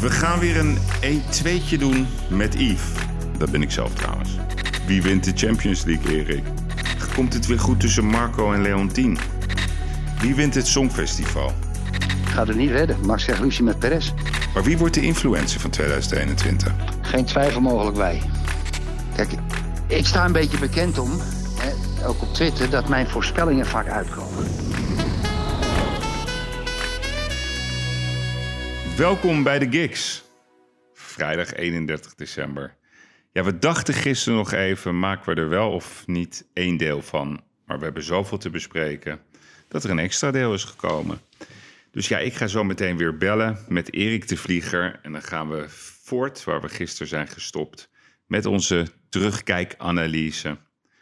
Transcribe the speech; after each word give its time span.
We 0.00 0.10
gaan 0.10 0.38
weer 0.38 0.56
een 0.56 0.78
1-2'tje 1.02 1.78
doen 1.78 2.06
met 2.28 2.54
Yves. 2.54 2.82
Dat 3.38 3.50
ben 3.50 3.62
ik 3.62 3.70
zelf 3.70 3.94
trouwens. 3.94 4.30
Wie 4.86 5.02
wint 5.02 5.24
de 5.24 5.32
Champions 5.34 5.84
League, 5.84 6.16
Erik? 6.16 6.44
Komt 7.14 7.34
het 7.34 7.46
weer 7.46 7.58
goed 7.60 7.80
tussen 7.80 8.04
Marco 8.04 8.52
en 8.52 8.62
Leontien? 8.62 9.18
Wie 10.20 10.34
wint 10.34 10.54
het 10.54 10.66
Songfestival? 10.66 11.52
Gaat 12.24 12.46
het 12.46 12.56
niet 12.56 12.70
redden. 12.70 12.96
Max 13.06 13.24
zegt 13.24 13.38
ruzie 13.38 13.64
met 13.64 13.78
Perez. 13.78 14.12
Maar 14.54 14.62
wie 14.62 14.78
wordt 14.78 14.94
de 14.94 15.02
influencer 15.02 15.60
van 15.60 15.70
2021? 15.70 16.72
Geen 17.00 17.24
twijfel 17.24 17.60
mogelijk 17.60 17.96
wij. 17.96 18.22
Kijk, 19.16 19.30
ik 19.86 20.06
sta 20.06 20.24
een 20.24 20.32
beetje 20.32 20.58
bekend 20.58 20.98
om, 20.98 21.10
hè, 21.58 22.06
ook 22.06 22.22
op 22.22 22.34
Twitter, 22.34 22.70
dat 22.70 22.88
mijn 22.88 23.08
voorspellingen 23.08 23.66
vaak 23.66 23.88
uitkomen. 23.88 24.46
Welkom 29.00 29.42
bij 29.42 29.58
de 29.58 29.70
Gigs. 29.70 30.24
Vrijdag 30.92 31.54
31 31.54 32.14
december. 32.14 32.76
Ja, 33.32 33.44
we 33.44 33.58
dachten 33.58 33.94
gisteren 33.94 34.38
nog 34.38 34.52
even, 34.52 34.98
maken 34.98 35.34
we 35.34 35.40
er 35.40 35.48
wel 35.48 35.72
of 35.72 36.06
niet 36.06 36.48
één 36.52 36.76
deel 36.76 37.02
van. 37.02 37.40
Maar 37.66 37.78
we 37.78 37.84
hebben 37.84 38.02
zoveel 38.02 38.38
te 38.38 38.50
bespreken 38.50 39.20
dat 39.68 39.84
er 39.84 39.90
een 39.90 39.98
extra 39.98 40.30
deel 40.30 40.54
is 40.54 40.64
gekomen. 40.64 41.20
Dus 41.90 42.08
ja, 42.08 42.18
ik 42.18 42.34
ga 42.34 42.46
zo 42.46 42.64
meteen 42.64 42.96
weer 42.96 43.16
bellen 43.16 43.58
met 43.68 43.92
Erik 43.92 44.28
de 44.28 44.36
Vlieger. 44.36 44.98
En 45.02 45.12
dan 45.12 45.22
gaan 45.22 45.48
we 45.48 45.64
voort 46.02 46.44
waar 46.44 46.60
we 46.60 46.68
gisteren 46.68 47.08
zijn 47.08 47.28
gestopt. 47.28 47.90
Met 48.26 48.46
onze 48.46 48.86
terugkijkanalyse. 49.08 50.58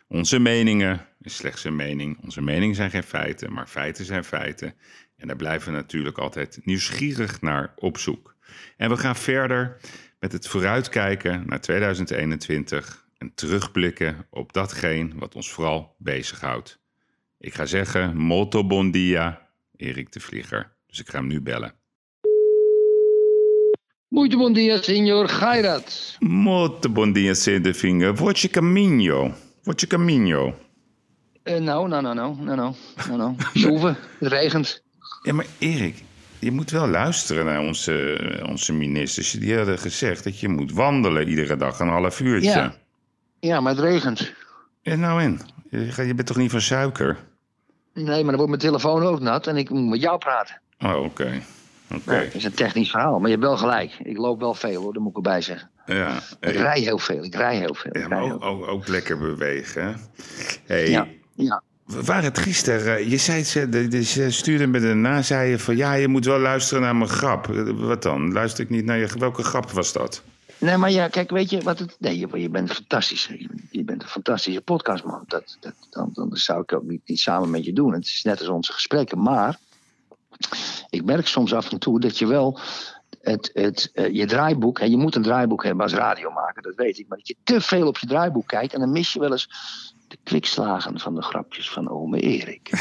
Onze 0.09 0.39
meningen 0.39 1.07
is 1.21 1.37
slechts 1.37 1.65
een 1.65 1.77
mening. 1.77 2.19
Onze 2.23 2.43
meningen 2.43 2.75
zijn 2.75 2.91
geen 2.91 3.03
feiten, 3.03 3.53
maar 3.53 3.67
feiten 3.67 4.05
zijn 4.05 4.25
feiten. 4.25 4.75
En 5.19 5.27
daar 5.27 5.37
blijven 5.37 5.73
we 5.73 5.79
natuurlijk 5.79 6.19
altijd 6.19 6.61
nieuwsgierig 6.65 7.41
naar 7.41 7.73
op 7.77 7.99
zoek. 7.99 8.35
En 8.77 8.91
we 8.91 8.97
gaan 8.97 9.17
verder 9.17 9.77
met 10.19 10.33
het 10.33 10.49
vooruitkijken 10.49 11.43
naar 11.47 11.61
2021 11.61 13.07
en 13.19 13.35
terugblikken 13.35 14.27
op 14.31 14.53
datgene 14.53 15.11
wat 15.15 15.35
ons 15.35 15.51
vooral 15.51 15.95
bezighoudt. 15.99 16.79
Ik 17.39 17.55
ga 17.55 17.67
zeggen, 17.67 18.17
molto 18.17 18.67
bon 18.67 18.91
dia, 18.91 19.49
Erik 19.77 20.13
de 20.13 20.21
Vlieger. 20.21 20.73
Dus 20.87 21.01
ik 21.01 21.09
ga 21.09 21.19
hem 21.19 21.27
nu 21.27 21.41
bellen. 21.41 21.75
Muito 24.09 24.39
bom 24.39 24.53
dia, 24.53 24.83
senhor 24.83 25.29
Gairat. 25.29 26.17
Molto 26.19 26.89
bon 26.89 27.13
dia, 27.13 27.35
senhor 27.35 27.63
de 27.63 27.75
Vinger. 27.75 28.17
Voce 28.17 28.49
caminho. 28.49 29.35
Voce 29.63 29.87
caminho. 29.87 30.55
Uh, 31.45 31.59
nou, 31.59 31.89
nou, 31.89 32.03
nou, 32.03 32.15
nou, 32.15 32.37
nou, 32.45 32.57
nou, 32.57 32.75
nou, 33.09 33.37
nou. 33.57 33.95
Het 34.19 34.29
regent. 34.33 34.83
Ja, 35.23 35.33
maar 35.33 35.47
Erik, 35.59 36.03
je 36.39 36.51
moet 36.53 36.71
wel 36.71 36.89
luisteren 36.89 37.45
naar 37.45 37.61
onze, 37.61 38.19
onze 38.49 38.73
ministers. 38.73 39.31
Die 39.31 39.57
hadden 39.57 39.79
gezegd 39.79 40.25
dat 40.25 40.41
je 40.41 40.49
moet 40.49 40.73
wandelen 40.73 41.29
iedere 41.29 41.57
dag 41.57 41.79
een 41.81 41.89
half 41.89 42.21
uurtje. 42.21 42.51
Ja, 42.51 42.75
ja 43.41 43.61
maar 43.61 43.73
het 43.73 43.81
regent. 43.85 44.33
En 44.83 45.01
nou 45.01 45.23
in? 45.23 45.41
Je, 45.71 46.07
je 46.07 46.15
bent 46.15 46.27
toch 46.27 46.37
niet 46.37 46.51
van 46.51 46.61
suiker? 46.61 47.17
Nee, 47.95 48.07
maar 48.07 48.25
dan 48.25 48.35
wordt 48.37 48.49
mijn 48.49 48.59
telefoon 48.61 49.03
ook 49.03 49.21
nat 49.21 49.47
en 49.47 49.57
ik 49.57 49.71
moet 49.71 49.89
met 49.89 50.01
jou 50.01 50.19
praten. 50.19 50.61
Oh, 50.79 51.03
oké. 51.05 51.41
Oké. 51.95 52.15
Ja, 52.15 52.25
dat 52.25 52.35
is 52.35 52.45
een 52.45 52.55
technisch 52.55 52.91
verhaal, 52.91 53.19
maar 53.19 53.31
je 53.31 53.35
hebt 53.37 53.47
wel 53.47 53.57
gelijk. 53.57 53.93
Ik 54.03 54.17
loop 54.17 54.41
wel 54.41 54.55
veel 54.55 54.83
hoor, 54.83 54.93
dat 54.93 55.03
moet 55.03 55.11
ik 55.11 55.17
erbij 55.17 55.41
zeggen. 55.41 55.71
Ja, 55.87 56.21
Ik 56.41 56.55
rij 56.57 56.81
heel 56.81 56.99
veel, 56.99 57.25
ik 57.25 57.35
rij 57.35 57.57
heel 57.57 57.75
veel. 57.75 57.99
ja 57.99 58.09
maar 58.09 58.23
ook, 58.23 58.45
ook, 58.45 58.67
ook 58.67 58.89
lekker 58.89 59.19
bewegen. 59.19 59.85
hè? 59.85 59.93
Hey, 60.67 60.91
ja, 60.91 61.07
ja. 61.35 61.63
Waren 61.89 62.25
het 62.25 62.39
gisteren. 62.39 62.97
eh, 62.97 63.11
Je 63.11 63.17
zei, 63.17 63.45
ze, 63.45 63.69
de- 63.69 63.89
de- 63.89 64.05
ze 64.05 64.31
stuurde 64.31 64.67
me 64.67 64.81
daarna, 64.81 65.23
zei 65.23 65.51
je 65.51 65.59
van 65.59 65.77
ja, 65.77 65.93
je 65.93 66.09
moet 66.09 66.25
wel 66.25 66.39
luisteren 66.39 66.83
naar 66.83 66.97
mijn 66.97 67.11
grap. 67.11 67.47
Wat 67.77 68.03
dan? 68.03 68.33
Luister 68.33 68.65
ik 68.65 68.71
niet 68.71 68.85
naar 68.85 68.99
je. 68.99 69.09
Welke 69.19 69.43
grap 69.43 69.71
was 69.71 69.93
dat? 69.93 70.23
Nee, 70.59 70.77
maar 70.77 70.91
ja, 70.91 71.09
kijk, 71.09 71.31
weet 71.31 71.51
je 71.51 71.61
wat 71.63 71.79
het. 71.79 71.97
Nee, 71.99 72.19
je, 72.19 72.49
bent 72.49 72.73
fantastisch. 72.73 73.27
Je, 73.27 73.49
je 73.71 73.85
bent 73.85 74.03
een 74.03 74.09
fantastische 74.09 74.61
podcastman. 74.61 75.25
Dat, 75.27 75.57
dat, 75.61 75.73
dan, 75.91 76.11
dan 76.13 76.31
zou 76.33 76.61
ik 76.61 76.73
ook 76.73 76.83
niet, 76.83 77.01
niet 77.07 77.21
samen 77.21 77.51
met 77.51 77.65
je 77.65 77.73
doen. 77.73 77.93
Het 77.93 78.05
is 78.05 78.23
net 78.23 78.39
als 78.39 78.49
onze 78.49 78.73
gesprekken. 78.73 79.23
Maar 79.23 79.59
ik 80.91 81.05
merk 81.05 81.27
soms 81.27 81.55
af 81.55 81.71
en 81.73 81.79
toe 81.79 82.01
dat 82.01 82.19
je 82.19 82.27
wel. 82.27 82.59
Het, 83.21 83.51
het, 83.55 83.91
eh, 83.95 84.13
je 84.15 84.27
draaiboek, 84.27 84.79
en 84.79 84.91
je 84.91 84.97
moet 84.97 85.15
een 85.15 85.23
draaiboek 85.23 85.65
hebben 85.65 85.83
als 85.83 85.93
radiomaker, 85.95 86.63
dat 86.63 86.75
weet 86.75 86.99
ik. 86.99 87.09
Maar 87.09 87.19
dat 87.19 87.29
je 87.29 87.37
te 87.45 87.61
veel 87.61 87.87
op 87.87 87.99
je 87.99 88.07
draaiboek 88.07 88.47
kijkt 88.47 88.75
en 88.75 88.81
dan 88.81 88.91
mis 88.93 89.13
je 89.13 89.21
wel 89.21 89.31
eens 89.33 89.49
de 90.09 90.19
kwikslagen 90.23 90.99
van 91.01 91.15
de 91.15 91.23
grapjes 91.23 91.71
van 91.71 91.91
ome 91.91 92.21
Erik. 92.21 92.71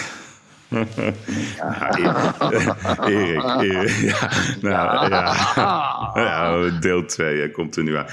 Ja, 0.69 1.97
Erik, 1.97 2.35
Erik, 3.13 3.43
Erik, 3.43 3.89
ja, 3.89 4.31
nou, 4.61 5.09
ja. 5.09 6.11
Ja, 6.15 6.69
deel 6.79 7.05
2 7.05 7.51
komt 7.51 7.75
er 7.75 7.83
nu 7.83 7.95
aan. 7.97 8.05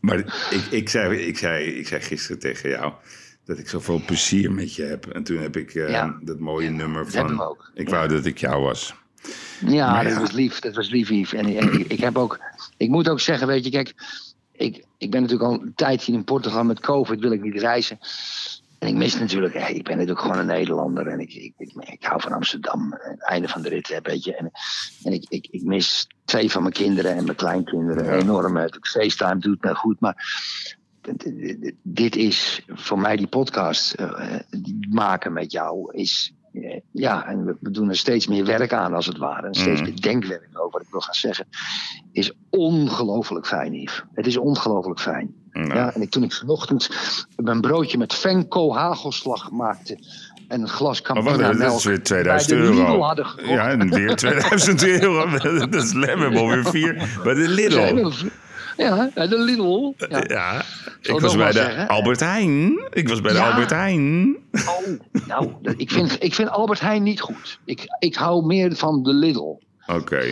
Maar 0.00 0.18
ik, 0.50 0.62
ik, 0.70 0.88
zei, 0.88 1.16
ik, 1.18 1.38
zei, 1.38 1.64
ik 1.64 1.86
zei 1.86 2.00
gisteren 2.00 2.38
tegen 2.38 2.70
jou 2.70 2.92
dat 3.44 3.58
ik 3.58 3.68
zoveel 3.68 4.02
plezier 4.06 4.52
met 4.52 4.74
je 4.74 4.82
heb. 4.82 5.06
En 5.06 5.22
toen 5.22 5.38
heb 5.38 5.56
ik 5.56 5.74
eh, 5.74 5.90
Ja. 5.90 6.18
dat 6.20 6.38
mooie 6.38 6.70
nummer 6.70 7.10
van... 7.10 7.40
ook. 7.40 7.70
Ik 7.74 7.88
wou 7.88 8.08
dat 8.08 8.24
ik 8.24 8.38
jou 8.38 8.62
was. 8.62 8.94
Ja, 9.66 9.90
Maar 9.90 10.04
dat 10.04 10.12
ja. 10.12 10.20
was 10.20 10.32
lief. 10.32 10.60
Dat 10.60 10.74
was 10.74 10.90
lief, 10.90 11.08
Yves. 11.08 11.32
En, 11.32 11.56
en 11.56 11.72
ik, 11.72 11.86
ik 11.92 12.00
heb 12.00 12.16
ook, 12.16 12.38
ik 12.76 12.88
moet 12.88 13.08
ook 13.08 13.20
zeggen, 13.20 13.46
weet 13.46 13.64
je, 13.64 13.70
kijk, 13.70 13.94
ik, 14.58 14.84
ik 14.98 15.10
ben 15.10 15.22
natuurlijk 15.22 15.50
al 15.50 15.60
een 15.62 15.74
tijdje 15.74 16.12
in 16.12 16.24
Portugal 16.24 16.64
met 16.64 16.80
COVID, 16.80 17.20
wil 17.20 17.32
ik 17.32 17.42
niet 17.42 17.60
reizen. 17.60 17.98
En 18.78 18.88
ik 18.88 18.94
mis 18.94 19.18
natuurlijk, 19.18 19.54
ik 19.54 19.84
ben 19.84 19.92
natuurlijk 19.92 20.20
gewoon 20.20 20.38
een 20.38 20.46
Nederlander 20.46 21.06
en 21.06 21.20
ik, 21.20 21.34
ik, 21.34 21.54
ik, 21.58 21.72
ik 21.74 22.04
hou 22.04 22.20
van 22.20 22.32
Amsterdam. 22.32 22.94
Het 22.98 23.22
einde 23.28 23.48
van 23.48 23.62
de 23.62 23.68
rit, 23.68 23.88
hè, 23.88 24.00
weet 24.02 24.24
je. 24.24 24.34
En, 24.34 24.50
en 25.02 25.12
ik, 25.12 25.24
ik, 25.28 25.48
ik 25.50 25.62
mis 25.62 26.06
twee 26.24 26.50
van 26.50 26.62
mijn 26.62 26.74
kinderen 26.74 27.16
en 27.16 27.24
mijn 27.24 27.36
kleinkinderen 27.36 28.04
Ja. 28.04 28.12
enorm. 28.12 28.56
Het 28.56 28.78
FaceTime 28.80 29.38
doet 29.38 29.62
me 29.62 29.74
goed, 29.74 30.00
maar 30.00 30.36
dit 31.82 32.16
is 32.16 32.62
voor 32.66 32.98
mij 32.98 33.16
die 33.16 33.26
podcast 33.26 33.92
eh, 33.92 34.34
maken 34.90 35.32
met 35.32 35.52
jou 35.52 35.92
is 35.92 36.32
ja 36.92 37.26
en 37.26 37.44
we, 37.44 37.70
doen 37.70 37.88
er 37.88 37.96
steeds 37.96 38.26
meer 38.26 38.44
werk 38.44 38.72
aan 38.72 38.94
als 38.94 39.06
het 39.06 39.18
ware 39.18 39.46
en 39.46 39.54
steeds 39.54 39.80
Mhm. 39.80 39.90
meer 39.90 40.00
denkwerk 40.00 40.48
over 40.52 40.70
wat 40.70 40.82
ik 40.82 40.90
wil 40.90 41.00
gaan 41.00 41.14
zeggen 41.14 41.46
is 42.12 42.32
ongelooflijk 42.50 43.46
fijn 43.46 43.72
Yves 43.74 44.04
het 44.14 44.26
is 44.26 44.36
ongelooflijk 44.36 45.00
fijn 45.00 45.34
Nou, 45.52 45.74
ja 45.74 45.94
en 45.94 46.02
ik, 46.02 46.10
toen 46.10 46.22
ik 46.22 46.32
vanochtend 46.32 46.88
mijn 47.36 47.60
broodje 47.60 47.98
met 47.98 48.14
Venco 48.14 48.74
hagelslag 48.74 49.50
maakte 49.50 49.98
en 50.48 50.60
een 50.60 50.68
glas 50.68 51.02
Maar 51.02 51.12
Campina 51.14 51.36
wacht, 51.36 51.42
dat 51.42 51.52
is 51.52 51.58
melk 51.58 51.82
weer 51.82 52.02
2000 52.02 52.50
bij 52.58 52.68
de 52.68 52.74
Lidl 52.74 52.80
euro. 52.80 53.54
Ja, 53.54 53.68
en 53.70 53.90
weer 53.90 54.16
2000 54.16 54.82
euro. 54.86 55.38
Dat 55.68 55.74
is 55.74 55.92
lem, 55.92 56.16
we 56.16 56.22
hebben 56.22 56.40
alweer 56.40 56.64
vier. 56.64 57.18
Bij 57.24 57.34
de 57.34 57.48
Lidl. 57.48 58.10
ja, 58.86 59.10
bij 59.14 59.28
de 59.28 59.38
Lidl. 59.38 59.92
Ja. 60.08 60.24
Ja, 60.26 60.62
ik 61.02 61.20
was 61.20 61.36
bij 61.36 61.46
de 61.46 61.52
zeggen? 61.52 61.88
Albert 61.88 62.20
Heijn. 62.20 62.88
Ik 62.92 63.08
was 63.08 63.20
bij 63.20 63.32
de. 63.32 63.40
Albert 63.40 63.70
Heijn. 63.70 64.36
Oh, 64.52 65.00
nou, 65.26 65.52
ik 65.76 65.90
vind, 65.90 66.16
ik 66.22 66.34
vind 66.34 66.48
Albert 66.50 66.80
Heijn 66.80 67.02
niet 67.02 67.20
goed. 67.20 67.58
Ik, 67.64 67.84
ik 67.98 68.14
hou 68.14 68.46
meer 68.46 68.76
van 68.76 69.02
de 69.02 69.12
Lidl. 69.14 69.58
Oké. 69.86 70.22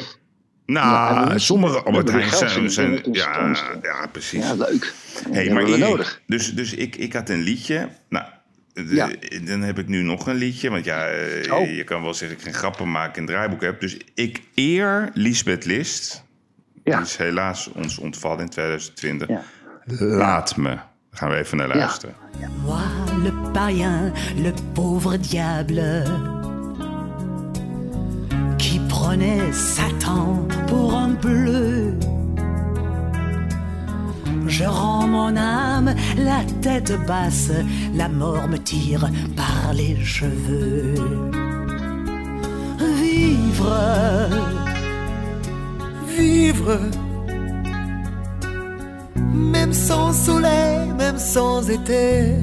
Nou, 0.67 1.39
sommige 1.39 1.83
Albert 1.83 2.11
Heijn 2.11 2.71
zijn... 2.71 3.03
ja, 3.13 3.55
ja, 3.83 4.07
precies. 4.13 4.45
Ja, 4.45 4.55
leuk. 4.55 4.93
Hey, 5.31 5.51
maar 5.51 5.63
Erik, 5.65 5.79
nodig. 5.79 6.21
Dus, 6.27 6.55
dus 6.55 6.75
ik, 6.75 6.97
ik 6.97 7.13
had 7.13 7.29
een 7.29 7.41
liedje. 7.43 7.89
Nou, 8.09 8.25
de- 8.73 8.95
Ja. 8.95 9.11
dan 9.45 9.61
heb 9.61 9.79
ik 9.79 9.89
nu 9.89 10.03
nog 10.03 10.27
een 10.27 10.35
liedje. 10.35 10.71
Want 10.71 10.85
ja, 10.85 11.07
eh, 11.09 11.53
Oh. 11.53 11.71
je 11.77 11.85
kan 11.85 12.03
wel 12.03 12.15
zeggen 12.15 12.37
dat 12.37 12.47
ik 12.47 12.53
geen 12.53 12.61
grappen 12.61 12.91
maak 12.91 13.17
en 13.17 13.27
draaiboek 13.27 13.63
heb. 13.63 13.81
Dus 13.81 13.97
ik 14.15 14.41
eer 14.55 15.11
Lisbeth 15.15 15.65
List. 15.65 16.25
Ja. 16.87 16.97
Die 16.97 17.07
is 17.07 17.17
helaas 17.17 17.71
ons 17.73 17.99
ontvallen 17.99 18.41
in 18.41 18.49
2020. 18.49 19.29
Ja. 19.29 19.43
Laat 19.99 20.57
me. 20.57 20.69
Daar 20.69 20.85
gaan 21.11 21.29
we 21.29 21.37
even 21.37 21.57
naar 21.57 21.69
luisteren. 21.69 22.15
Moi, 22.65 23.23
le 23.23 23.33
païen, 23.53 24.13
le 24.37 24.53
pauvre 24.73 25.19
diable, 25.19 26.03
qui 28.57 28.81
prenait 28.89 29.53
Satan 29.53 30.47
pour 30.67 30.95
un 30.95 31.19
bleu. 31.21 31.99
Je 34.47 34.65
rends 34.65 35.09
mon 35.09 35.37
âme 35.37 35.95
la 36.17 36.45
tête 36.61 36.93
basse, 37.07 37.51
la 37.95 38.09
mort 38.09 38.49
me 38.49 38.59
tire 38.59 39.11
par 39.35 39.73
les 39.75 39.97
cheveux. 40.05 40.95
Vivre, 42.79 44.56
vivre. 46.17 46.79
Même 49.17 49.73
sans 49.73 50.13
soleil, 50.13 50.93
même 50.99 51.19
sans 51.19 51.69
été. 51.71 52.35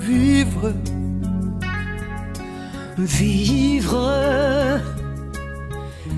Vivre, 0.00 0.72
vivre, 2.98 4.80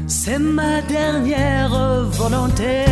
c'est 0.07 0.39
ma 0.39 0.83
dernière 0.83 2.05
volonté. 2.05 2.85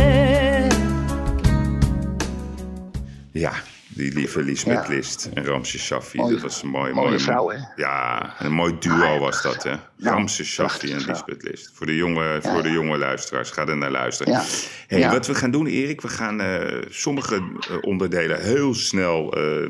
Die 3.97 4.13
lieve 4.13 4.43
Lisbeth 4.43 4.87
Ja. 4.87 4.93
List 4.95 5.29
en 5.33 5.45
Ramses 5.45 5.85
Shaffi. 5.85 6.17
Dat 6.17 6.41
was 6.41 6.61
een 6.63 6.69
mooi, 6.69 6.93
mooie 6.93 7.07
mooi, 7.07 7.19
vrouw, 7.19 7.49
hè? 7.49 7.57
Ja, 7.75 8.33
een 8.39 8.51
mooi 8.53 8.75
duo 8.79 9.19
was 9.19 9.41
dat, 9.41 9.63
hè? 9.63 9.73
Ramses 9.99 10.47
Shaffi 10.47 10.91
en 10.91 11.05
Lisbeth 11.05 11.43
List. 11.43 11.71
Voor 11.73 11.85
de 11.85 11.95
jonge, 11.95 12.39
voor 12.41 12.63
de 12.63 12.71
jonge 12.71 12.97
luisteraars, 12.97 13.49
ga 13.51 13.65
er 13.67 13.77
naar 13.77 13.91
luisteren. 13.91 14.33
Ja. 14.33 14.43
Hey, 14.87 14.99
Ja. 14.99 15.11
Wat 15.11 15.27
we 15.27 15.35
gaan 15.35 15.51
doen, 15.51 15.65
Erik, 15.67 16.01
we 16.01 16.07
gaan 16.07 16.41
eh, 16.41 16.81
sommige 16.89 17.35
eh, 17.35 17.77
onderdelen 17.81 18.41
heel 18.41 18.73
snel 18.73 19.33
eh, 19.33 19.69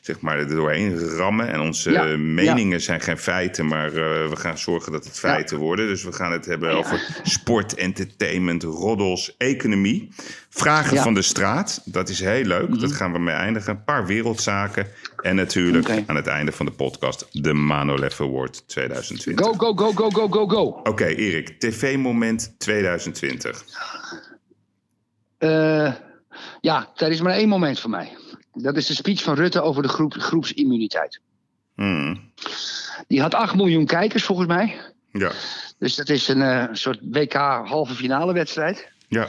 zeg 0.00 0.20
maar, 0.20 0.38
er 0.38 0.48
doorheen 0.48 0.98
rammen. 0.98 1.48
En 1.52 1.60
onze 1.60 1.90
Ja. 1.90 2.04
meningen 2.16 2.80
zijn 2.80 3.00
geen 3.00 3.18
feiten, 3.18 3.66
maar 3.66 3.92
we 3.92 4.36
gaan 4.36 4.58
zorgen 4.58 4.92
dat 4.92 5.04
het 5.04 5.18
feiten 5.18 5.58
worden. 5.58 5.86
Dus 5.86 6.04
we 6.04 6.12
gaan 6.12 6.32
het 6.32 6.46
hebben 6.46 6.70
over 6.72 7.20
sport, 7.22 7.74
entertainment, 7.74 8.62
roddels, 8.62 9.34
economie. 9.36 10.08
Vragen 10.50 10.88
Ja. 10.90 10.94
Mhm. 10.94 11.02
van 11.02 11.14
de 11.14 11.22
straat, 11.22 11.80
dat 11.84 12.08
is 12.08 12.20
heel 12.20 12.44
leuk. 12.44 12.80
Dat 12.80 12.92
gaan 12.92 13.12
we 13.12 13.18
mee 13.18 13.34
eindigen. 13.34 13.72
Een 13.72 13.84
paar 13.84 14.06
wereldzaken. 14.06 14.86
En 15.22 15.36
natuurlijk 15.36 16.02
aan 16.06 16.16
het 16.16 16.26
einde 16.26 16.52
van 16.52 16.66
de 16.66 16.72
podcast 16.72 17.26
de 17.32 17.52
Manolev 17.52 18.20
Award 18.20 18.68
2020. 18.68 19.46
Go, 19.46 19.52
go, 19.52 19.74
go, 19.74 19.92
go, 19.92 20.10
go, 20.10 20.28
go, 20.28 20.46
go. 20.46 20.64
Oké, 20.82 21.04
Erik, 21.04 21.60
TV-moment 21.60 22.54
2020. 22.58 23.64
Eh, 25.38 25.92
ja, 26.60 26.90
er 26.96 27.10
is 27.10 27.20
maar 27.20 27.32
één 27.32 27.48
moment 27.48 27.80
voor 27.80 27.90
mij. 27.90 28.16
Dat 28.52 28.76
is 28.76 28.86
de 28.86 28.94
speech 28.94 29.22
van 29.22 29.34
Rutte 29.34 29.60
over 29.62 29.82
de 29.82 29.88
groep, 29.88 30.12
groepsimmuniteit. 30.14 31.20
Hmm. 31.74 32.32
Die 33.06 33.20
had 33.20 33.34
8 33.34 33.54
miljoen 33.54 33.86
kijkers 33.86 34.24
volgens 34.24 34.48
mij. 34.48 34.80
Ja, 35.12 35.30
Dus 35.78 35.94
dat 35.94 36.08
is 36.08 36.28
een 36.28 36.42
eh, 36.42 36.64
soort 36.72 36.98
WK 37.02 37.32
halve 37.64 37.94
finale 37.94 38.32
wedstrijd. 38.32 38.88
ja. 39.08 39.28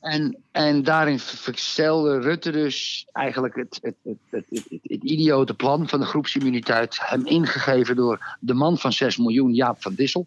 En, 0.00 0.36
en 0.50 0.82
daarin 0.82 1.18
verstelde 1.18 2.20
Rutte 2.20 2.50
dus 2.50 3.06
eigenlijk 3.12 3.54
het, 3.54 3.78
het, 3.82 3.94
het, 4.02 4.16
het, 4.30 4.44
het, 4.82 5.02
idiote 5.02 5.54
plan 5.54 5.88
van 5.88 6.00
de 6.00 6.06
groepsimmuniteit. 6.06 6.98
Hem 7.00 7.26
ingegeven 7.26 7.96
door 7.96 8.36
de 8.40 8.54
man 8.54 8.78
van 8.78 8.92
6 8.92 9.16
miljoen, 9.16 9.54
Jaap 9.54 9.82
van 9.82 9.94
Dissel. 9.94 10.26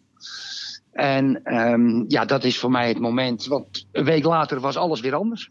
En 0.92 1.44
ehm, 1.44 2.04
ja, 2.08 2.26
dat 2.26 2.44
is 2.44 2.60
voor 2.60 2.72
mij 2.72 2.88
het 2.88 3.00
moment. 3.00 3.46
Want 3.46 3.86
een 3.92 4.06
week 4.06 4.24
later 4.24 4.60
was 4.60 4.78
alles 4.78 5.00
weer 5.00 5.16
anders. 5.16 5.50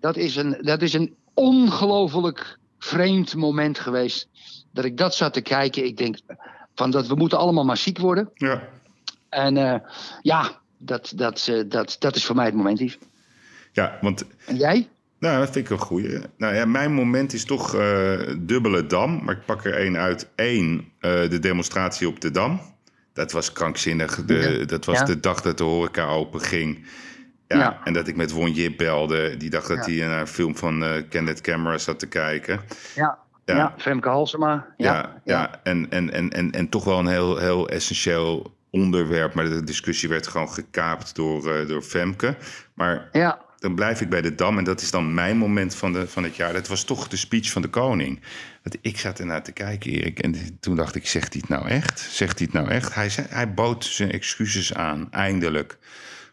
Dat 0.00 0.16
is 0.16 0.36
een, 0.36 0.58
dat 0.60 0.82
is 0.82 0.92
een 0.92 1.14
ongelooflijk 1.34 2.58
vreemd 2.78 3.34
moment 3.34 3.78
geweest. 3.78 4.28
Dat 4.72 4.84
ik 4.84 4.96
dat 4.96 5.14
zat 5.14 5.32
te 5.32 5.40
kijken. 5.40 5.84
Ik 5.84 5.96
denk 5.96 6.18
van 6.74 6.90
dat 6.90 7.06
we 7.06 7.14
moeten 7.14 7.38
allemaal 7.38 7.64
maar 7.64 7.76
ziek 7.76 7.98
worden. 7.98 8.30
ja. 8.34 8.68
En 9.28 9.56
eh, 9.56 9.80
ja, 10.22 10.60
dat, 10.78 11.12
dat, 11.16 11.46
eh, 11.48 11.62
dat, 11.66 11.96
dat 11.98 12.16
is 12.16 12.24
voor 12.24 12.36
mij 12.36 12.44
het 12.44 12.54
moment. 12.54 12.78
Yves. 12.78 12.98
Ja, 13.72 13.98
want 14.00 14.24
En 14.46 14.56
jij? 14.56 14.88
nou, 15.18 15.38
dat 15.38 15.50
vind 15.50 15.64
ik 15.64 15.70
een 15.70 15.78
goeie. 15.78 16.18
Nou 16.36 16.54
ja, 16.54 16.64
mijn 16.64 16.92
moment 16.92 17.32
is 17.32 17.44
toch 17.44 17.74
eh, 17.74 18.18
dubbele 18.38 18.86
dam. 18.86 19.24
Maar 19.24 19.34
ik 19.36 19.44
pak 19.44 19.64
er 19.64 19.74
één 19.74 19.96
uit. 19.96 20.28
Eén, 20.36 20.92
eh, 21.00 21.10
de 21.30 21.38
demonstratie 21.38 22.08
op 22.08 22.20
de 22.20 22.30
Dam. 22.30 22.60
Dat 23.12 23.32
was 23.32 23.52
krankzinnig. 23.52 24.24
De, 24.24 24.34
Ja. 24.58 24.64
Dat 24.64 24.84
was 24.84 24.98
Ja. 24.98 25.04
de 25.04 25.20
dag 25.20 25.40
dat 25.40 25.58
de 25.58 25.64
horeca 25.64 26.06
open 26.06 26.40
ging. 26.40 26.86
Ja, 27.46 27.56
Ja. 27.58 27.80
En 27.84 27.92
dat 27.92 28.08
ik 28.08 28.16
met 28.16 28.30
Won 28.30 28.52
Jip 28.52 28.76
belde. 28.76 29.36
Die 29.36 29.50
dacht 29.50 29.68
dat 29.68 29.86
hij 29.86 29.94
naar 29.96 30.20
een 30.20 30.26
film 30.26 30.56
van 30.56 30.84
eh 30.84 31.02
Kenneth 31.08 31.40
Camera 31.40 31.78
zat 31.78 31.98
te 31.98 32.06
kijken. 32.08 32.60
Ja. 32.94 33.18
Ja. 33.44 33.74
Femke 33.78 34.08
Halsema. 34.08 34.66
Ja, 34.76 34.92
Ja, 34.94 35.20
ja. 35.24 35.60
En, 35.62 35.86
en, 35.90 36.10
en, 36.12 36.30
en, 36.30 36.50
en 36.50 36.68
toch 36.68 36.84
wel 36.84 36.98
een 36.98 37.06
heel, 37.06 37.36
heel 37.36 37.68
essentieel 37.68 38.54
onderwerp. 38.70 39.34
Maar 39.34 39.44
de 39.48 39.64
discussie 39.64 40.08
werd 40.08 40.26
gewoon 40.26 40.50
gekaapt 40.50 41.14
door, 41.14 41.54
eh, 41.54 41.68
door 41.68 41.82
Femke. 41.82 42.36
Maar 42.74 43.08
ja. 43.12 43.40
Dan 43.60 43.74
blijf 43.74 44.00
ik 44.00 44.08
bij 44.08 44.20
de 44.22 44.34
Dam. 44.34 44.58
En 44.58 44.64
dat 44.64 44.80
is 44.80 44.90
dan 44.90 45.14
mijn 45.14 45.36
moment 45.36 45.74
van, 45.74 45.92
de, 45.92 46.08
van 46.08 46.22
het 46.22 46.36
jaar. 46.36 46.52
Dat 46.52 46.68
was 46.68 46.84
toch 46.84 47.08
de 47.08 47.16
speech 47.16 47.50
van 47.50 47.62
de 47.62 47.68
koning. 47.68 48.20
Want 48.62 48.76
ik 48.80 48.98
zat 48.98 49.18
ernaar 49.18 49.42
te 49.42 49.52
kijken, 49.52 49.90
Erik. 49.90 50.18
En 50.18 50.34
toen 50.60 50.76
dacht 50.76 50.94
ik, 50.94 51.06
zegt 51.06 51.32
hij 51.32 51.42
het 51.46 51.50
nou 51.58 51.68
echt? 51.68 52.00
Zegt 52.00 52.38
hij 52.38 52.48
het 52.52 52.62
nou 52.62 52.74
echt? 52.74 52.94
Hij, 52.94 53.08
zei, 53.10 53.26
hij 53.30 53.54
bood 53.54 53.84
zijn 53.84 54.10
excuses 54.10 54.74
aan, 54.74 55.08
eindelijk. 55.10 55.78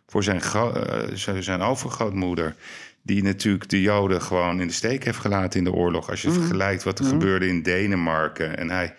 Voor 0.07 0.24
zijn, 0.24 0.41
eh, 0.41 1.03
zijn 1.13 1.44
zijn 1.44 1.62
overgrootmoeder. 1.62 2.56
Die 3.01 3.24
natuurlijk 3.24 3.69
de 3.69 3.81
Joden 3.81 4.21
gewoon 4.21 4.62
in 4.62 4.68
de 4.68 4.74
steek 4.74 5.03
heeft 5.03 5.18
gelaten 5.19 5.59
in 5.59 5.63
de 5.65 5.71
oorlog. 5.71 6.09
Als 6.09 6.21
je 6.21 6.31
vergelijkt 6.31 6.83
wat 6.83 7.00
er 7.00 7.06
gebeurde 7.06 7.47
in 7.47 7.62
Denemarken. 7.62 8.57
En 8.57 8.69
hij, 8.69 8.95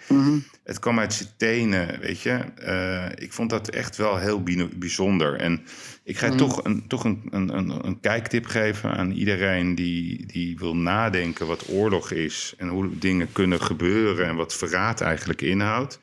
het 0.64 0.78
kwam 0.78 0.98
uit 0.98 1.12
zijn 1.14 1.28
tenen, 1.36 2.00
weet 2.00 2.20
je. 2.20 2.38
Eh, 2.56 3.24
ik 3.24 3.32
vond 3.32 3.50
dat 3.50 3.68
echt 3.68 3.96
wel 3.96 4.16
heel 4.18 4.42
bi- 4.42 4.68
bijzonder. 4.74 5.34
En 5.40 5.64
ik 6.08 6.18
ga 6.18 6.34
toch, 6.34 6.64
een, 6.64 6.84
toch 6.86 7.04
een, 7.04 7.22
een, 7.30 7.56
een, 7.58 7.86
een 7.86 8.00
kijktip 8.00 8.46
geven 8.46 8.96
aan 8.96 9.10
iedereen 9.10 9.74
die, 9.74 10.26
die 10.26 10.58
wil 10.58 10.76
nadenken 10.76 11.46
wat 11.46 11.68
oorlog 11.68 12.10
is. 12.10 12.54
En 12.56 12.68
hoe 12.68 12.98
dingen 12.98 13.32
kunnen 13.32 13.62
gebeuren 13.62 14.26
en 14.26 14.36
wat 14.36 14.54
verraad 14.54 15.00
eigenlijk 15.00 15.42
inhoudt. 15.42 16.00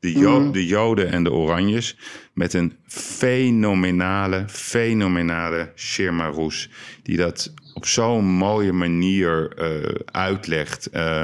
De, 0.00 0.12
Jo- 0.12 0.50
de 0.50 0.66
Joden 0.66 1.10
en 1.10 1.24
de 1.24 1.32
Oranjes 1.32 1.96
met 2.32 2.52
een 2.52 2.72
fenomenale, 2.86 4.44
fenomenale 4.48 5.72
Shirma 5.76 6.26
Roes. 6.26 6.70
Die 7.02 7.16
dat 7.16 7.52
op 7.74 7.86
zo'n 7.86 8.24
mooie 8.24 8.72
manier 8.72 9.52
eh, 9.56 9.94
uitlegt. 10.04 10.90
Eh, 10.90 11.22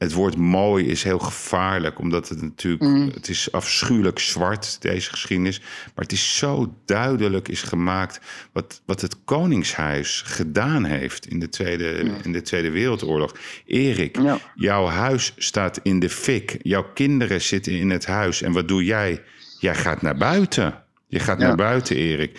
het 0.00 0.12
woord 0.12 0.36
mooi 0.36 0.86
is 0.86 1.02
heel 1.02 1.18
gevaarlijk, 1.18 1.98
omdat 1.98 2.28
het 2.28 2.42
natuurlijk... 2.42 3.14
Het 3.14 3.28
is 3.28 3.52
afschuwelijk 3.52 4.18
zwart, 4.18 4.82
deze 4.82 5.10
geschiedenis. 5.10 5.58
Maar 5.60 6.04
het 6.04 6.12
is 6.12 6.36
zo 6.36 6.74
duidelijk 6.84 7.48
is 7.48 7.62
gemaakt 7.62 8.20
wat, 8.52 8.82
wat 8.86 9.00
het 9.00 9.24
Koningshuis 9.24 10.22
gedaan 10.26 10.84
heeft 10.84 11.26
in 11.26 11.38
de 11.40 11.48
Tweede, 11.48 11.90
in 12.22 12.32
de 12.32 12.42
tweede 12.42 12.70
Wereldoorlog. 12.70 13.34
Erik, 13.66 14.16
Ja. 14.20 14.38
jouw 14.54 14.86
huis 14.86 15.32
staat 15.36 15.80
in 15.82 15.98
de 15.98 16.10
fik. 16.10 16.56
Jouw 16.62 16.92
kinderen 16.94 17.40
zitten 17.40 17.72
in 17.72 17.90
het 17.90 18.06
huis. 18.06 18.42
En 18.42 18.52
wat 18.52 18.68
doe 18.68 18.84
jij? 18.84 19.22
Jij 19.58 19.74
gaat 19.74 20.02
naar 20.02 20.16
buiten. 20.16 20.82
Je 21.06 21.18
gaat 21.18 21.40
Ja. 21.40 21.46
naar 21.46 21.56
buiten, 21.56 21.96
Erik. 21.96 22.38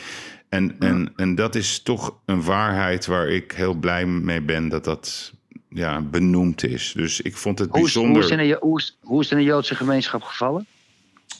En, 0.49 0.75
en, 0.79 1.13
en 1.15 1.35
dat 1.35 1.55
is 1.55 1.79
toch 1.81 2.17
een 2.25 2.43
waarheid 2.43 3.05
waar 3.05 3.27
ik 3.29 3.51
heel 3.51 3.73
blij 3.73 4.05
mee 4.05 4.41
ben 4.41 4.69
dat 4.69 4.83
dat 4.83 5.33
ja, 5.73 6.01
benoemd 6.01 6.63
is. 6.63 6.93
Dus 6.95 7.21
ik 7.21 7.37
vond 7.37 7.59
het 7.59 7.69
Hoe 7.69 7.85
is, 7.85 7.93
hoe, 7.93 8.03
bijzonder. 8.03 8.23
is 8.23 8.29
in 8.29 8.37
de, 8.49 8.57
hoe, 8.59 8.79
is, 8.79 8.97
hoe 9.01 9.19
is 9.21 9.29
het 9.29 9.39
in 9.39 9.45
de 9.45 9.51
Joodse 9.51 9.75
gemeenschap 9.75 10.21
gevallen? 10.21 10.65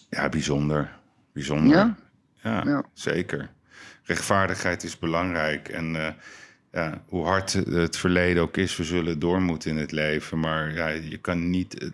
Ja, 0.10 0.30
bijzonder. 0.30 0.92
Bijzonder. 1.34 1.76
Ja? 1.78 1.96
Ja, 2.44 2.64
Ja. 2.66 2.84
zeker. 2.94 3.50
Rechtvaardigheid 4.04 4.84
is 4.84 5.00
belangrijk. 5.00 5.70
En 5.70 5.96
eh, 6.06 6.14
ja, 6.72 7.02
hoe 7.08 7.26
hard 7.26 7.54
het 7.54 7.98
verleden 7.98 8.42
ook 8.44 8.58
is, 8.58 8.78
we 8.78 8.84
zullen 8.84 9.20
door 9.20 9.42
moeten 9.42 9.72
in 9.72 9.78
het 9.78 9.92
leven. 9.92 10.40
Maar 10.40 10.74
ja, 10.74 10.88
je, 10.88 11.18
kan 11.18 11.50
niet, 11.50 11.78
eh, 11.80 11.90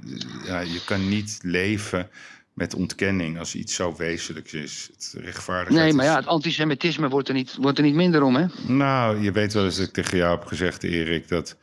ja, 0.45 0.59
je 0.59 0.81
kan 0.85 1.09
niet 1.09 1.39
leven 1.41 2.09
met 2.53 2.73
ontkenning 2.73 3.39
als 3.39 3.55
iets 3.55 3.75
zo 3.75 3.95
wezenlijks 3.97 4.53
is. 4.53 4.89
Het 4.93 5.15
rechtvaardigheid 5.23 5.85
Nee, 5.85 5.93
maar 5.93 6.05
ja, 6.05 6.15
het 6.15 6.25
antisemitisme 6.27 7.09
wordt 7.09 7.27
er 7.27 7.33
niet, 7.33 7.55
wordt 7.55 7.77
er 7.77 7.83
niet 7.83 7.95
minder 7.95 8.23
om, 8.23 8.35
hè? 8.35 8.45
Nou, 8.67 9.21
je 9.21 9.31
weet 9.31 9.53
wel 9.53 9.65
eens 9.65 9.77
dat 9.77 9.87
ik 9.87 9.93
tegen 9.93 10.17
jou 10.17 10.37
heb 10.37 10.47
gezegd, 10.47 10.83
Erik, 10.83 11.27
dat 11.27 11.55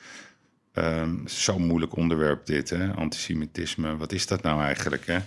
ehm 0.75 1.15
zo'n 1.25 1.67
moeilijk 1.67 1.97
onderwerp 1.97 2.47
dit, 2.47 2.71
hè? 2.71 2.93
Antisemitisme. 2.93 3.97
Wat 3.97 4.13
is 4.13 4.27
dat 4.27 4.43
nou 4.43 4.63
eigenlijk, 4.63 5.07
hè? 5.07 5.19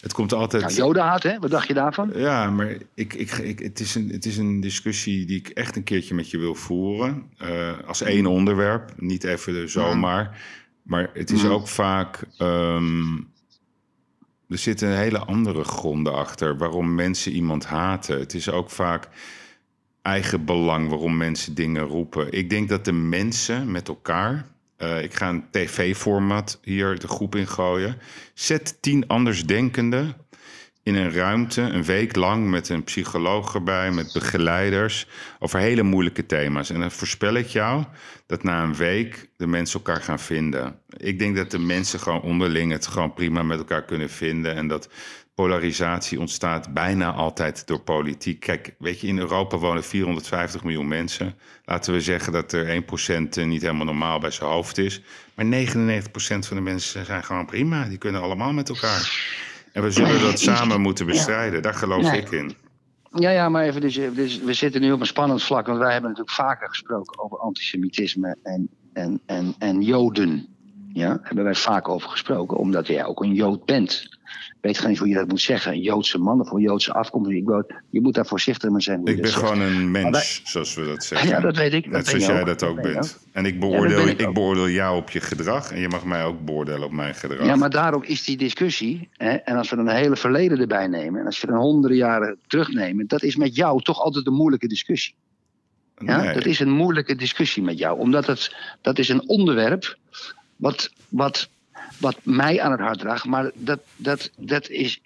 Het 0.00 0.12
komt 0.12 0.32
altijd. 0.32 0.62
Nou, 0.62 0.74
Jodenhaat, 0.74 1.22
hè? 1.22 1.38
Wat 1.38 1.50
dacht 1.50 1.68
je 1.68 1.74
daarvan? 1.74 2.12
Ja, 2.14 2.50
maar 2.50 2.76
ik, 2.94 3.14
ik, 3.14 3.32
ik, 3.32 3.58
het, 3.58 3.80
is 3.80 3.94
een, 3.94 4.08
het 4.08 4.26
is 4.26 4.36
een 4.36 4.60
discussie 4.60 5.26
die 5.26 5.38
ik 5.38 5.48
echt 5.48 5.76
een 5.76 5.82
keertje 5.84 6.14
met 6.14 6.30
je 6.30 6.38
wil 6.38 6.54
voeren. 6.54 7.22
Eh, 7.38 7.72
als 7.86 8.00
één 8.02 8.26
onderwerp, 8.26 8.92
niet 8.96 9.24
even 9.24 9.70
zomaar. 9.70 10.38
Maar 10.82 11.10
het 11.14 11.30
is 11.30 11.44
ook 11.44 11.68
vaak. 11.68 12.22
ehm, 12.38 13.16
er 14.48 14.58
zitten 14.58 14.96
hele 14.96 15.18
andere 15.18 15.64
gronden 15.64 16.14
achter 16.14 16.56
waarom 16.56 16.94
mensen 16.94 17.32
iemand 17.32 17.66
haten. 17.66 18.18
Het 18.18 18.34
is 18.34 18.50
ook 18.50 18.70
vaak 18.70 19.08
eigen 20.02 20.44
belang 20.44 20.88
waarom 20.88 21.16
mensen 21.16 21.54
dingen 21.54 21.82
roepen. 21.82 22.32
Ik 22.32 22.50
denk 22.50 22.68
dat 22.68 22.84
de 22.84 22.92
mensen 22.92 23.70
met 23.70 23.88
elkaar. 23.88 24.46
Eh, 24.76 25.02
ik 25.02 25.14
ga 25.14 25.28
een 25.28 25.44
tv-format 25.50 26.58
hier 26.62 26.98
de 26.98 27.08
groep 27.08 27.34
in 27.34 27.48
gooien. 27.48 27.98
Zet 28.34 28.76
tien 28.80 29.06
andersdenkenden 29.06 30.16
in 30.82 30.94
een 30.94 31.12
ruimte 31.12 31.60
een 31.60 31.84
week 31.84 32.16
lang 32.16 32.50
met 32.50 32.68
een 32.68 32.84
psycholoog 32.84 33.54
erbij, 33.54 33.90
met 33.90 34.12
begeleiders, 34.12 35.06
over 35.38 35.58
hele 35.58 35.82
moeilijke 35.82 36.26
thema's. 36.26 36.70
En 36.70 36.80
dan 36.80 36.90
voorspel 36.90 37.34
ik 37.34 37.46
jou 37.46 37.84
dat 38.26 38.42
na 38.42 38.62
een 38.62 38.74
week 38.74 39.28
de 39.36 39.46
mensen 39.46 39.80
elkaar 39.80 40.02
gaan 40.02 40.18
vinden. 40.18 40.78
Ik 40.96 41.18
denk 41.18 41.36
dat 41.36 41.50
de 41.50 41.58
mensen 41.58 42.00
gewoon 42.00 42.22
onderling 42.22 42.72
het 42.72 42.86
gewoon 42.86 43.14
prima 43.14 43.42
met 43.42 43.58
elkaar 43.58 43.84
kunnen 43.84 44.10
vinden 44.10 44.54
en 44.54 44.68
dat 44.68 44.88
polarisatie 45.36 46.20
ontstaat 46.20 46.74
bijna 46.74 47.12
altijd 47.12 47.66
door 47.66 47.80
politiek. 47.80 48.40
Kijk, 48.40 48.74
weet 48.78 49.00
je, 49.00 49.06
in 49.06 49.18
Europa 49.18 49.56
wonen 49.56 49.84
450 49.84 50.64
miljoen 50.64 50.88
mensen. 50.88 51.34
Laten 51.64 51.92
we 51.92 52.00
zeggen 52.00 52.32
dat 52.32 52.52
er 52.52 52.82
1% 52.82 53.46
niet 53.46 53.62
helemaal 53.62 53.84
normaal 53.84 54.18
bij 54.18 54.30
zijn 54.30 54.50
hoofd 54.50 54.78
is. 54.78 55.02
Maar 55.34 55.46
99% 55.46 55.48
van 56.18 56.56
de 56.56 56.60
mensen 56.60 57.04
zijn 57.04 57.24
gewoon 57.24 57.46
prima. 57.46 57.84
Die 57.84 57.98
kunnen 57.98 58.22
allemaal 58.22 58.52
met 58.52 58.68
elkaar. 58.68 59.34
En 59.72 59.82
we 59.82 59.90
zullen 59.90 60.20
dat 60.20 60.40
samen 60.40 60.80
moeten 60.80 61.06
bestrijden. 61.06 61.62
Daar 61.62 61.74
geloof 61.74 62.12
ik 62.12 62.30
in. 62.30 62.56
Ja, 63.12 63.30
ja, 63.30 63.48
maar 63.48 63.64
even, 63.64 63.80
dus, 63.80 63.94
dus 63.94 64.38
we 64.38 64.52
zitten 64.52 64.80
nu 64.80 64.92
op 64.92 65.00
een 65.00 65.06
spannend 65.06 65.42
vlak. 65.42 65.66
Want 65.66 65.78
wij 65.78 65.92
hebben 65.92 66.10
natuurlijk 66.10 66.36
vaker 66.36 66.68
gesproken 66.68 67.18
over 67.18 67.38
antisemitisme. 67.38 68.36
En 68.42 68.68
en, 68.96 69.20
en, 69.26 69.54
en 69.58 69.82
Joden. 69.82 70.55
Ja, 70.96 71.18
hebben 71.22 71.44
wij 71.44 71.54
vaak 71.54 71.88
over 71.88 72.08
gesproken, 72.10 72.56
omdat 72.56 72.86
jij 72.86 73.04
ook 73.04 73.22
een 73.22 73.34
Jood 73.34 73.64
bent. 73.64 74.08
Ik 74.32 74.56
weet 74.72 74.78
geen 74.78 74.98
hoe 74.98 75.08
je 75.08 75.14
dat 75.14 75.28
moet 75.28 75.40
zeggen. 75.40 75.72
Een 75.72 75.80
Joodse 75.80 76.18
man 76.18 76.40
of 76.40 76.50
een 76.50 76.60
Joodse 76.60 76.92
afkomst. 76.92 77.30
Je 77.90 78.00
moet 78.00 78.14
daar 78.14 78.26
voorzichtig 78.26 78.70
mee 78.70 78.80
zijn. 78.80 78.98
Ik 78.98 79.04
ben 79.04 79.30
zegt. 79.30 79.34
gewoon 79.46 79.60
een 79.60 79.92
wij- 79.92 80.02
mens, 80.10 80.40
zoals 80.44 80.74
we 80.74 80.84
dat 80.86 81.04
zeggen. 81.10 81.28
Ja, 81.28 81.40
dat 81.40 81.56
weet 81.56 81.72
ik. 81.72 81.82
Dat 81.84 81.92
Net 81.92 82.06
zoals 82.06 82.26
jij 82.26 82.40
ook. 82.40 82.46
dat 82.46 82.62
ook 82.62 82.82
Dat 82.82 82.92
bent. 82.92 83.18
En 83.32 83.44
ik 83.46 83.60
beoordeel, 83.60 84.06
ik, 84.08 84.32
beoordeel 84.34 84.68
jou 84.68 84.96
op 84.96 85.10
je 85.10 85.20
gedrag 85.20 85.70
en 85.72 85.80
je 85.80 85.88
mag 85.88 86.04
mij 86.04 86.24
ook 86.24 86.44
beoordelen 86.44 86.84
op 86.84 86.92
mijn 86.92 87.14
gedrag. 87.14 87.46
Ja, 87.46 87.56
maar 87.56 87.70
daarom 87.70 88.02
is 88.02 88.24
die 88.24 88.36
discussie. 88.36 89.08
Hè, 89.12 89.30
en 89.30 89.56
als 89.56 89.70
we 89.70 89.76
dan 89.76 89.88
een 89.88 89.96
hele 89.96 90.16
verleden 90.16 90.58
erbij 90.60 90.86
nemen. 90.86 91.20
En 91.20 91.26
als 91.26 91.40
we 91.40 91.46
dan 91.46 91.56
honderden 91.56 91.98
jaren 91.98 92.38
terugnemen. 92.46 93.06
Dat 93.06 93.22
is 93.22 93.36
met 93.36 93.54
jou 93.56 93.82
toch 93.82 94.00
altijd 94.00 94.26
een 94.26 94.34
moeilijke 94.34 94.66
discussie. 94.68 95.14
Ja, 95.98 96.20
Nee. 96.22 96.34
dat 96.34 96.46
is 96.46 96.60
een 96.60 96.70
moeilijke 96.70 97.14
discussie 97.16 97.62
met 97.62 97.78
jou. 97.78 97.98
Omdat 97.98 98.26
het, 98.26 98.54
dat 98.80 98.98
is 98.98 99.08
een 99.08 99.28
onderwerp 99.28 99.96
wat, 100.56 100.90
wat, 101.08 101.48
wat 101.98 102.16
mij 102.22 102.60
aan 102.60 102.70
het 102.70 102.80
hart 102.80 102.98
draagt. 102.98 103.24
Maar 103.24 103.50
dat, 103.54 103.80
dat, 103.96 104.30
dat, 104.36 104.68
is, 104.68 105.00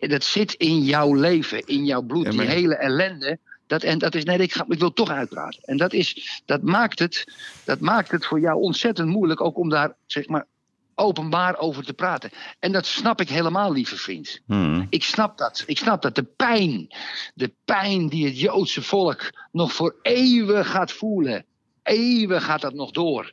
dat 0.00 0.24
zit 0.24 0.52
in 0.52 0.82
jouw 0.82 1.14
leven, 1.14 1.66
in 1.66 1.84
jouw 1.84 2.02
bloed. 2.02 2.30
Die 2.30 2.40
hele 2.40 2.76
ellende. 2.76 3.38
Dat, 3.66 3.82
en 3.82 3.98
dat 3.98 4.14
is, 4.14 4.24
nee, 4.24 4.38
ik, 4.38 4.52
ga, 4.52 4.64
ik 4.68 4.78
wil 4.78 4.92
toch 4.92 5.10
uitpraten. 5.10 5.62
En 5.64 5.76
dat, 5.76 5.92
is, 5.92 6.40
dat, 6.44 6.62
maakt 6.62 6.98
het, 6.98 7.24
dat 7.64 7.80
maakt 7.80 8.10
het 8.10 8.26
voor 8.26 8.40
jou 8.40 8.60
ontzettend 8.60 9.08
moeilijk. 9.08 9.40
Ook 9.40 9.58
om 9.58 9.68
daar, 9.68 9.94
zeg 10.06 10.26
maar, 10.26 10.46
openbaar 10.94 11.58
over 11.58 11.84
te 11.84 11.94
praten. 11.94 12.30
En 12.58 12.72
dat 12.72 12.86
snap 12.86 13.20
ik 13.20 13.28
helemaal, 13.28 13.72
lieve 13.72 13.96
vriend. 13.96 14.40
Hmm. 14.46 14.86
Ik 14.90 15.04
snap 15.04 15.38
dat. 15.38 15.62
Ik 15.66 15.78
snap 15.78 16.02
dat. 16.02 16.14
De 16.14 16.22
pijn. 16.22 16.94
De 17.34 17.52
pijn 17.64 18.08
die 18.08 18.24
het 18.24 18.40
Joodse 18.40 18.82
volk 18.82 19.30
nog 19.52 19.72
voor 19.72 19.96
eeuwen 20.02 20.64
gaat 20.64 20.92
voelen. 20.92 21.44
Eeuwen 21.82 22.42
gaat 22.42 22.60
dat 22.60 22.74
nog 22.74 22.90
door. 22.90 23.32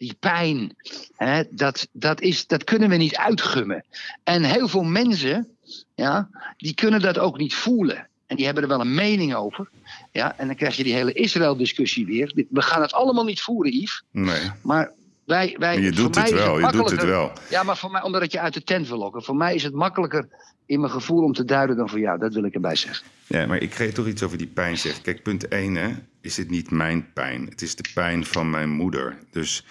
Die 0.00 0.16
pijn. 0.20 0.76
Hè, 1.16 1.42
dat, 1.50 1.88
dat, 1.92 2.20
is, 2.20 2.46
dat 2.46 2.64
kunnen 2.64 2.88
we 2.88 2.96
niet 2.96 3.16
uitgummen. 3.16 3.84
En 4.24 4.44
heel 4.44 4.68
veel 4.68 4.82
mensen. 4.82 5.48
Ja, 5.94 6.28
die 6.56 6.74
kunnen 6.74 7.00
dat 7.00 7.18
ook 7.18 7.38
niet 7.38 7.54
voelen. 7.54 8.08
En 8.26 8.36
die 8.36 8.44
hebben 8.44 8.62
er 8.62 8.68
wel 8.68 8.80
een 8.80 8.94
mening 8.94 9.34
over. 9.34 9.68
Ja, 10.12 10.38
en 10.38 10.46
dan 10.46 10.56
krijg 10.56 10.76
je 10.76 10.84
die 10.84 10.94
hele 10.94 11.12
Israël-discussie 11.12 12.06
weer. 12.06 12.46
We 12.50 12.62
gaan 12.62 12.82
het 12.82 12.92
allemaal 12.92 13.24
niet 13.24 13.40
voeren, 13.40 13.72
Yves. 13.72 14.02
Nee, 14.10 14.50
Maar 14.62 14.92
wij. 15.30 15.56
wij 15.58 15.74
maar 15.74 15.84
je 15.84 15.92
doet 15.92 16.14
het 16.14 16.30
wel. 16.30 16.58
Je 16.60 16.72
doet 16.72 16.90
het 16.90 17.04
wel. 17.04 17.32
ja, 17.50 17.62
maar 17.62 17.76
voor 17.76 17.90
mij, 17.90 18.02
omdat 18.02 18.32
je 18.32 18.40
uit 18.40 18.54
de 18.54 18.64
tent 18.64 18.88
wil 18.88 18.98
lokken. 18.98 19.22
Voor 19.22 19.36
mij 19.36 19.54
is 19.54 19.62
het 19.62 19.74
makkelijker 19.74 20.28
in 20.66 20.80
mijn 20.80 20.92
gevoel 20.92 21.22
om 21.22 21.32
te 21.32 21.44
duiden 21.44 21.76
dan 21.76 21.88
voor 21.88 21.98
jou. 21.98 22.18
Dat 22.18 22.34
wil 22.34 22.44
ik 22.44 22.54
erbij 22.54 22.76
zeggen. 22.76 23.06
Ja, 23.26 23.46
maar 23.46 23.58
ik 23.58 23.74
je 23.74 23.92
toch 23.92 24.06
iets 24.06 24.22
over 24.22 24.38
die 24.38 24.46
pijn 24.46 24.78
zeggen. 24.78 25.02
Kijk, 25.02 25.22
punt 25.22 25.48
1 25.48 25.74
hè, 25.74 25.90
is 26.20 26.36
het 26.36 26.50
niet 26.50 26.70
mijn 26.70 27.12
pijn. 27.12 27.46
Het 27.48 27.62
is 27.62 27.74
de 27.74 27.84
pijn 27.94 28.24
van 28.24 28.50
mijn 28.50 28.70
moeder. 28.70 29.18
Dus 29.30 29.64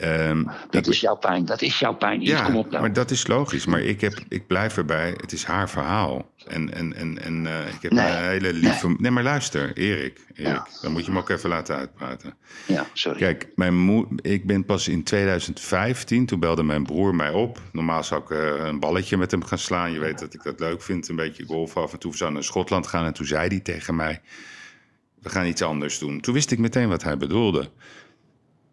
ehm, 0.00 0.42
Dat 0.70 0.86
ik- 0.86 0.92
is 0.92 1.00
jouw 1.00 1.14
pijn. 1.16 1.44
Dat 1.44 1.62
is 1.62 1.78
jouw 1.78 1.94
pijn. 1.94 2.20
Ja, 2.20 2.44
kom 2.44 2.56
op 2.56 2.70
nou. 2.70 2.80
maar 2.80 2.92
dat 2.92 3.10
is 3.10 3.26
logisch. 3.26 3.66
Maar 3.66 3.80
ik, 3.80 4.00
heb, 4.00 4.18
ik 4.28 4.46
blijf 4.46 4.76
erbij. 4.76 5.14
Het 5.16 5.32
is 5.32 5.44
haar 5.44 5.70
verhaal. 5.70 6.30
En, 6.46 6.74
en, 6.74 6.94
en, 6.94 7.22
en 7.22 7.46
eh, 7.46 7.66
ik 7.74 7.82
heb 7.82 7.92
Nee. 7.92 8.06
een 8.06 8.22
hele 8.28 8.52
lieve... 8.52 8.94
Nee. 8.98 9.10
maar 9.10 9.22
luister, 9.22 9.76
Erik. 9.76 10.26
Erik 10.34 10.46
Ja. 10.46 10.66
Dan 10.82 10.92
moet 10.92 11.04
je 11.04 11.12
me 11.12 11.18
ook 11.18 11.28
even 11.28 11.48
laten 11.48 11.76
uitpraten. 11.76 12.34
Ja, 12.66 12.86
sorry. 12.92 13.18
Kijk, 13.18 13.48
mijn 13.54 13.76
moe, 13.76 14.06
ik 14.22 14.46
ben 14.46 14.64
pas 14.64 14.88
in 14.88 15.02
2015, 15.02 16.26
toen 16.26 16.40
belde 16.40 16.62
mijn 16.62 16.82
broer 16.82 17.14
mij 17.14 17.30
op. 17.30 17.60
Normaal 17.72 18.04
zou 18.04 18.22
ik 18.22 18.30
eh, 18.30 18.66
een 18.66 18.80
balletje 18.80 19.16
met 19.16 19.30
hem 19.30 19.44
gaan 19.44 19.58
slaan. 19.58 19.92
Je 19.92 19.98
weet 19.98 20.18
dat 20.18 20.34
ik 20.34 20.42
dat 20.42 20.60
leuk 20.60 20.82
vind, 20.82 21.08
een 21.08 21.16
beetje 21.16 21.44
golf 21.44 21.76
af 21.76 21.92
en 21.92 21.98
toe. 21.98 22.10
We 22.10 22.16
zouden 22.16 22.38
naar 22.38 22.48
Schotland 22.48 22.86
gaan 22.86 23.04
en 23.04 23.12
toen 23.14 23.26
zei 23.26 23.48
hij 23.48 23.60
tegen 23.60 23.96
mij... 23.96 24.20
we 25.22 25.28
gaan 25.28 25.46
iets 25.46 25.62
anders 25.62 25.98
doen. 25.98 26.20
Toen 26.20 26.34
wist 26.34 26.50
ik 26.50 26.58
meteen 26.58 26.88
wat 26.88 27.02
hij 27.02 27.16
bedoelde. 27.16 27.70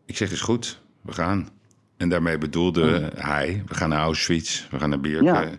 Ik 0.05 0.17
zeg, 0.17 0.31
is 0.31 0.41
goed, 0.41 0.81
we 1.05 1.13
gaan. 1.13 1.49
En 1.97 2.09
daarmee 2.09 2.37
bedoelde 2.37 3.11
hij, 3.15 3.63
we 3.67 3.73
gaan 3.73 3.89
naar 3.89 3.99
Auschwitz, 4.01 4.63
we 4.69 4.79
gaan 4.79 4.89
naar 4.89 4.99
Ja. 5.23 5.49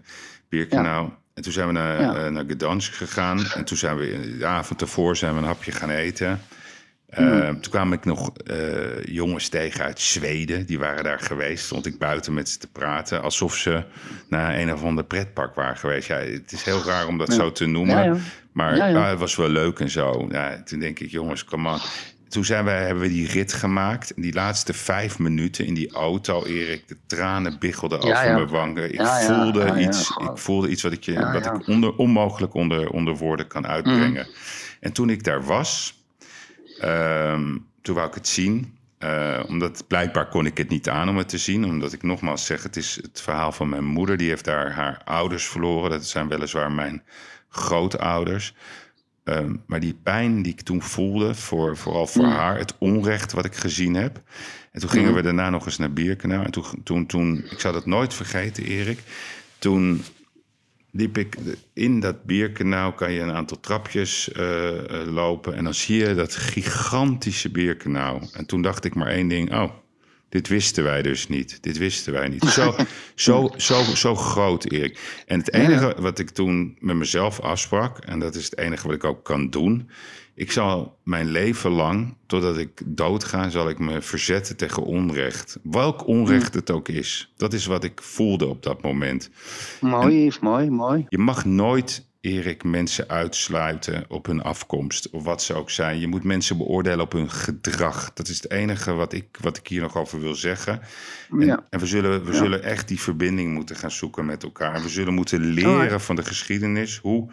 Birkenau. 0.48 1.08
En 1.34 1.42
toen 1.42 1.52
zijn 1.52 1.66
we 1.66 1.72
naar, 1.72 2.00
Ja. 2.00 2.14
eh, 2.16 2.30
naar 2.30 2.44
Gdansk 2.46 2.92
gegaan. 2.94 3.44
En 3.54 3.64
toen 3.64 3.76
zijn 3.76 3.96
we 3.96 4.36
de 4.38 4.46
avond 4.46 4.80
ervoor 4.80 5.16
zijn 5.16 5.32
we 5.34 5.38
een 5.38 5.44
hapje 5.46 5.72
gaan 5.72 5.90
eten. 5.90 6.40
Hmm. 7.10 7.32
Eh, 7.40 7.48
Toen 7.48 7.70
kwam 7.70 7.92
ik 7.92 8.04
nog 8.04 8.30
eh, 8.36 9.04
jongens 9.04 9.48
tegen 9.48 9.84
uit 9.84 10.00
Zweden. 10.00 10.66
Die 10.66 10.78
waren 10.78 11.04
daar 11.04 11.18
geweest. 11.20 11.64
Stond 11.64 11.86
ik 11.86 11.98
buiten 11.98 12.34
met 12.34 12.48
ze 12.48 12.58
te 12.58 12.66
praten. 12.70 13.22
Alsof 13.22 13.56
ze 13.56 13.84
naar 14.28 14.58
een 14.58 14.72
of 14.72 14.82
ander 14.82 15.04
pretpark 15.04 15.54
waren 15.54 15.76
geweest. 15.76 16.08
Ja, 16.08 16.16
het 16.16 16.52
is 16.52 16.62
heel 16.62 16.82
raar 16.84 17.06
om 17.06 17.18
dat 17.18 17.32
zo 17.32 17.52
te 17.52 17.66
noemen. 17.66 18.04
Ja. 18.04 18.16
Maar 18.52 18.76
het 19.08 19.18
was 19.18 19.36
wel 19.36 19.48
leuk 19.48 19.78
en 19.80 19.90
zo. 19.90 20.26
Ja, 20.30 20.62
toen 20.62 20.78
denk 20.78 20.98
ik, 21.00 21.10
jongens, 21.10 21.44
kom 21.44 21.68
aan. 21.68 21.80
Toen 22.36 22.44
zijn 22.44 22.64
wij, 22.64 22.84
hebben 22.84 23.02
we 23.02 23.08
die 23.08 23.28
rit 23.28 23.52
gemaakt. 23.52 24.14
En 24.14 24.22
die 24.22 24.34
laatste 24.34 24.72
vijf 24.72 25.18
minuten 25.18 25.66
in 25.66 25.74
die 25.74 25.92
auto, 25.92 26.44
Erik, 26.44 26.88
de 26.88 26.96
tranen 27.06 27.58
biggelden 27.58 27.98
over 27.98 28.24
ja. 28.24 28.34
mijn 28.34 28.48
wangen. 28.48 28.92
Ik, 28.92 29.00
Ja, 29.00 29.20
voelde 29.20 29.80
iets, 29.80 30.10
ik 30.10 30.38
voelde 30.38 30.68
iets 30.68 30.82
wat 30.82 30.92
ik, 30.92 31.04
je, 31.04 31.30
wat 31.32 31.46
ik 31.46 31.68
onder, 31.68 31.96
onmogelijk 31.96 32.54
onder, 32.54 32.90
onder 32.90 33.16
woorden 33.16 33.46
kan 33.46 33.66
uitbrengen. 33.66 34.26
En 34.80 34.92
toen 34.92 35.10
ik 35.10 35.24
daar 35.24 35.44
was, 35.44 35.96
Ehm, 36.78 37.56
toen 37.82 37.94
wou 37.94 38.08
ik 38.08 38.14
het 38.14 38.28
zien. 38.28 38.74
Eh, 38.98 39.42
omdat 39.48 39.84
blijkbaar 39.86 40.28
kon 40.28 40.46
ik 40.46 40.58
het 40.58 40.68
niet 40.68 40.88
aan 40.88 41.08
om 41.08 41.16
het 41.16 41.28
te 41.28 41.38
zien. 41.38 41.64
Omdat 41.64 41.92
ik 41.92 42.02
nogmaals 42.02 42.44
zeg, 42.44 42.62
het 42.62 42.76
is 42.76 42.98
het 43.02 43.20
verhaal 43.20 43.52
van 43.52 43.68
mijn 43.68 43.84
moeder. 43.84 44.16
Die 44.16 44.28
heeft 44.28 44.44
daar 44.44 44.72
haar 44.72 45.00
ouders 45.04 45.46
verloren. 45.46 45.90
Dat 45.90 46.06
zijn 46.06 46.28
weliswaar 46.28 46.72
mijn 46.72 47.02
grootouders. 47.48 48.54
Ehm, 49.26 49.56
maar 49.66 49.80
die 49.80 49.98
pijn 50.02 50.42
die 50.42 50.52
ik 50.52 50.60
toen 50.60 50.82
voelde, 50.82 51.34
voor, 51.34 51.76
vooral 51.76 52.06
voor 52.06 52.24
haar, 52.24 52.58
het 52.58 52.74
onrecht 52.78 53.32
wat 53.32 53.44
ik 53.44 53.54
gezien 53.54 53.94
heb. 53.94 54.22
En 54.72 54.80
toen 54.80 54.90
gingen 54.90 55.14
we 55.14 55.22
daarna 55.22 55.50
nog 55.50 55.64
eens 55.66 55.78
naar 55.78 55.92
Bierkanaal. 55.92 56.44
En 56.44 56.50
toen, 56.50 56.64
toen, 56.84 57.06
toen, 57.06 57.44
ik 57.50 57.60
zou 57.60 57.74
dat 57.74 57.86
nooit 57.86 58.14
vergeten, 58.14 58.64
Erik. 58.64 58.98
Toen 59.58 60.02
liep 60.90 61.18
ik 61.18 61.36
in 61.72 62.00
dat 62.00 62.24
bierkanaal, 62.24 62.92
kan 62.92 63.12
je 63.12 63.20
een 63.20 63.32
aantal 63.32 63.60
trapjes 63.60 64.32
eh, 64.32 65.00
eh, 65.00 65.06
lopen. 65.12 65.54
En 65.54 65.64
dan 65.64 65.74
zie 65.74 65.96
je 65.98 66.14
dat 66.14 66.34
gigantische 66.34 67.50
bierkanaal. 67.50 68.20
En 68.32 68.46
toen 68.46 68.62
dacht 68.62 68.84
ik 68.84 68.94
maar 68.94 69.08
één 69.08 69.28
ding, 69.28 69.54
oh, 69.54 69.70
dit 70.36 70.48
wisten 70.48 70.84
wij 70.84 71.02
dus 71.02 71.28
niet. 71.28 71.58
Dit 71.62 71.78
wisten 71.78 72.12
wij 72.12 72.28
niet. 72.28 72.44
Zo, 72.58 72.74
zo, 73.14 73.50
zo, 73.56 73.82
zo 73.82 74.14
groot, 74.14 74.70
Erik. 74.70 75.22
En 75.26 75.38
het 75.38 75.52
enige 75.52 75.96
wat 75.98 76.18
ik 76.18 76.30
toen 76.30 76.76
met 76.78 76.96
mezelf 76.96 77.40
afsprak, 77.40 77.98
en 77.98 78.18
dat 78.18 78.34
is 78.34 78.44
het 78.44 78.58
enige 78.58 78.86
wat 78.86 78.96
ik 78.96 79.04
ook 79.04 79.24
kan 79.24 79.50
doen. 79.50 79.90
Ik 80.34 80.52
zal 80.52 80.98
mijn 81.02 81.26
leven 81.30 81.70
lang, 81.70 82.16
totdat 82.26 82.58
ik 82.58 82.82
doodga, 82.86 83.48
zal 83.48 83.68
ik 83.68 83.78
me 83.78 84.02
verzetten 84.02 84.56
tegen 84.56 84.82
onrecht. 84.82 85.58
Welk 85.62 86.06
onrecht 86.06 86.54
het 86.54 86.70
ook 86.70 86.88
is. 86.88 87.32
Dat 87.36 87.52
is 87.52 87.66
wat 87.66 87.84
ik 87.84 88.02
voelde 88.02 88.46
op 88.46 88.62
dat 88.62 88.82
moment. 88.82 89.30
Mooi, 89.80 90.24
Yves, 90.24 90.38
mooi, 90.38 90.70
mooi. 90.70 91.06
Je 91.08 91.18
mag 91.18 91.44
nooit, 91.44 92.05
Erik, 92.26 92.64
mensen 92.64 93.08
uitsluiten 93.08 94.04
op 94.08 94.26
hun 94.26 94.42
afkomst 94.42 95.10
of 95.10 95.24
wat 95.24 95.42
ze 95.42 95.54
ook 95.54 95.70
zijn. 95.70 96.00
Je 96.00 96.06
moet 96.06 96.24
mensen 96.24 96.56
beoordelen 96.56 97.00
op 97.00 97.12
hun 97.12 97.30
gedrag. 97.30 98.12
Dat 98.12 98.28
is 98.28 98.36
het 98.36 98.50
enige 98.50 98.92
wat 98.92 99.12
ik, 99.12 99.38
wat 99.40 99.56
ik 99.56 99.66
hier 99.66 99.80
nog 99.80 99.96
over 99.96 100.20
wil 100.20 100.34
zeggen. 100.34 100.80
En, 101.30 101.40
Ja. 101.46 101.64
en 101.70 101.80
we, 101.80 101.86
zullen, 101.86 102.24
we 102.24 102.34
zullen 102.34 102.62
echt 102.62 102.88
die 102.88 103.00
verbinding 103.00 103.54
moeten 103.54 103.76
gaan 103.76 103.90
zoeken 103.90 104.24
met 104.24 104.42
elkaar. 104.42 104.82
We 104.82 104.88
zullen 104.88 105.14
moeten 105.14 105.40
leren 105.40 106.00
van 106.00 106.16
de 106.16 106.24
geschiedenis, 106.24 106.98
hoe, 107.02 107.30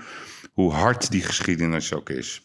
hoe 0.53 0.71
hard 0.71 1.11
die 1.11 1.21
geschiedenis 1.21 1.93
ook 1.93 2.09
is. 2.09 2.41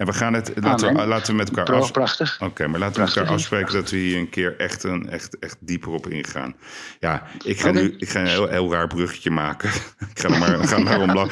En 0.00 0.06
we 0.06 0.12
gaan 0.12 0.32
het, 0.32 0.52
laten, 0.60 0.86
we, 0.86 0.92
Amen. 0.94 1.08
laten 1.08 1.30
we 1.30 1.36
met 1.36 1.48
elkaar 1.48 1.64
Pro- 1.64 1.78
af, 1.78 1.92
Prachtig. 1.92 2.40
Oké, 2.42 2.66
maar 2.66 2.80
laten 2.80 3.04
we 3.04 3.08
elkaar 3.14 3.32
afspreken 3.32 3.72
dat 3.72 3.90
we 3.90 3.96
hier 3.96 4.18
een 4.18 4.28
keer 4.28 4.56
echt, 4.58 4.82
een, 4.82 5.08
echt, 5.08 5.38
echt 5.38 5.56
dieper 5.60 5.90
op 5.90 6.06
ingaan. 6.06 6.54
Ja, 7.00 7.26
ik 7.44 7.60
ga 7.60 7.70
nu 7.70 7.94
ik 7.98 8.08
ga 8.08 8.20
een 8.20 8.26
heel, 8.26 8.48
heel 8.48 8.72
raar 8.72 8.86
bruggetje 8.86 9.30
maken. 9.30 9.68
ik 10.14 10.18
ga 10.20 10.28
er 10.28 10.38
maar, 10.38 10.66
ga 10.66 10.78
maar 10.78 11.00
om. 11.00 11.30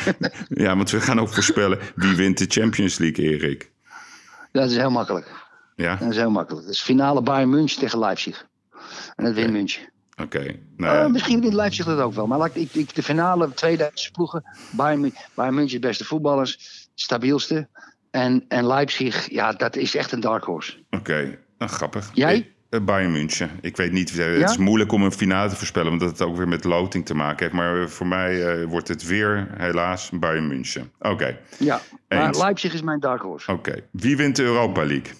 Ja, 0.49 0.77
want 0.77 0.91
we 0.91 1.01
gaan 1.01 1.21
ook 1.21 1.29
voorspellen 1.29 1.79
wie 1.95 2.17
wint 2.17 2.39
de 2.39 2.45
Champions 2.61 2.99
League, 2.99 3.25
Erik. 3.25 3.71
Dat 4.53 4.71
is 4.71 4.77
heel 4.77 4.91
makkelijk. 4.91 5.31
Ja, 5.77 5.97
Dat 5.97 6.11
is 6.11 6.17
heel 6.17 6.31
makkelijk. 6.31 6.67
Het 6.67 6.75
is 6.75 6.83
finale 6.83 7.23
Bayern 7.23 7.51
München 7.51 7.79
tegen 7.81 7.99
Leipzig. 7.99 8.47
En 9.17 9.25
dat 9.25 9.35
wint 9.35 9.53
München. 9.53 9.93
oké. 10.23 10.57
Nou 10.77 10.97
Eh, 11.05 11.07
misschien 11.07 11.41
wint 11.41 11.55
Leipzig 11.55 11.85
dat 11.85 11.99
ook 12.01 12.15
wel. 12.15 12.27
Maar 12.27 12.39
laat 12.39 12.55
ik, 12.57 12.75
ik, 12.75 12.95
de 12.95 13.03
finale, 13.03 13.55
twee 13.55 13.77
Duitse 13.77 14.11
ploegen. 14.11 14.45
Bayern, 14.71 15.15
Bayern 15.35 15.55
München, 15.55 15.81
beste 15.81 16.05
voetballers. 16.05 16.87
Stabielste. 16.95 17.69
En, 18.23 18.45
en 18.49 18.67
Leipzig, 18.67 19.31
ja, 19.31 19.53
dat 19.53 19.77
is 19.77 19.95
echt 19.95 20.13
een 20.13 20.21
dark 20.21 20.45
horse. 20.45 20.77
oké. 20.91 21.39
Nou, 21.59 21.71
grappig. 21.71 22.11
Jij? 22.15 22.37
Ik- 22.37 22.53
eh, 22.71 22.81
Bayern 22.81 23.13
München. 23.13 23.51
Ik 23.61 23.77
weet 23.77 23.93
niet, 23.93 24.19
eh, 24.19 24.27
het 24.27 24.39
Ja? 24.39 24.49
is 24.51 24.57
moeilijk 24.57 24.93
om 24.93 25.03
een 25.03 25.13
finale 25.13 25.49
te 25.51 25.57
voorspellen, 25.57 25.93
omdat 25.93 26.11
het 26.11 26.23
ook 26.23 26.37
weer 26.37 26.49
met 26.49 26.65
loting 26.65 27.07
te 27.07 27.15
maken 27.15 27.39
heeft. 27.45 27.53
Maar 27.53 27.81
eh, 27.81 27.87
voor 27.87 28.07
mij 28.07 28.67
wordt 28.67 28.89
het 28.89 29.07
weer 29.07 29.49
helaas 29.57 30.11
Bayern 30.13 30.47
München. 30.47 30.93
Oké, 30.99 31.39
Ja, 31.59 31.81
maar 32.09 32.27
Eens. 32.27 32.39
Leipzig 32.39 32.75
is 32.75 32.83
mijn 32.83 33.01
dark 33.01 33.23
horse. 33.23 33.53
oké. 33.53 33.75
Wie 33.91 34.17
wint 34.17 34.37
de 34.37 34.43
Europa 34.43 34.85
League? 34.85 35.13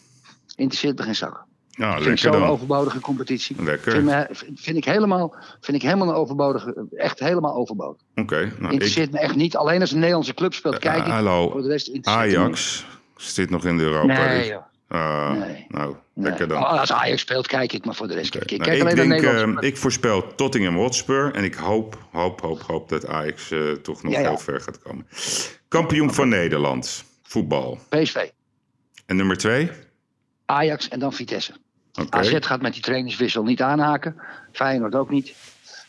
Interesseert 0.57 0.99
me 0.99 1.05
geen 1.05 1.15
zak. 1.15 1.45
Nou, 1.79 2.03
Vind 2.03 2.25
ik 2.25 2.33
zo'n 2.33 2.43
overbodige 2.45 3.01
competitie. 3.01 3.63
Lekker. 3.63 3.93
Vind, 3.93 4.05
me, 4.05 4.27
vind, 4.55 4.77
ik 4.77 4.85
helemaal, 4.85 5.35
vind 5.61 5.77
ik 5.77 5.83
helemaal 5.83 6.09
een 6.09 6.15
overbodige, 6.15 6.87
echt 6.97 7.19
helemaal 7.19 7.55
overbodig. 7.55 8.03
Oké, 8.15 8.37
nou, 8.37 8.65
ik, 8.65 8.71
Interesseert 8.73 9.11
me 9.13 9.19
echt 9.19 9.35
niet. 9.35 9.57
Alleen 9.57 9.81
als 9.81 9.91
een 9.93 9.99
Nederlandse 9.99 10.35
club 10.35 10.55
speelt, 10.55 10.79
kijk 10.79 11.07
ik. 11.07 11.13
hallo, 11.13 11.51
Voor 11.51 11.63
de 11.63 11.69
rest 11.69 11.99
Ajax 12.03 12.87
zit 13.17 13.51
nog 13.51 13.65
in 13.65 13.77
de. 13.79 13.83
Europa 13.85 14.27
Nee, 14.27 14.49
joh. 14.49 14.63
Ah, 14.89 15.31
Nee. 15.39 15.67
Nou, 15.69 15.95
Nee. 16.13 16.25
lekker 16.27 16.49
dan. 16.49 16.67
Als 16.67 16.93
Ajax 16.93 17.21
speelt, 17.21 17.47
kijk 17.47 17.73
ik, 17.73 17.85
maar 17.85 17.95
voor 17.95 18.09
de 18.09 18.15
rest 18.15 18.31
kijk 18.31 18.51
ik. 18.51 18.59
Nou, 18.59 18.63
Kijk 18.71 18.77
ik, 18.77 18.83
alleen 18.83 19.09
denk, 19.09 19.23
Nederland. 19.23 19.61
eh, 19.63 19.69
ik 19.69 19.77
voorspel 19.77 20.35
Tottenham 20.35 20.77
Hotspur. 20.77 21.35
En 21.35 21.45
ik 21.45 21.55
hoop, 21.55 21.99
hoop, 22.13 22.41
hoop, 22.41 22.61
hoop 22.63 22.89
dat 22.89 23.07
Ajax 23.07 23.51
eh, 23.51 23.71
toch 23.73 24.03
nog 24.03 24.13
Ja, 24.13 24.21
ja. 24.21 24.29
heel 24.29 24.39
ver 24.39 24.61
gaat 24.61 24.79
komen. 24.83 25.07
Kampioen 25.69 26.15
van 26.15 26.29
Nederland. 26.29 27.05
Voetbal. 27.23 27.79
PSV, 27.89 28.29
En 29.07 29.17
nummer 29.17 29.37
twee? 29.37 29.71
Ajax 30.47 30.89
en 30.89 30.99
dan 30.99 31.13
Vitesse. 31.13 31.53
Oké. 32.01 32.19
AZ 32.19 32.37
gaat 32.41 32.63
met 32.63 32.73
die 32.73 32.83
trainerswissel 32.83 33.43
niet 33.43 33.63
aanhaken. 33.63 34.17
Feyenoord 34.53 34.95
ook 34.95 35.11
niet. 35.11 35.35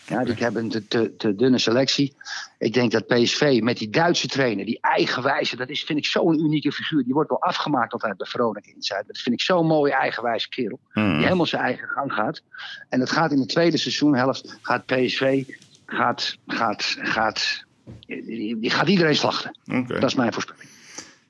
Ja, 0.10 0.24
die 0.24 0.34
hebben 0.34 0.64
een 0.64 0.70
te, 0.70 0.88
te, 0.88 1.16
te 1.18 1.36
dunne 1.36 1.58
selectie. 1.58 2.16
Ik 2.58 2.74
denk 2.74 2.92
dat 2.92 3.08
PSV 3.08 3.60
met 3.64 3.78
die 3.78 3.90
Duitse 3.90 4.28
trainer, 4.28 4.66
die 4.66 4.78
eigenwijze, 4.82 5.56
dat 5.56 5.70
is, 5.70 5.84
vind 5.84 6.00
ik 6.00 6.06
zo'n 6.06 6.40
unieke 6.40 6.72
figuur. 6.72 7.04
Die 7.04 7.14
wordt 7.14 7.30
wel 7.30 7.42
afgemaakt 7.42 7.94
altijd 7.94 8.18
bij 8.18 8.28
Veronica 8.28 8.72
Inside. 8.76 9.04
Dat 9.08 9.18
vind 9.18 9.36
ik 9.36 9.42
zo'n 9.42 9.66
mooie 9.66 9.94
eigenwijze 9.94 10.50
kerel. 10.50 10.80
Hmm. 10.92 11.14
Die 11.14 11.24
helemaal 11.24 11.46
zijn 11.46 11.62
eigen 11.62 11.88
gang 11.88 12.14
gaat. 12.14 12.42
En 12.90 13.00
dat 13.00 13.12
gaat 13.12 13.32
in 13.32 13.40
de 13.40 13.46
tweede 13.46 13.78
seizoenhelft, 13.78 14.58
gaat 14.62 14.86
PSV, 14.86 15.44
gaat, 15.86 16.38
gaat, 16.48 16.98
gaat, 17.00 17.66
die, 18.06 18.60
die 18.60 18.70
gaat 18.70 18.88
iedereen 18.88 19.16
slachten. 19.16 19.58
Dat 19.88 20.04
is 20.04 20.16
mijn 20.16 20.34
voorspelling. 20.34 20.70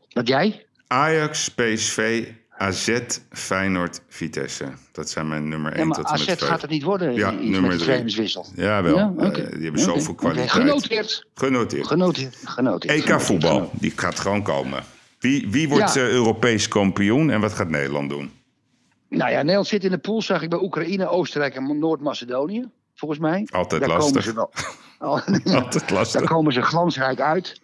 Wat 0.10 0.28
jij? 0.28 0.66
Ajax, 0.88 1.50
PSV, 1.50 2.32
AZ, 2.62 3.00
Feyenoord, 3.32 4.02
Vitesse. 4.08 4.66
Dat 4.92 5.10
zijn 5.10 5.28
mijn 5.28 5.48
nummer 5.50 5.74
1 5.74 5.88
Ja, 5.88 5.94
tot 5.94 6.06
en 6.06 6.12
met 6.12 6.22
AZ 6.22 6.26
5. 6.26 6.40
gaat 6.40 6.62
het 6.62 6.70
niet 6.70 6.84
worden, 6.84 7.14
Ja, 7.14 7.32
iets 7.34 7.42
nummer 7.42 7.62
met 7.62 7.70
de 7.72 7.76
drie. 7.76 7.88
trainerswissel. 7.88 8.46
Ja. 8.56 8.84
Eh, 8.84 9.34
die 9.34 9.64
hebben 9.64 9.82
zoveel 9.82 10.14
kwaliteit. 10.16 10.52
Genoteerd. 10.52 11.26
Genoteerd. 11.34 11.88
Genoteerd. 11.88 12.38
Genoteerd. 12.44 12.94
EK 13.10 13.22
voetbal, 13.22 13.50
Genoteerd. 13.56 13.82
die 13.82 13.94
gaat 13.96 14.20
gewoon 14.20 14.44
komen. 14.44 14.84
Wie, 15.20 15.48
wie 15.50 15.70
wordt 15.70 15.94
Ja. 15.94 16.02
eh, 16.02 16.10
Europees 16.10 16.68
kampioen 16.68 17.30
en 17.30 17.40
wat 17.42 17.54
gaat 17.54 17.70
Nederland 17.70 18.10
doen? 18.10 18.32
Nou 19.10 19.32
ja, 19.32 19.38
Nederland 19.38 19.68
zit 19.68 19.84
in 19.84 19.92
de 19.92 19.98
pool, 19.98 20.22
zag 20.22 20.42
ik 20.42 20.50
bij 20.50 20.60
Oekraïne, 20.60 21.08
Oostenrijk 21.08 21.56
en 21.56 21.80
Noord-Macedonië. 21.80 22.70
Volgens 22.96 23.20
mij. 23.20 23.48
Altijd 23.52 23.82
Daar 23.82 23.90
lastig. 23.90 24.12
Komen 24.12 24.24
ze 24.24 24.34
wel, 25.00 25.12
Altijd 25.64 25.90
lastig. 25.92 26.20
daar 26.22 26.30
komen 26.30 26.54
ze 26.54 26.62
glansrijk 26.62 27.20
uit. 27.20 27.62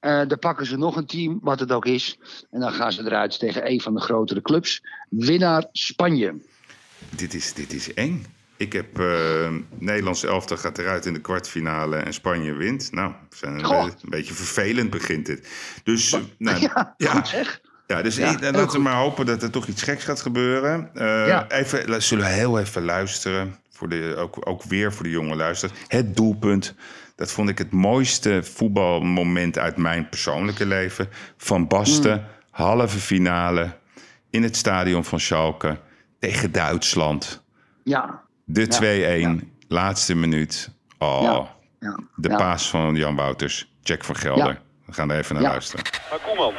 Eh 0.00 0.10
daar 0.28 0.38
pakken 0.38 0.66
ze 0.66 0.76
nog 0.76 0.96
een 0.96 1.06
team, 1.06 1.38
wat 1.42 1.60
het 1.60 1.72
ook 1.72 1.86
is. 1.86 2.18
En 2.50 2.60
dan 2.60 2.72
gaan 2.72 2.92
ze 2.92 3.02
eruit 3.02 3.38
tegen 3.38 3.70
een 3.70 3.80
van 3.80 3.94
de 3.94 4.00
grotere 4.00 4.42
clubs. 4.42 4.82
Winnaar 5.08 5.64
Spanje. 5.72 6.34
Dit 7.08 7.34
is, 7.34 7.54
dit 7.54 7.72
is 7.72 7.94
eng. 7.94 8.26
Ik 8.56 8.72
heb 8.72 8.98
eh 8.98 9.52
Nederlands 9.78 10.24
elftal 10.24 10.56
gaat 10.56 10.78
eruit 10.78 11.06
in 11.06 11.12
de 11.14 11.20
kwartfinale 11.20 11.96
en 11.96 12.12
Spanje 12.14 12.52
wint. 12.52 12.92
Nou, 12.92 13.12
zijn 13.30 13.54
een, 13.54 13.64
Goh. 13.64 13.84
be- 13.84 13.90
een 14.02 14.10
beetje 14.10 14.34
vervelend 14.34 14.90
begint 14.90 15.26
dit. 15.26 15.48
Dus, 15.84 16.12
eh, 16.12 16.20
nou, 16.38 16.60
Ja, 16.74 16.94
ja, 16.96 17.24
zeg. 17.24 17.60
ja, 17.86 18.02
dus 18.02 18.16
Ja, 18.16 18.32
laten 18.32 18.52
we 18.52 18.68
goed. 18.68 18.80
maar 18.80 18.96
hopen 18.96 19.26
dat 19.26 19.42
er 19.42 19.50
toch 19.50 19.66
iets 19.66 19.82
geks 19.82 20.04
gaat 20.04 20.20
gebeuren. 20.20 20.90
Ja. 20.94 21.48
even, 21.50 22.02
zullen 22.02 22.24
we 22.24 22.30
heel 22.30 22.58
even 22.58 22.84
luisteren, 22.84 23.56
voor 23.70 23.88
de, 23.88 24.14
ook, 24.18 24.48
ook 24.48 24.62
weer 24.62 24.92
voor 24.92 25.04
de 25.04 25.10
jonge 25.10 25.34
luisteraars. 25.36 25.78
Het 25.86 26.16
doelpunt, 26.16 26.74
dat 27.20 27.32
vond 27.32 27.48
ik 27.48 27.58
het 27.58 27.72
mooiste 27.72 28.42
voetbalmoment 28.42 29.58
uit 29.58 29.76
mijn 29.76 30.08
persoonlijke 30.08 30.66
leven. 30.66 31.08
Van 31.36 31.66
Basten, 31.66 32.16
Mm. 32.16 32.24
halve 32.50 32.98
finale 32.98 33.70
in 34.30 34.42
het 34.42 34.56
stadion 34.56 35.04
van 35.04 35.20
Schalke 35.20 35.76
tegen 36.18 36.52
Duitsland. 36.52 37.42
Ja. 37.84 38.20
De 38.44 38.60
Ja, 38.60 38.66
2-1, 38.66 39.52
laatste 39.68 40.14
minuut. 40.14 40.70
Oh, 40.98 41.20
Ja. 41.22 41.46
ja. 41.88 41.98
de 42.16 42.28
ja. 42.28 42.36
paas 42.36 42.70
van 42.70 42.94
Jan 42.94 43.16
Wouters. 43.16 43.68
Jack 43.82 44.04
van 44.04 44.16
Gelder. 44.16 44.46
Ja. 44.46 44.58
We 44.86 44.92
gaan 44.92 45.10
er 45.10 45.18
even 45.18 45.34
naar 45.34 45.44
Ja. 45.44 45.50
luisteren. 45.50 45.84
Maar 46.10 46.18
Koeman. 46.18 46.52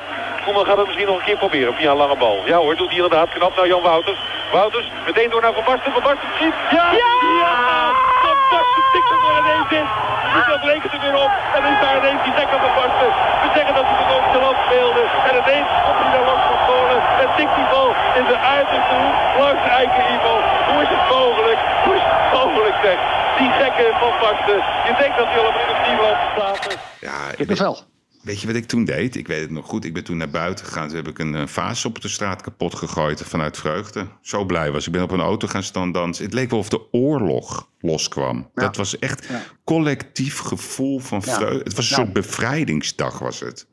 Koeman 0.46 0.66
gaat 0.66 0.78
het 0.78 0.86
misschien 0.86 1.08
nog 1.08 1.18
een 1.20 1.26
keer 1.26 1.38
proberen 1.38 1.74
via 1.74 1.92
een 1.92 1.98
lange 1.98 2.18
bal. 2.18 2.48
Ja 2.48 2.58
hoor, 2.58 2.76
doet 2.76 2.88
hij 2.88 2.96
inderdaad 2.96 3.30
knap 3.34 3.56
naar 3.56 3.68
Jan 3.68 3.82
Wouters. 3.82 4.20
Wouters, 4.52 4.92
meteen 5.06 5.30
door 5.30 5.42
naar 5.42 5.54
Van 5.54 5.64
Basten. 5.66 5.92
Van 5.92 6.04
Basten 6.04 6.30
schiet. 6.36 6.54
Ja! 6.72 6.92
Ja! 6.94 8.11
Van 8.52 8.60
Basten 8.60 8.84
tikt 8.94 9.10
er 9.14 9.20
weer 9.24 9.38
ineens 9.42 9.72
in. 9.80 9.88
Dus 10.36 10.46
dat 10.54 10.64
rekent 10.72 10.94
er 10.94 11.02
weer 11.06 11.18
op. 11.26 11.32
En 11.56 11.62
is 11.72 11.80
daar 11.84 11.98
ineens 12.02 12.24
die 12.26 12.34
nek 12.40 12.50
aan 12.54 12.62
Van 12.66 12.74
Basten. 12.80 13.12
We 13.44 13.48
zeggen 13.58 13.74
dat 13.80 13.86
hij 13.90 13.98
de 14.00 14.14
ook 14.18 14.28
te 14.34 14.40
land 14.46 14.58
speelde. 14.66 15.04
En 15.28 15.34
ineens 15.42 15.70
komt 15.86 16.00
hij 16.02 16.12
daar 16.16 16.28
langs 16.32 16.46
van 16.52 16.60
voren. 16.68 17.00
En 17.22 17.28
tikt 17.38 17.54
die 17.60 17.68
bal 17.74 17.90
in 18.20 18.26
de 18.32 18.38
uiterste 18.58 18.96
hoek 19.02 19.18
langs 19.44 19.64
Eiken 19.80 20.06
Ivo. 20.14 20.36
Hoe 20.70 20.80
is 20.86 20.92
het 20.96 21.06
mogelijk? 21.18 21.60
Hoe 21.84 21.96
is 22.00 22.06
het 22.08 22.20
mogelijk 22.40 22.76
zeg? 22.86 22.98
Die 23.40 23.52
gekke 23.60 23.86
Van 24.02 24.14
Basten. 24.22 24.60
Je 24.88 24.94
denkt 25.02 25.16
dat 25.22 25.28
hij 25.32 25.40
al 25.42 25.48
een 25.50 25.58
minuut 25.58 25.72
of 25.76 25.80
tien 25.86 25.98
te 26.24 26.28
slapen. 26.36 26.74
Ja, 27.08 27.18
Kippenvel. 27.38 27.76
Weet 28.22 28.42
je 28.42 28.48
wat 28.48 28.56
ik 28.56 28.66
toen 28.66 28.86
deed? 28.86 29.16
Ik 29.16 29.28
weet 29.28 29.42
het 29.42 29.50
nog 29.50 29.66
goed. 29.66 29.86
Ik 29.86 29.94
ben 29.94 30.04
toen 30.04 30.18
naar 30.18 30.30
buiten 30.30 30.66
gegaan. 30.66 30.88
Toen 30.88 30.96
heb 30.98 31.08
ik 31.08 31.20
een 31.20 31.36
eh, 31.36 31.48
vaas 31.48 31.86
op 31.86 32.02
de 32.02 32.08
straat 32.08 32.42
kapot 32.42 32.76
gegooid 32.76 33.22
vanuit 33.22 33.58
vreugde. 33.58 34.08
Zo 34.22 34.46
blij 34.46 34.72
was. 34.72 34.86
Ik 34.86 34.92
ben 34.92 35.04
op 35.04 35.12
een 35.12 35.20
auto 35.20 35.48
gaan 35.48 35.64
staan 35.64 35.92
dansen. 35.92 36.26
Het 36.26 36.34
leek 36.34 36.50
wel 36.50 36.60
of 36.60 36.70
de 36.70 36.92
oorlog 36.92 37.70
loskwam. 37.80 38.50
Dat 38.54 38.76
was 38.76 39.00
echt 39.00 39.26
Ja. 39.30 39.42
collectief 39.64 40.38
gevoel 40.40 41.00
van 41.00 41.22
Ja. 41.26 41.34
vreugde. 41.34 41.64
Het 41.64 41.76
was 41.76 41.90
een 41.90 41.96
soort 41.96 42.14
bevrijdingsdag 42.14 43.20
was 43.20 43.40
het. 43.40 43.68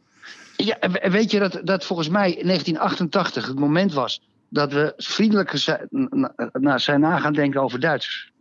Ja, 0.56 0.78
weet 1.10 1.30
je 1.30 1.38
dat, 1.38 1.60
dat 1.64 1.84
volgens 1.84 2.08
mij 2.08 2.32
in 2.32 2.46
1988 2.46 3.46
het 3.46 3.58
moment 3.58 3.92
was 3.92 4.22
dat 4.50 4.72
we 4.72 4.92
vriendelijker 4.96 5.58
zijn, 5.58 5.86
na, 5.90 6.32
na- 6.52 6.78
zijn 6.78 7.00
na 7.00 7.18
gaan 7.18 7.32
denken 7.32 7.62
over 7.62 7.80
Duitsers. 7.80 8.32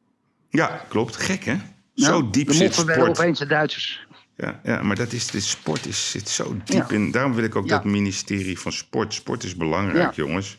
Ja, 0.49 0.81
klopt. 0.89 1.15
Gek 1.15 1.43
hè? 1.43 1.55
Zo 1.95 2.29
diep 2.29 2.51
zit 2.51 2.73
sport. 2.75 2.99
opeens 3.09 3.39
de 3.39 3.45
Duitsers. 3.45 4.06
Ja, 4.37 4.59
ja, 4.63 4.81
maar 4.81 4.95
dat 4.95 5.11
is, 5.13 5.27
de 5.27 5.39
sport 5.39 5.85
is, 5.85 6.11
zit 6.11 6.29
zo 6.29 6.57
diep 6.65 6.89
Ja. 6.89 6.95
in. 6.95 7.11
Daarom 7.11 7.33
wil 7.33 7.43
ik 7.43 7.55
ook 7.55 7.67
Ja. 7.69 7.75
dat 7.75 7.83
ministerie 7.85 8.59
van 8.59 8.71
sport. 8.71 9.13
Sport 9.13 9.43
is 9.43 9.55
belangrijk, 9.55 10.15
Ja. 10.15 10.23
jongens. 10.23 10.57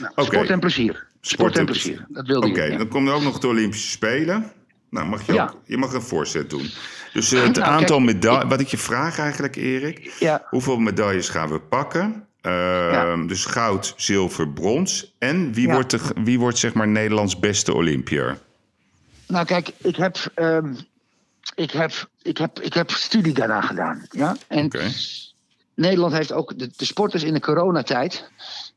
Nou, 0.00 0.12
Oké. 0.14 0.24
Sport 0.24 0.48
en 0.50 0.60
plezier. 0.60 1.06
Sport, 1.20 1.58
en 1.58 1.64
plezier. 1.64 2.06
Dat 2.08 2.26
wilde 2.26 2.46
Oké, 2.48 2.62
je. 2.64 2.70
ja. 2.70 2.78
dan 2.78 2.88
komen 2.88 3.08
er 3.10 3.14
ook 3.16 3.22
nog 3.22 3.38
de 3.38 3.46
Olympische 3.46 3.88
Spelen. 3.90 4.52
Nou, 4.90 5.06
mag 5.08 5.26
je 5.26 5.32
Ja. 5.32 5.42
ook. 5.44 5.60
Je 5.64 5.76
mag 5.76 5.92
een 5.92 6.02
voorzet 6.02 6.50
doen. 6.50 6.70
Dus 7.12 7.32
eh, 7.32 7.42
het 7.42 7.56
Nou, 7.56 7.70
aantal 7.70 8.00
medailles. 8.00 8.44
Wat 8.48 8.60
ik 8.60 8.68
je 8.68 8.78
vraag 8.78 9.18
eigenlijk, 9.18 9.56
Erik. 9.56 10.12
Ja. 10.18 10.46
Hoeveel 10.48 10.78
medailles 10.78 11.28
gaan 11.28 11.48
we 11.48 11.60
pakken? 11.60 12.26
Ehm, 12.40 13.26
Dus 13.26 13.44
goud, 13.44 13.94
zilver, 13.96 14.48
brons. 14.48 15.14
En 15.18 15.52
wie 15.52 15.66
Ja. 15.66 15.72
wordt, 15.74 15.90
de, 15.90 15.98
wie 16.24 16.38
wordt 16.38 16.58
zeg 16.58 16.72
maar 16.74 16.88
Nederlands 16.88 17.38
beste 17.38 17.74
Olympiër? 17.74 18.38
Nou 19.26 19.46
kijk, 19.46 19.70
ik 19.78 19.96
heb, 19.96 20.16
ehm, 20.34 20.74
ik, 21.54 21.70
heb, 21.70 22.10
ik, 22.22 22.38
heb, 22.38 22.60
ik 22.60 22.74
heb 22.74 22.90
studie 22.90 23.32
daarna 23.32 23.60
gedaan. 23.60 24.06
Ja? 24.10 24.36
En. 24.48 24.70
Nederland 25.80 26.12
heeft 26.12 26.32
ook 26.32 26.58
de, 26.58 26.70
de 26.76 26.84
sporters 26.84 27.22
in 27.22 27.34
de 27.34 27.40
coronatijd. 27.40 28.30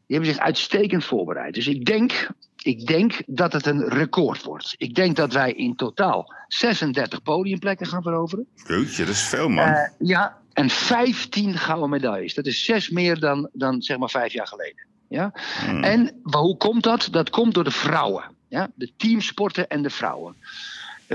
Die 0.05 0.17
hebben 0.17 0.29
zich 0.33 0.43
uitstekend 0.43 1.05
voorbereid. 1.05 1.53
Dus 1.53 1.67
ik 1.67 1.85
denk, 1.85 2.29
ik 2.61 2.87
denk 2.87 3.21
dat 3.25 3.53
het 3.53 3.65
een 3.65 3.87
record 3.87 4.43
wordt. 4.43 4.75
Ik 4.77 4.95
denk 4.95 5.15
dat 5.15 5.33
wij 5.33 5.51
in 5.51 5.75
totaal 5.75 6.33
36 6.47 7.21
podiumplekken 7.21 7.87
gaan 7.87 8.01
veroveren. 8.01 8.47
Jeetje, 8.67 9.05
dat 9.05 9.13
is 9.13 9.21
veel, 9.21 9.49
man. 9.49 9.67
Eh, 9.67 9.89
ja, 9.99 10.37
en 10.53 10.69
15 10.69 11.57
gouden 11.57 11.89
medailles. 11.89 12.33
Dat 12.33 12.45
is 12.45 12.65
zes 12.65 12.89
meer 12.89 13.19
dan, 13.19 13.49
dan 13.53 13.81
zeg 13.81 13.97
maar 13.97 14.09
vijf 14.09 14.33
jaar 14.33 14.47
geleden. 14.47 14.85
Ja? 15.09 15.33
Hmm. 15.65 15.83
En 15.83 16.19
hoe 16.21 16.57
komt 16.57 16.83
dat? 16.83 17.07
Dat 17.11 17.29
komt 17.29 17.53
door 17.53 17.63
de 17.63 17.71
vrouwen. 17.71 18.23
Ja? 18.47 18.71
De 18.75 18.91
teamsporten 18.97 19.67
en 19.67 19.81
de 19.81 19.89
vrouwen. 19.89 20.35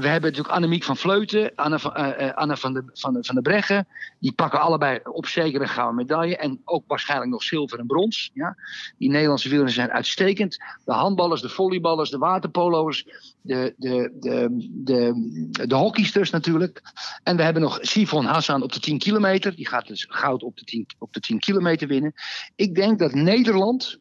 We 0.01 0.09
hebben 0.09 0.31
natuurlijk 0.31 0.55
Annemiek 0.55 0.85
van 0.85 0.97
Vleuten, 0.97 1.53
Anne 1.55 1.79
van, 1.79 1.95
eh, 1.95 2.35
Anne 2.35 2.57
van, 2.57 2.73
de, 2.73 2.83
van, 2.93 3.17
van 3.21 3.35
de 3.35 3.43
Breggen. 3.43 3.87
Die 4.19 4.33
pakken 4.33 4.61
allebei 4.61 5.01
op 5.05 5.27
zeker 5.27 5.61
een 5.61 5.69
gouden 5.69 5.97
medaille. 5.97 6.37
En 6.37 6.61
ook 6.65 6.85
waarschijnlijk 6.87 7.31
nog 7.31 7.43
zilver 7.43 7.79
en 7.79 7.87
brons. 7.87 8.31
Ja? 8.35 8.57
Die 8.99 9.11
Nederlandse 9.11 9.49
wielrenners 9.49 9.79
zijn 9.79 9.91
uitstekend. 9.91 10.59
De 10.85 10.93
handballers, 10.93 11.41
de 11.41 11.49
volleyballers, 11.49 12.11
de 12.11 12.19
waterpolo's. 12.19 13.07
De, 13.41 13.75
de, 13.77 14.13
de, 14.21 14.49
de, 14.71 15.13
de 15.67 15.75
hockeysters 15.75 16.31
natuurlijk. 16.31 16.83
En 17.23 17.37
we 17.37 17.43
hebben 17.43 17.63
nog 17.63 17.79
Sifon 17.81 18.25
Hassan 18.25 18.63
op 18.63 18.73
de 18.73 18.81
10 18.81 18.99
kilometer. 18.99 19.55
Die 19.55 19.69
gaat 19.69 19.87
dus 19.87 20.07
goud 20.09 20.43
op 20.43 20.57
de 20.57 20.65
10, 20.65 20.87
op 20.99 21.13
de 21.13 21.21
10 21.21 21.39
kilometer 21.39 21.89
winnen. 21.89 22.13
Ik 22.57 22.75
denk 22.75 22.99
dat 22.99 23.15
Nederland 23.15 23.99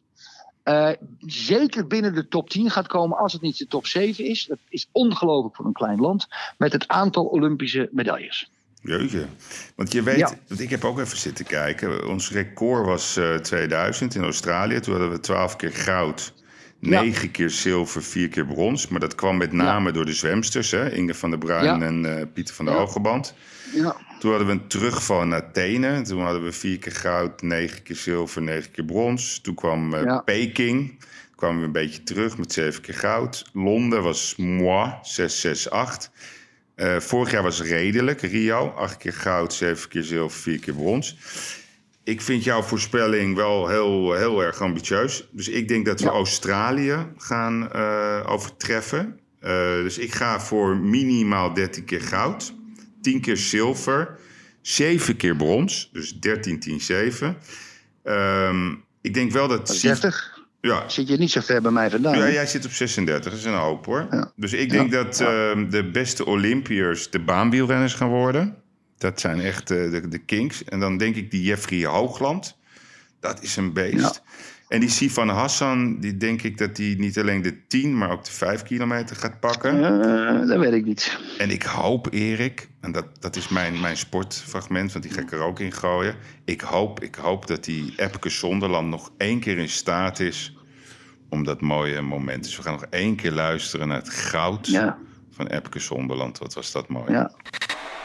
eh, 0.68 0.90
zeker 1.26 1.86
binnen 1.86 2.14
de 2.14 2.28
top 2.28 2.50
10 2.50 2.70
gaat 2.70 2.86
komen. 2.86 3.18
Als 3.18 3.32
het 3.32 3.42
niet 3.42 3.58
de 3.58 3.66
top 3.66 3.86
7 3.86 4.24
is. 4.24 4.44
Dat 4.46 4.58
is 4.68 4.88
ongelooflijk 4.92 5.56
voor 5.56 5.64
een 5.66 5.72
klein 5.72 6.00
land. 6.00 6.26
Met 6.58 6.72
het 6.72 6.88
aantal 6.88 7.24
Olympische 7.24 7.88
medailles. 7.92 8.50
Jeetje. 8.82 9.26
Want 9.76 9.92
je 9.92 10.02
weet, 10.02 10.18
Ja. 10.18 10.34
want 10.48 10.60
ik 10.60 10.70
heb 10.70 10.84
ook 10.84 10.98
even 10.98 11.16
zitten 11.18 11.44
kijken. 11.44 12.08
Ons 12.08 12.30
record 12.30 12.86
was 12.86 13.16
eh 13.16 13.34
2000 13.34 14.14
in 14.14 14.22
Australië. 14.22 14.80
Toen 14.80 14.92
hadden 14.94 15.12
we 15.12 15.20
12 15.20 15.56
keer 15.56 15.72
goud, 15.72 16.32
Ja. 16.80 17.00
9 17.00 17.30
keer 17.30 17.50
zilver, 17.50 18.02
4 18.02 18.28
keer 18.28 18.46
brons. 18.46 18.88
Maar 18.88 19.00
dat 19.00 19.14
kwam 19.14 19.36
met 19.36 19.52
name 19.52 19.92
door 19.92 20.04
de 20.04 20.12
zwemsters, 20.12 20.70
hè? 20.70 20.92
Inge 20.92 21.14
van 21.14 21.30
der 21.30 21.38
Bruin 21.38 21.64
Ja. 21.64 21.80
en 21.80 22.18
eh, 22.18 22.26
Pieter 22.32 22.54
van 22.54 22.64
der. 22.64 22.74
Hogeband. 22.74 23.34
Ja. 23.74 23.96
Toen 24.18 24.30
hadden 24.30 24.48
we 24.48 24.52
een 24.54 24.66
terugval 24.66 25.24
naar 25.26 25.42
Athene. 25.42 26.02
Toen 26.02 26.22
hadden 26.22 26.44
we 26.44 26.52
4 26.52 26.78
keer 26.78 26.92
goud, 26.92 27.42
9 27.42 27.82
keer 27.82 27.96
zilver, 27.96 28.42
9 28.42 28.70
keer 28.70 28.84
brons. 28.84 29.40
Toen 29.40 29.54
kwam 29.54 29.94
eh. 29.94 30.18
Peking. 30.24 30.88
Toen 30.88 31.36
kwamen 31.36 31.58
we 31.60 31.66
een 31.66 31.72
beetje 31.72 32.02
terug 32.02 32.38
met 32.38 32.52
7 32.52 32.82
keer 32.82 32.94
goud. 32.94 33.44
Londen 33.52 34.02
was 34.02 34.34
moi, 34.36 34.90
6, 35.02 35.40
6, 35.40 35.70
8. 35.70 36.10
Eh, 36.74 36.96
vorig 37.00 37.30
jaar 37.30 37.42
was 37.42 37.62
redelijk, 37.62 38.20
Rio. 38.20 38.68
Acht 38.68 38.96
keer 38.96 39.12
goud, 39.12 39.52
zeven 39.52 39.88
keer 39.88 40.02
zilver, 40.02 40.40
vier 40.40 40.58
keer 40.58 40.74
brons. 40.74 41.16
Ik 42.08 42.20
vind 42.20 42.44
jouw 42.44 42.62
voorspelling 42.62 43.36
wel 43.36 43.68
heel, 43.68 44.12
heel 44.14 44.42
erg 44.42 44.60
ambitieus. 44.60 45.28
Dus 45.32 45.48
ik 45.48 45.68
denk 45.68 45.86
dat 45.86 46.00
we 46.00 46.06
Ja. 46.06 46.12
Australië 46.12 46.96
gaan 47.16 47.72
eh, 47.72 48.20
overtreffen. 48.26 49.20
Eh, 49.40 49.50
dus 49.72 49.98
ik 49.98 50.14
ga 50.14 50.40
voor 50.40 50.76
minimaal 50.76 51.52
13 51.54 51.84
keer 51.84 52.00
goud, 52.00 52.54
10 53.00 53.20
keer 53.20 53.36
zilver, 53.36 54.18
7 54.62 55.16
keer 55.16 55.36
brons. 55.36 55.88
Dus 55.92 56.20
13, 56.20 56.60
10, 56.60 56.80
7. 56.80 57.36
Ehm, 58.04 58.70
ik 59.00 59.14
denk 59.14 59.32
wel 59.32 59.48
dat... 59.48 59.68
Sif- 59.68 59.80
30. 60.00 60.36
Ja, 60.60 60.88
Zit 60.88 61.08
je 61.08 61.16
niet 61.16 61.30
zo 61.30 61.40
ver 61.40 61.62
bij 61.62 61.70
mij 61.70 61.90
vandaan? 61.90 62.18
ja, 62.18 62.30
jij 62.30 62.46
zit 62.46 62.64
op 62.64 62.70
36, 62.70 63.30
dat 63.30 63.38
is 63.40 63.46
een 63.46 63.54
hoop 63.54 63.86
hoor. 63.86 64.06
Ja. 64.10 64.32
Dus 64.36 64.52
ik 64.52 64.70
denk 64.70 64.92
Ja. 64.92 65.02
dat 65.02 65.20
ehm, 65.20 65.68
de 65.70 65.90
beste 65.90 66.26
Olympiërs 66.26 67.10
de 67.10 67.18
baanwielrenners 67.20 67.94
gaan 67.94 68.08
worden. 68.08 68.56
Dat 68.98 69.20
zijn 69.20 69.40
echt 69.40 69.70
eh, 69.70 69.90
de, 69.90 70.08
de 70.08 70.18
kings. 70.18 70.64
En 70.64 70.80
dan 70.80 70.96
denk 70.96 71.16
ik 71.16 71.30
die 71.30 71.42
Jeffrey 71.42 71.84
Hoogland. 71.84 72.56
Dat 73.20 73.42
is 73.42 73.56
een 73.56 73.72
beest. 73.72 74.22
En 74.68 74.80
die 74.80 74.88
Sifan 74.88 75.28
Hassan, 75.28 76.00
die 76.00 76.16
denk 76.16 76.42
ik 76.42 76.58
dat 76.58 76.76
die 76.76 76.98
niet 76.98 77.18
alleen 77.18 77.42
de 77.42 77.66
10, 77.66 77.98
maar 77.98 78.10
ook 78.10 78.24
de 78.24 78.30
5 78.30 78.62
kilometer 78.62 79.16
gaat 79.16 79.40
pakken. 79.40 79.84
Eh, 79.84 80.46
dat 80.48 80.58
weet 80.58 80.72
ik 80.72 80.84
niet. 80.84 81.18
En 81.38 81.50
ik 81.50 81.62
hoop, 81.62 82.12
Erik, 82.12 82.68
en 82.80 82.92
dat, 82.92 83.06
dat 83.20 83.36
is 83.36 83.48
mijn, 83.48 83.80
mijn 83.80 83.96
sportfragment, 83.96 84.92
want 84.92 85.04
die 85.04 85.12
ga 85.14 85.20
ik 85.20 85.32
er 85.32 85.40
ook 85.40 85.60
in 85.60 85.72
gooien. 85.72 86.14
Ik 86.44 86.60
hoop, 86.60 87.02
ik 87.02 87.14
hoop 87.14 87.46
dat 87.46 87.64
die 87.64 87.92
Epke 87.96 88.28
Zonderland 88.30 88.88
nog 88.88 89.10
één 89.16 89.40
keer 89.40 89.58
in 89.58 89.68
staat 89.68 90.20
is 90.20 90.56
om 91.28 91.44
dat 91.44 91.60
mooie 91.60 92.00
moment. 92.00 92.44
Dus 92.44 92.56
we 92.56 92.62
gaan 92.62 92.72
nog 92.72 92.86
één 92.90 93.16
keer 93.16 93.32
luisteren 93.32 93.88
naar 93.88 93.98
het 93.98 94.10
goud 94.10 94.66
Ja, 94.66 94.98
van 95.30 95.46
Epke 95.46 95.78
Zonderland. 95.78 96.38
Wat 96.38 96.54
was 96.54 96.72
dat 96.72 96.88
mooi. 96.88 97.12
ja. 97.12 97.32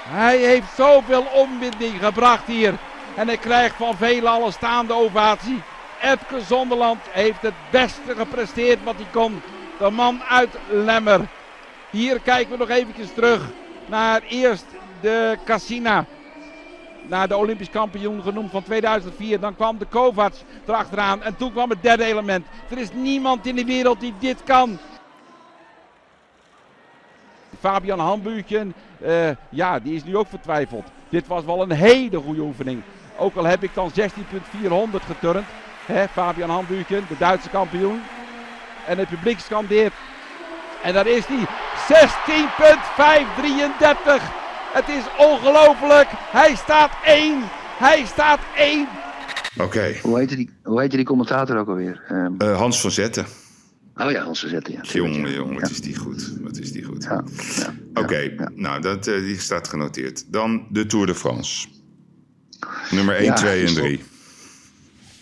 Hij 0.03 0.37
heeft 0.37 0.75
zoveel 0.75 1.25
omwinding 1.33 2.03
gebracht 2.03 2.47
hier. 2.47 2.73
En 3.15 3.27
hij 3.27 3.37
krijgt 3.37 3.75
van 3.75 3.95
velen 3.95 4.43
een 4.43 4.51
staande 4.51 4.93
ovatie. 4.93 5.61
Epke 6.01 6.41
Zonderland 6.41 6.99
heeft 7.09 7.41
het 7.41 7.53
beste 7.69 8.15
gepresteerd 8.15 8.83
wat 8.83 8.95
hij 8.95 9.07
kon. 9.11 9.41
De 9.79 9.89
man 9.89 10.23
uit 10.23 10.49
Lemmer. 10.69 11.27
Hier 11.89 12.19
kijken 12.19 12.51
we 12.51 12.57
nog 12.57 12.69
eventjes 12.69 13.13
terug 13.13 13.41
naar 13.85 14.21
eerst 14.29 14.65
de 15.01 15.37
Cassina. 15.45 16.05
Naar 17.07 17.27
de 17.27 17.37
Olympisch 17.37 17.69
kampioen 17.69 18.21
genoemd 18.21 18.51
van 18.51 18.63
2004. 18.63 19.39
Dan 19.39 19.55
kwam 19.55 19.77
de 19.77 19.85
Kovacs 19.85 20.43
erachteraan. 20.67 21.23
En 21.23 21.35
toen 21.35 21.51
kwam 21.51 21.69
het 21.69 21.81
derde 21.83 22.03
element. 22.03 22.47
Er 22.69 22.77
is 22.77 22.93
niemand 22.93 23.45
in 23.45 23.55
de 23.55 23.65
wereld 23.65 23.99
die 23.99 24.13
dit 24.19 24.43
kan. 24.43 24.79
Fabian 27.59 27.99
Hambuurtjen, 27.99 28.73
eh, 29.03 29.29
ja, 29.49 29.79
die 29.79 29.95
is 29.95 30.03
nu 30.03 30.17
ook 30.17 30.27
vertwijfeld. 30.27 30.87
Dit 31.09 31.27
was 31.27 31.45
wel 31.45 31.61
een 31.61 31.71
hele 31.71 32.17
goede 32.17 32.41
oefening. 32.41 32.81
Ook 33.17 33.35
al 33.35 33.43
heb 33.43 33.63
ik 33.63 33.73
dan 33.73 33.91
16.400 33.99 34.05
geturnd. 35.05 35.45
Hè, 35.85 36.07
Fabian 36.07 36.49
Hambuurtjen, 36.49 37.05
de 37.07 37.15
Duitse 37.17 37.49
kampioen. 37.49 38.01
En 38.87 38.97
het 38.97 39.09
publiek 39.09 39.39
scandeert. 39.39 39.93
En 40.83 40.93
daar 40.93 41.07
is 41.07 41.25
hij. 41.25 41.45
16.533. 44.17 44.23
Het 44.73 44.89
is 44.89 45.03
ongelooflijk. 45.17 46.07
Hij 46.11 46.55
staat 46.55 46.91
één. 47.05 47.43
Hij 47.77 48.05
staat 48.05 48.39
één. 48.55 48.87
Oké, 49.57 49.95
Hoe 50.01 50.17
heette 50.17 50.35
die, 50.35 50.49
hoe 50.63 50.81
heette 50.81 50.95
die 50.95 51.05
commentator 51.05 51.57
ook 51.57 51.67
alweer? 51.67 52.01
Ehm, 52.07 52.31
eh, 52.37 52.57
Hans 52.57 52.81
van 52.81 52.91
Zetten. 52.91 53.25
Oh 53.95 54.12
ja, 54.12 54.23
Hans 54.23 54.43
Zetten. 54.47 54.73
Ja, 54.73 54.82
Jongen, 54.82 55.34
jongen, 55.34 55.53
wat 55.53 55.63
Ja. 55.63 55.69
is 55.69 55.82
die 55.82 55.95
goed. 55.97 56.34
Wat 56.41 56.58
is 56.58 56.71
die 56.71 56.84
goed. 56.84 57.03
Ja, 57.03 57.23
ja, 57.56 57.73
Oké, 58.01 58.36
nou, 58.56 58.82
dat, 58.82 59.08
eh, 59.08 59.19
die 59.19 59.39
staat 59.39 59.67
genoteerd. 59.67 60.32
Dan 60.32 60.65
de 60.69 60.86
Tour 60.86 61.06
de 61.06 61.15
France. 61.15 61.67
Nummer 62.91 63.15
1, 63.15 63.23
Ja, 63.25 63.34
2 63.34 63.60
en 63.60 63.65
is 63.65 63.73
3. 63.73 64.03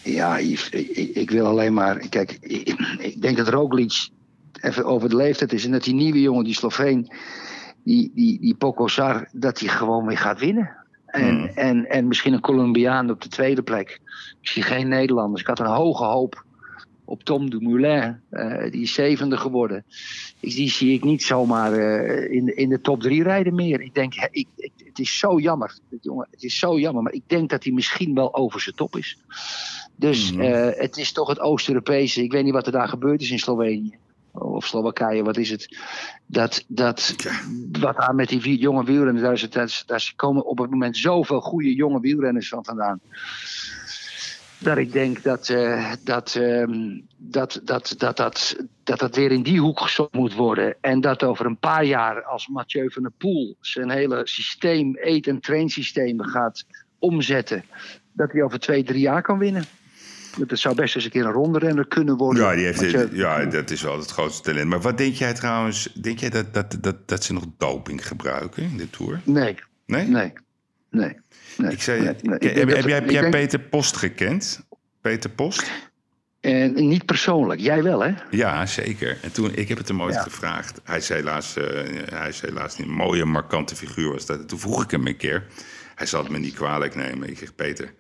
Ja, 0.04 0.40
Yves, 0.40 0.70
ik, 0.70 0.88
ik- 0.90 1.16
ik 1.16 1.30
wil 1.32 1.46
alleen 1.46 1.74
maar. 1.74 1.98
Kijk, 2.10 2.38
ik, 2.42 2.70
ik 3.00 3.22
denk 3.22 3.38
dat 3.38 3.48
Roglic 3.48 4.10
even 4.62 4.86
over 4.86 5.10
de 5.10 5.16
leeftijd 5.16 5.54
is. 5.54 5.66
En 5.66 5.72
dat 5.72 5.84
die 5.84 5.94
nieuwe 5.94 6.22
jongen, 6.22 6.44
die 6.44 6.54
Sloveen, 6.54 7.12
die, 7.84 8.12
die, 8.16 8.40
die 8.40 8.56
Pocosar, 8.56 9.28
dat 9.32 9.60
hij 9.60 9.70
gewoon 9.70 10.06
weer 10.06 10.18
gaat 10.18 10.40
winnen. 10.40 10.76
En, 11.06 11.36
Hmm. 11.38 11.46
en, 11.56 11.90
en 11.90 12.08
misschien 12.08 12.34
een 12.34 12.40
Colombiaan 12.42 13.10
op 13.10 13.22
de 13.22 13.30
tweede 13.30 13.62
plek. 13.62 14.00
Misschien 14.40 14.64
geen 14.64 14.88
Nederlanders. 14.88 15.42
Ik 15.42 15.48
had 15.48 15.60
een 15.60 15.66
hoge 15.66 16.04
hoop 16.04 16.46
op 17.06 17.24
Tom 17.24 17.50
Dumoulin. 17.50 18.20
eh 18.30 18.72
die 18.72 18.82
is 18.82 18.94
zevende 18.94 19.38
geworden. 19.38 19.84
Ik- 20.40 20.56
Die 20.56 20.70
zie 20.70 20.94
ik 20.94 21.04
niet 21.04 21.24
zomaar 21.24 21.74
eh, 21.74 22.32
in, 22.36 22.46
de, 22.46 22.54
in 22.54 22.70
de 22.70 22.82
top 22.82 23.02
drie 23.02 23.24
rijden 23.24 23.56
meer. 23.56 23.82
Ik 23.82 23.94
denk, 23.94 24.14
ik, 24.16 24.48
ik- 24.56 24.72
het 24.86 25.00
is 25.00 25.20
zo 25.20 25.40
jammer. 25.40 25.78
Jongen, 26.02 26.28
het 26.32 26.44
is 26.44 26.60
zo 26.60 26.80
jammer. 26.80 27.04
Maar 27.04 27.14
ik 27.14 27.24
denk 27.28 27.50
dat 27.50 27.64
hij 27.64 27.74
misschien 27.74 28.14
wel 28.14 28.36
over 28.36 28.62
zijn 28.62 28.76
top 28.76 28.96
is. 28.96 29.18
Dus 29.96 30.32
Mhm. 30.32 30.42
eh, 30.42 30.80
het 30.82 30.98
is 30.98 31.12
toch 31.12 31.28
het 31.28 31.40
Oost-Europese. 31.40 32.24
Ik 32.24 32.32
weet 32.32 32.44
niet 32.44 32.54
wat 32.54 32.66
er 32.66 32.72
daar 32.72 32.88
gebeurd 32.88 33.22
is 33.22 33.32
in 33.32 33.40
Slovenië. 33.40 33.96
Of 34.34 34.66
Slowakije, 34.66 35.24
wat 35.24 35.38
is 35.38 35.50
het? 35.50 35.78
Dat, 36.26 36.64
dat, 36.68 37.16
wat 37.80 37.96
daar 37.98 38.16
met 38.16 38.30
die 38.30 38.42
vier 38.42 38.58
jonge 38.58 38.84
wielrenners, 38.84 39.22
daar, 39.24 39.34
is 39.34 39.42
het, 39.42 39.54
daar, 39.54 39.64
is- 39.66 39.84
daar 39.86 40.14
komen 40.16 40.46
op 40.46 40.58
het 40.58 40.70
moment 40.70 40.98
zoveel 40.98 41.42
goede 41.42 41.74
jonge 41.74 42.00
wielrenners 42.00 42.48
van 42.50 42.66
vandaan. 42.66 43.00
Dat 44.62 44.78
ik 44.78 44.92
denk 44.92 45.24
dat, 45.24 45.50
eh, 45.50 45.92
dat, 46.04 46.36
ehm, 46.36 47.00
dat, 47.18 47.62
dat, 47.64 47.96
dat, 47.98 48.18
dat, 48.18 48.56
dat 48.84 49.00
dat 49.00 49.16
weer 49.16 49.32
in 49.32 49.44
die 49.44 49.60
hoek 49.60 49.80
gezocht 49.80 50.14
moet 50.14 50.34
worden. 50.34 50.76
En 50.82 51.02
dat 51.02 51.24
over 51.24 51.46
een 51.46 51.58
paar 51.58 51.86
jaar, 51.86 52.24
als 52.24 52.48
Mathieu 52.48 52.92
van 52.92 53.02
der 53.02 53.12
Poel 53.18 53.56
zijn 53.62 53.90
hele 53.90 54.22
systeem, 54.24 54.98
eet- 55.02 55.28
en 55.28 55.40
trainsysteem 55.40 56.22
gaat 56.22 56.66
omzetten, 57.00 57.64
dat 58.14 58.32
hij 58.32 58.44
over 58.44 58.60
twee, 58.60 58.84
drie 58.84 59.00
jaar 59.02 59.22
kan 59.22 59.38
winnen. 59.38 59.64
Dat 60.48 60.60
zou 60.60 60.76
best 60.76 60.96
eens 60.96 61.04
een 61.06 61.12
keer 61.12 61.26
een 61.26 61.32
ronde 61.32 61.60
renner 61.60 61.88
kunnen 61.88 62.18
worden. 62.18 62.44
Ja, 62.44 62.56
die 62.56 62.66
heeft, 62.66 62.82
Mathieu- 62.82 63.10
ja, 63.14 63.46
dat 63.46 63.70
is 63.70 63.82
wel 63.82 63.98
het 64.00 64.10
grootste 64.12 64.42
talent. 64.42 64.68
Maar 64.70 64.82
wat 64.82 64.98
denk 64.98 65.14
jij 65.16 65.34
trouwens? 65.34 65.94
Denk 65.94 66.20
jij 66.20 66.30
dat, 66.30 66.54
dat, 66.54 66.78
dat, 66.82 67.08
dat 67.08 67.24
ze 67.24 67.34
nog 67.34 67.46
doping 67.58 68.08
gebruiken 68.08 68.64
in 68.64 68.78
de 68.78 68.90
Tour? 68.90 69.22
Nee, 69.24 69.56
Nee? 69.86 70.08
nee, 70.08 70.34
nee. 70.90 71.18
Nee, 71.58 71.72
Ik 71.72 71.82
zei, 71.82 72.02
nee, 72.02 72.16
nee. 72.22 72.38
Ke- 72.38 72.48
Ik 72.48 72.56
denk 72.56 72.70
heb, 72.70 72.86
jij, 72.86 72.94
heb 72.96 73.04
ik 73.04 73.12
jij 73.12 73.22
denk- 73.22 73.34
Peter 73.34 73.60
Post 73.60 73.98
gekend? 73.98 74.66
Peter 75.02 75.30
Post? 75.30 75.72
En 76.40 76.74
niet 76.88 77.06
persoonlijk, 77.06 77.60
jij 77.62 77.84
wel 77.84 78.00
hè? 78.04 78.14
Ja, 78.32 78.66
zeker. 78.66 79.18
En 79.22 79.32
toen, 79.32 79.56
ik 79.56 79.68
heb 79.68 79.78
het 79.78 79.88
hem 79.88 80.02
ooit 80.02 80.14
Ja. 80.14 80.22
gevraagd. 80.22 80.82
Hij 80.84 80.98
is, 80.98 81.10
helaas, 81.10 81.56
eh, 81.56 81.64
hij 82.14 82.30
is 82.30 82.42
helaas 82.42 82.78
niet 82.78 82.88
een 82.88 82.94
mooie, 82.94 83.26
markante 83.26 83.76
figuur 83.76 84.12
was 84.12 84.26
dat. 84.26 84.40
En 84.40 84.48
Toen 84.48 84.60
vroeg 84.60 84.84
ik 84.84 84.92
hem 84.92 85.08
een 85.08 85.18
keer. 85.18 85.46
Hij 85.96 86.06
zal 86.06 86.24
het 86.24 86.32
me 86.32 86.38
niet 86.38 86.54
kwalijk 86.54 86.96
nemen. 86.96 87.30
Ik 87.30 87.38
zeg, 87.38 87.56
Peter, 87.56 87.94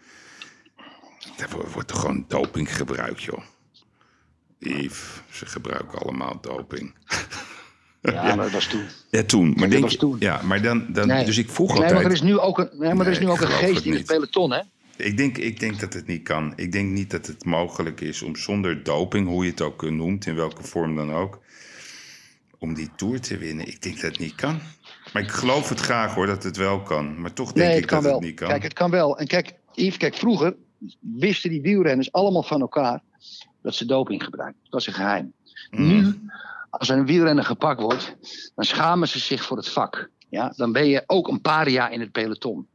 er 1.37 1.47
wo- 1.49 1.67
wordt 1.73 1.87
toch 1.87 1.99
gewoon 1.99 2.25
doping 2.27 2.75
gebruikt, 2.75 3.23
joh. 3.23 3.41
Yves, 4.59 4.99
ze 5.31 5.45
gebruiken 5.45 5.99
allemaal 5.99 6.41
doping. 6.41 6.93
Ja, 8.01 8.23
maar 8.23 8.37
dat 8.37 8.51
was 8.51 8.65
toen. 8.65 8.83
Ja, 9.09 9.23
toen. 9.23 9.47
Maar 9.47 9.59
dat 9.59 9.69
denk, 9.69 9.83
was 9.83 9.95
toen. 9.95 10.15
Ja, 10.19 10.41
maar 10.41 10.61
dan, 10.61 10.85
dan, 10.89 11.07
Nee. 11.07 11.25
dus 11.25 11.37
ik 11.37 11.49
vroeg 11.49 11.67
Nee, 11.67 11.77
altijd... 11.77 11.93
maar 11.93 12.05
er 12.05 12.11
is 12.11 12.21
nu 12.21 12.37
ook 12.37 12.59
een, 12.59 12.69
nee, 12.73 12.93
maar 12.93 13.05
er 13.05 13.11
is 13.11 13.19
nu 13.19 13.29
ook 13.29 13.41
een 13.41 13.47
geest 13.47 13.85
in 13.85 13.93
het 13.93 14.05
peloton, 14.05 14.51
hè? 14.51 14.61
Ik 14.95 15.17
denk, 15.17 15.37
ik 15.37 15.59
denk 15.59 15.79
dat 15.79 15.93
het 15.93 16.07
niet 16.07 16.23
kan. 16.23 16.53
Ik 16.55 16.71
denk 16.71 16.91
niet 16.91 17.11
dat 17.11 17.27
het 17.27 17.45
mogelijk 17.45 18.01
is 18.01 18.21
om 18.21 18.35
zonder 18.35 18.83
doping, 18.83 19.27
hoe 19.27 19.43
je 19.43 19.49
het 19.49 19.61
ook 19.61 19.89
noemt, 19.89 20.25
in 20.25 20.35
welke 20.35 20.63
vorm 20.63 20.95
dan 20.95 21.13
ook, 21.13 21.39
om 22.59 22.73
die 22.73 22.89
tour 22.95 23.21
te 23.21 23.37
winnen. 23.37 23.67
Ik 23.67 23.81
denk 23.81 23.95
dat 23.95 24.11
het 24.11 24.19
niet 24.19 24.35
kan. 24.35 24.59
Maar 25.13 25.21
ik 25.21 25.31
geloof 25.31 25.69
het 25.69 25.79
graag 25.79 26.13
hoor 26.13 26.25
dat 26.25 26.43
het 26.43 26.57
wel 26.57 26.81
kan. 26.81 27.21
Maar 27.21 27.33
toch 27.33 27.51
denk 27.51 27.69
nee, 27.69 27.77
ik 27.77 27.89
dat 27.89 28.03
wel. 28.03 28.13
het 28.13 28.23
niet 28.23 28.35
kan. 28.35 28.47
Kijk, 28.47 28.63
het 28.63 28.73
kan 28.73 28.91
wel. 28.91 29.17
En 29.17 29.27
kijk, 29.27 29.53
Yves, 29.73 29.97
kijk, 29.97 30.15
vroeger 30.15 30.55
wisten 30.99 31.49
die 31.49 31.61
wielrenners 31.61 32.11
allemaal 32.11 32.43
van 32.43 32.61
elkaar 32.61 33.01
dat 33.61 33.75
ze 33.75 33.85
doping 33.85 34.23
gebruikten. 34.23 34.61
Dat 34.63 34.71
was 34.73 34.87
een 34.87 34.93
geheim. 34.93 35.33
Mm. 35.71 35.87
Nu, 35.87 36.19
als 36.71 36.89
er 36.89 36.97
een 36.97 37.05
wielrenner 37.05 37.45
gepakt 37.45 37.81
wordt, 37.81 38.15
dan 38.55 38.65
schamen 38.65 39.07
ze 39.07 39.19
zich 39.19 39.43
voor 39.43 39.57
het 39.57 39.69
vak. 39.69 40.09
Ja, 40.29 40.53
dan 40.55 40.71
ben 40.71 40.87
je 40.87 41.03
ook 41.05 41.27
een 41.27 41.41
paria 41.41 41.89
in 41.89 41.99
het 41.99 42.11
peloton. 42.11 42.67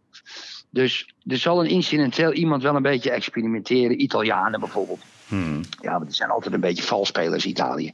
Dus 0.71 1.15
er 1.27 1.39
zal 1.39 1.61
een 1.61 1.71
incidenteel 1.71 2.33
iemand 2.33 2.63
wel 2.63 2.77
een 2.77 2.83
beetje 2.83 3.11
experimenteren. 3.11 4.03
Italianen 4.03 4.61
bijvoorbeeld. 4.61 5.01
Hmm. 5.27 5.61
Ja, 5.81 5.91
maar 5.91 6.07
die 6.07 6.15
zijn 6.15 6.31
altijd 6.31 6.55
een 6.55 6.61
beetje 6.61 6.83
valspelers, 6.83 7.47
Italië. 7.47 7.93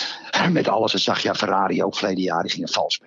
Met 0.52 0.68
alles, 0.68 0.92
dat 0.92 1.00
zag 1.00 1.22
je 1.22 1.34
Ferrari 1.34 1.84
ook 1.84 1.96
verleden 1.96 2.22
jaar, 2.22 2.42
die 2.42 2.50
gingen 2.50 2.68
vals 2.68 3.00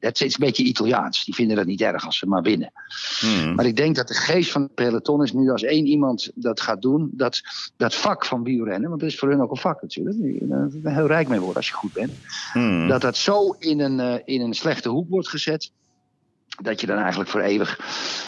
Het 0.00 0.20
is 0.20 0.38
een 0.38 0.46
beetje 0.46 0.62
Italiaans. 0.62 1.24
Die 1.24 1.34
vinden 1.34 1.56
dat 1.56 1.66
niet 1.66 1.80
erg 1.80 2.06
als 2.06 2.18
ze 2.18 2.26
maar 2.26 2.42
winnen. 2.42 2.72
Hmm. 3.20 3.54
Maar 3.54 3.66
ik 3.66 3.76
denk 3.76 3.96
dat 3.96 4.08
de 4.08 4.14
geest 4.14 4.50
van 4.50 4.62
het 4.62 4.74
peloton 4.74 5.22
is 5.22 5.32
nu 5.32 5.50
als 5.50 5.62
één 5.62 5.86
iemand 5.86 6.30
dat 6.34 6.60
gaat 6.60 6.82
doen. 6.82 7.10
Dat, 7.12 7.40
dat 7.76 7.94
vak 7.94 8.24
van 8.24 8.42
wielrennen, 8.42 8.88
want 8.88 9.00
dat 9.00 9.10
is 9.10 9.18
voor 9.18 9.28
hun 9.28 9.40
ook 9.40 9.50
een 9.50 9.56
vak 9.56 9.82
natuurlijk. 9.82 10.16
Je 10.16 10.90
heel 10.90 11.06
rijk 11.06 11.28
mee 11.28 11.38
worden 11.38 11.56
als 11.56 11.68
je 11.68 11.74
goed 11.74 11.92
bent. 11.92 12.12
Hmm. 12.52 12.88
Dat 12.88 13.00
dat 13.00 13.16
zo 13.16 13.56
in 13.58 13.80
een, 13.80 14.00
eh, 14.00 14.20
in 14.24 14.40
een 14.40 14.54
slechte 14.54 14.88
hoek 14.88 15.08
wordt 15.08 15.28
gezet. 15.28 15.70
Dat 16.62 16.80
je 16.80 16.86
dan 16.86 16.98
eigenlijk 16.98 17.30
voor 17.30 17.40
eeuwig 17.40 17.80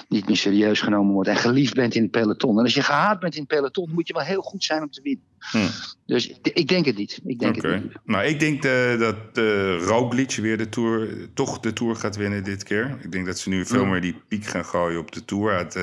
niet 0.09 0.27
meer 0.27 0.37
serieus 0.37 0.81
genomen 0.81 1.13
wordt. 1.13 1.29
En 1.29 1.37
geliefd 1.37 1.75
bent 1.75 1.95
in 1.95 2.03
het 2.03 2.11
peloton. 2.11 2.59
En 2.59 2.65
als 2.65 2.75
je 2.75 2.83
gehaat 2.83 3.21
bent 3.21 3.35
in 3.35 3.41
het 3.41 3.49
peloton, 3.49 3.91
moet 3.95 4.07
je 4.07 4.13
wel 4.13 4.23
heel 4.23 4.43
goed 4.43 4.65
zijn 4.65 4.83
om 4.83 4.91
te 4.91 5.01
winnen. 5.03 5.25
Hmm. 5.39 5.69
Dus 6.07 6.29
ik, 6.43 6.69
denk 6.69 6.85
het 6.87 6.97
niet. 6.97 7.21
Ik 7.27 7.39
denk 7.39 7.57
Oké. 7.57 7.69
het 7.69 7.83
niet. 7.83 7.93
Nou, 8.05 8.25
ik 8.25 8.41
denk 8.41 8.65
eh, 8.65 8.99
dat 8.99 9.17
uh, 9.35 9.83
Roglic 9.83 10.31
weer 10.35 10.59
de 10.59 10.69
tour, 10.69 11.09
toch 11.35 11.61
de 11.61 11.73
Tour 11.73 11.97
gaat 11.97 12.17
winnen 12.17 12.45
dit 12.45 12.63
keer. 12.63 12.99
Ik 13.03 13.13
denk 13.13 13.27
dat 13.27 13.39
ze 13.39 13.49
nu 13.49 13.67
veel 13.67 13.85
meer 13.85 14.01
die 14.01 14.21
piek 14.29 14.47
gaan 14.47 14.65
gooien 14.65 15.01
op 15.01 15.13
de 15.13 15.25
Tour. 15.25 15.51
Hij 15.51 15.63
had, 15.63 15.75
eh, 15.77 15.83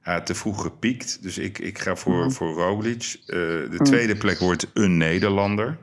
hij 0.00 0.20
te 0.20 0.34
vroeg 0.34 0.62
gepiekt. 0.62 1.22
Dus 1.22 1.38
ik, 1.38 1.58
ik 1.58 1.78
ga 1.78 1.96
voor, 1.96 2.20
Mhm. 2.24 2.30
voor 2.30 2.52
Roglic. 2.54 3.16
De 3.26 3.78
tweede 3.82 4.16
plek 4.16 4.38
wordt 4.38 4.66
een 4.74 4.96
Nederlander. 4.96 5.78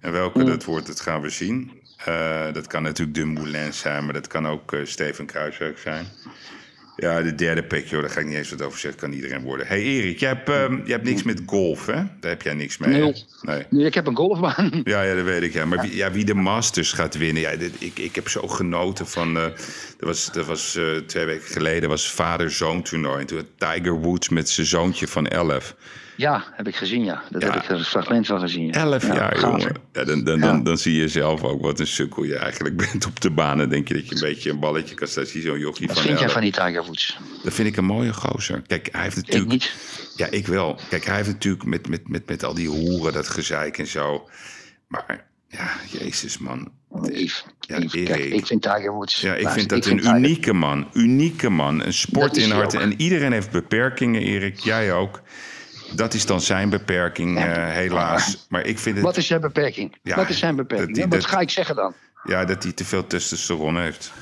En 0.00 0.12
welke 0.12 0.38
Mhm. 0.38 0.46
dat 0.46 0.64
wordt, 0.64 0.86
dat 0.86 1.00
gaan 1.00 1.20
we 1.20 1.30
zien. 1.30 1.70
Eh, 2.06 2.52
dat 2.52 2.66
kan 2.66 2.82
natuurlijk 2.82 3.16
Dumoulin 3.16 3.72
zijn, 3.72 4.04
maar 4.04 4.12
dat 4.14 4.26
kan 4.26 4.46
ook 4.46 4.72
eh, 4.72 4.80
Steven 4.84 5.26
Kruiswijk 5.26 5.78
zijn. 5.78 6.06
Ja, 6.96 7.22
de 7.22 7.34
derde 7.34 7.62
plek, 7.62 7.86
joh, 7.86 8.00
daar 8.00 8.10
ga 8.10 8.20
ik 8.20 8.26
niet 8.26 8.34
eens 8.36 8.50
wat 8.50 8.62
over 8.62 8.78
zeggen. 8.78 9.00
Kan 9.00 9.12
iedereen 9.12 9.42
worden. 9.42 9.66
hey 9.66 9.82
Erik, 9.82 10.18
jij 10.20 10.28
hebt, 10.28 10.48
ehm, 10.48 10.74
jij 10.74 10.92
hebt 10.92 11.04
niks 11.04 11.22
met 11.22 11.42
golf, 11.46 11.86
hè? 11.86 11.92
Daar 12.20 12.30
heb 12.30 12.42
jij 12.42 12.54
niks 12.54 12.78
mee. 12.78 13.12
Nee. 13.42 13.66
Nee, 13.70 13.86
ik 13.86 13.94
heb 13.94 14.06
een 14.06 14.16
golfbaan. 14.16 14.70
Ja, 14.84 15.02
ja, 15.02 15.14
dat 15.14 15.24
weet 15.24 15.42
ik. 15.42 15.52
Ja. 15.52 15.64
Maar 15.64 15.80
wie, 15.80 15.96
ja, 15.96 16.10
wie 16.12 16.24
de 16.24 16.34
Masters 16.34 16.92
gaat 16.92 17.16
winnen. 17.16 17.42
Ja, 17.42 17.56
dit, 17.56 17.72
ik, 17.78 17.98
ik 17.98 18.14
heb 18.14 18.28
zo 18.28 18.46
genoten 18.48 19.06
van. 19.06 19.36
eh 19.36 19.42
dat 19.98 20.08
was, 20.08 20.32
dat 20.32 20.46
was 20.46 20.78
twee 21.06 21.24
weken 21.24 21.48
geleden. 21.48 21.88
was 21.88 22.10
vader-zoon 22.10 22.82
toernooi. 22.82 23.20
En 23.20 23.26
toen 23.26 23.38
had 23.38 23.74
Tiger 23.74 24.00
Woods 24.00 24.28
met 24.28 24.48
zijn 24.48 24.66
zoontje 24.66 25.08
van 25.08 25.26
11. 25.26 25.74
Ja, 26.16 26.44
heb 26.52 26.68
ik 26.68 26.76
gezien, 26.76 27.04
ja. 27.04 27.22
Dat 27.30 27.42
Ja. 27.42 27.50
heb 27.52 27.62
ik 27.62 27.68
een 27.68 27.84
fragment 27.84 28.26
van 28.26 28.40
gezien. 28.40 28.66
ja. 28.66 28.72
11 28.72 29.06
Ja, 29.06 29.14
jaar, 29.14 29.40
jongen. 29.40 29.74
Ja, 29.92 30.04
dan, 30.04 30.24
dan, 30.24 30.40
dan, 30.40 30.62
dan 30.64 30.78
zie 30.78 30.94
je 30.96 31.08
zelf 31.08 31.42
ook 31.42 31.62
wat 31.62 31.80
een 31.80 31.86
sukkel 31.86 32.22
je 32.24 32.36
eigenlijk 32.36 32.76
bent 32.90 33.06
op 33.06 33.20
de 33.20 33.30
baan. 33.30 33.58
Dan 33.58 33.68
denk 33.68 33.88
je 33.88 33.94
dat 33.94 34.08
je 34.08 34.14
een 34.14 34.20
beetje 34.20 34.50
een 34.50 34.58
balletje 34.60 34.94
kan 34.94 35.08
staan. 35.08 35.26
Zie 35.26 35.42
zo'n 35.42 35.58
jochie 35.58 35.86
Wat 35.86 35.96
van 35.96 36.04
vind 36.06 36.14
jij 36.18 36.22
11. 36.28 36.32
van 36.32 36.42
die 36.42 36.52
Tiger 36.52 36.84
Woods? 36.84 37.18
Dat 37.44 37.52
vind 37.54 37.68
ik 37.68 37.76
een 37.76 37.84
mooie 37.84 38.12
gozer. 38.12 38.62
Kijk, 38.66 38.88
hij 38.92 39.02
heeft 39.02 39.16
Ik 39.16 39.22
natuurlijk... 39.22 39.50
niet. 39.52 39.74
Ja, 40.16 40.26
ik 40.30 40.46
wel. 40.46 40.78
Kijk, 40.88 41.04
hij 41.04 41.16
heeft 41.16 41.28
natuurlijk 41.28 41.64
met, 41.64 41.88
met, 41.88 42.08
met, 42.08 42.28
met 42.28 42.44
al 42.44 42.54
die 42.54 42.68
hoeren, 42.68 43.12
dat 43.12 43.28
gezeik 43.28 43.78
en 43.78 43.86
zo. 43.86 44.28
Maar 44.88 45.24
ja, 45.48 45.70
jezus 45.98 46.38
man. 46.38 46.70
Yves, 47.02 47.44
Ja, 47.60 47.76
Yves, 47.78 47.92
Erik. 47.92 48.06
kijk, 48.06 48.24
ik 48.24 48.46
vind 48.46 48.62
Tiger 48.62 48.92
Woods... 48.92 49.20
Ja, 49.20 49.34
ik 49.34 49.48
vind 49.48 49.68
dat 49.68 49.84
vind 49.84 49.98
een 49.98 50.02
Tiger- 50.04 50.16
unieke 50.18 50.52
man. 50.52 50.88
Unieke 50.92 51.48
man. 51.50 51.82
Een 51.84 51.92
sport 51.92 52.36
in 52.36 52.50
hart. 52.50 52.74
En 52.74 53.00
iedereen 53.00 53.32
heeft 53.32 53.50
beperkingen, 53.50 54.22
Erik. 54.22 54.58
Jij 54.58 54.92
ook. 54.92 55.22
Dat 55.92 56.14
is 56.14 56.26
dan 56.26 56.40
zijn 56.40 56.68
beperking, 56.68 57.38
eh, 57.38 57.44
helaas. 57.68 58.46
Maar 58.48 58.64
ik 58.66 58.78
vind 58.78 58.96
het... 58.96 59.04
Wat 59.04 59.16
is 59.16 59.26
zijn 59.26 59.40
beperking? 59.40 59.96
Ja, 60.02 60.16
Wat 60.16 60.28
is 60.28 60.38
zijn 60.38 60.56
beperking? 60.56 60.86
dat 60.88 60.94
die- 60.96 61.04
wat 61.04 61.20
dat- 61.20 61.30
ga 61.30 61.40
ik 61.40 61.50
zeggen 61.50 61.76
dan? 61.76 61.94
Ja, 62.24 62.44
dat 62.44 62.62
hij 62.62 62.72
te 62.72 62.84
veel 62.84 63.06
testosteron 63.06 63.78
heeft. 63.80 64.12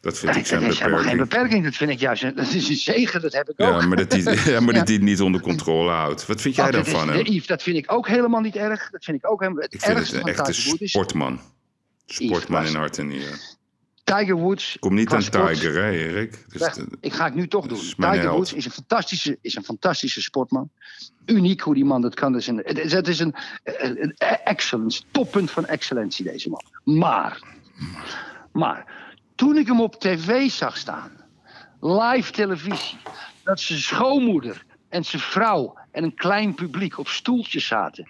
Dat 0.00 0.18
vind 0.18 0.30
ik 0.32 0.38
Dat 0.38 0.46
zijn 0.46 0.62
is 0.62 0.78
helemaal 0.78 0.98
geen 0.98 1.16
beperking. 1.16 1.28
beperking. 1.30 1.64
Dat 1.64 1.74
vind 1.74 1.90
ik 1.90 1.98
juist 1.98 2.22
een, 2.22 2.34
dat 2.34 2.52
is 2.52 2.68
een 2.68 2.76
zegen. 2.76 3.20
Dat 3.22 3.32
heb 3.32 3.48
ik 3.48 3.60
ook. 3.60 3.68
Ja, 3.80 3.86
maar 3.86 3.96
dat 3.96 4.12
hij, 4.12 4.52
ja, 4.52 4.60
maar 4.60 4.74
dat 4.74 4.88
niet 4.88 5.20
onder 5.20 5.40
controle 5.40 5.90
houdt. 5.90 6.26
Wat 6.26 6.40
vind 6.40 6.54
jij 6.54 6.64
Dat 6.64 6.74
dan 6.74 6.84
is- 6.84 6.90
van 6.98 7.06
nee, 7.08 7.22
hem? 7.22 7.32
Yves, 7.32 7.46
dat 7.46 7.62
vind 7.62 7.76
ik 7.76 7.92
ook 7.92 8.08
helemaal 8.08 8.40
niet 8.40 8.56
erg. 8.56 8.90
Dat 8.90 9.04
vind 9.04 9.16
ik 9.16 9.30
ook 9.30 9.40
helemaal... 9.40 9.62
Het 9.62 9.74
Ik 9.74 9.80
vind 9.80 9.98
het 9.98 10.12
een 10.12 10.22
echte 10.22 10.50
is... 10.50 10.90
sportman. 10.90 11.40
Sportman 12.06 12.60
Yves, 12.60 12.72
in 12.72 12.78
hart 12.78 12.98
en 12.98 13.06
nieren. 13.06 13.38
Tiger 14.04 14.36
Woods... 14.36 14.76
Kom 14.80 14.94
niet 14.94 15.12
aan 15.12 15.22
sport- 15.22 15.54
Tiger, 15.54 15.74
hè, 15.82 15.90
Erik? 15.90 16.44
Dus 16.48 16.60
Weg. 16.60 16.74
de- 16.74 16.86
Ik 17.00 17.12
ga 17.12 17.24
het 17.24 17.34
nu 17.34 17.48
toch 17.48 17.66
doen. 17.66 17.78
Tiger 17.78 18.18
held. 18.20 18.34
Woods 18.36 18.52
is 18.52 18.64
een, 18.64 18.70
fantastische, 18.70 19.38
is 19.40 19.54
een 19.56 19.64
fantastische 19.64 20.22
sportman. 20.22 20.70
Uniek 21.26 21.60
hoe 21.60 21.74
die 21.74 21.84
man 21.84 22.00
dat 22.00 22.14
kan. 22.14 22.32
Het 22.32 22.40
is 22.42 22.46
een, 22.48 22.56
het 22.64 23.08
is- 23.08 23.18
een, 23.18 23.34
een 24.02 24.14
excellence, 24.44 25.02
toppunt 25.10 25.50
van 25.50 25.66
excellentie 25.66 26.24
deze 26.24 26.48
man. 26.48 26.62
Maar, 26.98 27.40
maar, 28.52 28.86
toen 29.34 29.56
ik 29.56 29.66
hem 29.66 29.80
op 29.80 30.00
tv 30.00 30.50
zag 30.50 30.76
staan, 30.76 31.10
live 31.80 32.32
televisie, 32.32 32.98
dat 33.44 33.60
zijn 33.60 33.78
schoonmoeder 33.78 34.64
en 34.88 35.04
zijn 35.04 35.22
vrouw 35.22 35.78
en 35.90 36.04
een 36.04 36.14
klein 36.14 36.54
publiek 36.54 36.98
op 36.98 37.08
stoeltjes 37.08 37.66
zaten. 37.66 38.08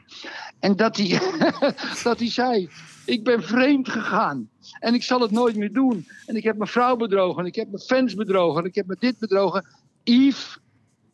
En 0.60 0.76
dat 0.76 0.96
hij, 0.96 1.20
dat 2.02 2.18
hij 2.18 2.30
zei, 2.30 2.70
ik 3.04 3.24
ben 3.24 3.42
vreemd 3.42 3.88
gegaan. 3.88 4.48
En 4.78 4.94
ik 4.94 5.02
zal 5.02 5.20
het 5.20 5.30
nooit 5.30 5.56
meer 5.56 5.72
doen. 5.72 6.06
En 6.26 6.36
ik 6.36 6.42
heb 6.42 6.56
mijn 6.56 6.70
vrouw 6.70 6.96
bedrogen. 6.96 7.40
En 7.40 7.46
ik 7.46 7.54
heb 7.54 7.70
mijn 7.70 7.82
fans 7.82 8.14
bedrogen. 8.14 8.62
En 8.62 8.68
ik 8.68 8.74
heb 8.74 8.86
me 8.86 8.96
dit 8.98 9.18
bedrogen. 9.18 9.66
Yves, 10.04 10.58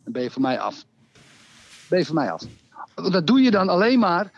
dan 0.05 0.12
ben 0.12 0.23
je 0.23 0.31
van 0.31 0.42
mij 0.42 0.59
af. 0.59 0.85
Ben 1.88 1.99
je 1.99 2.07
van 2.07 2.14
mij 2.14 2.33
af. 2.33 2.42
Dat 2.95 3.27
doe 3.27 3.40
je 3.40 3.51
dan 3.51 3.69
alleen 3.69 3.99
maar 3.99 4.31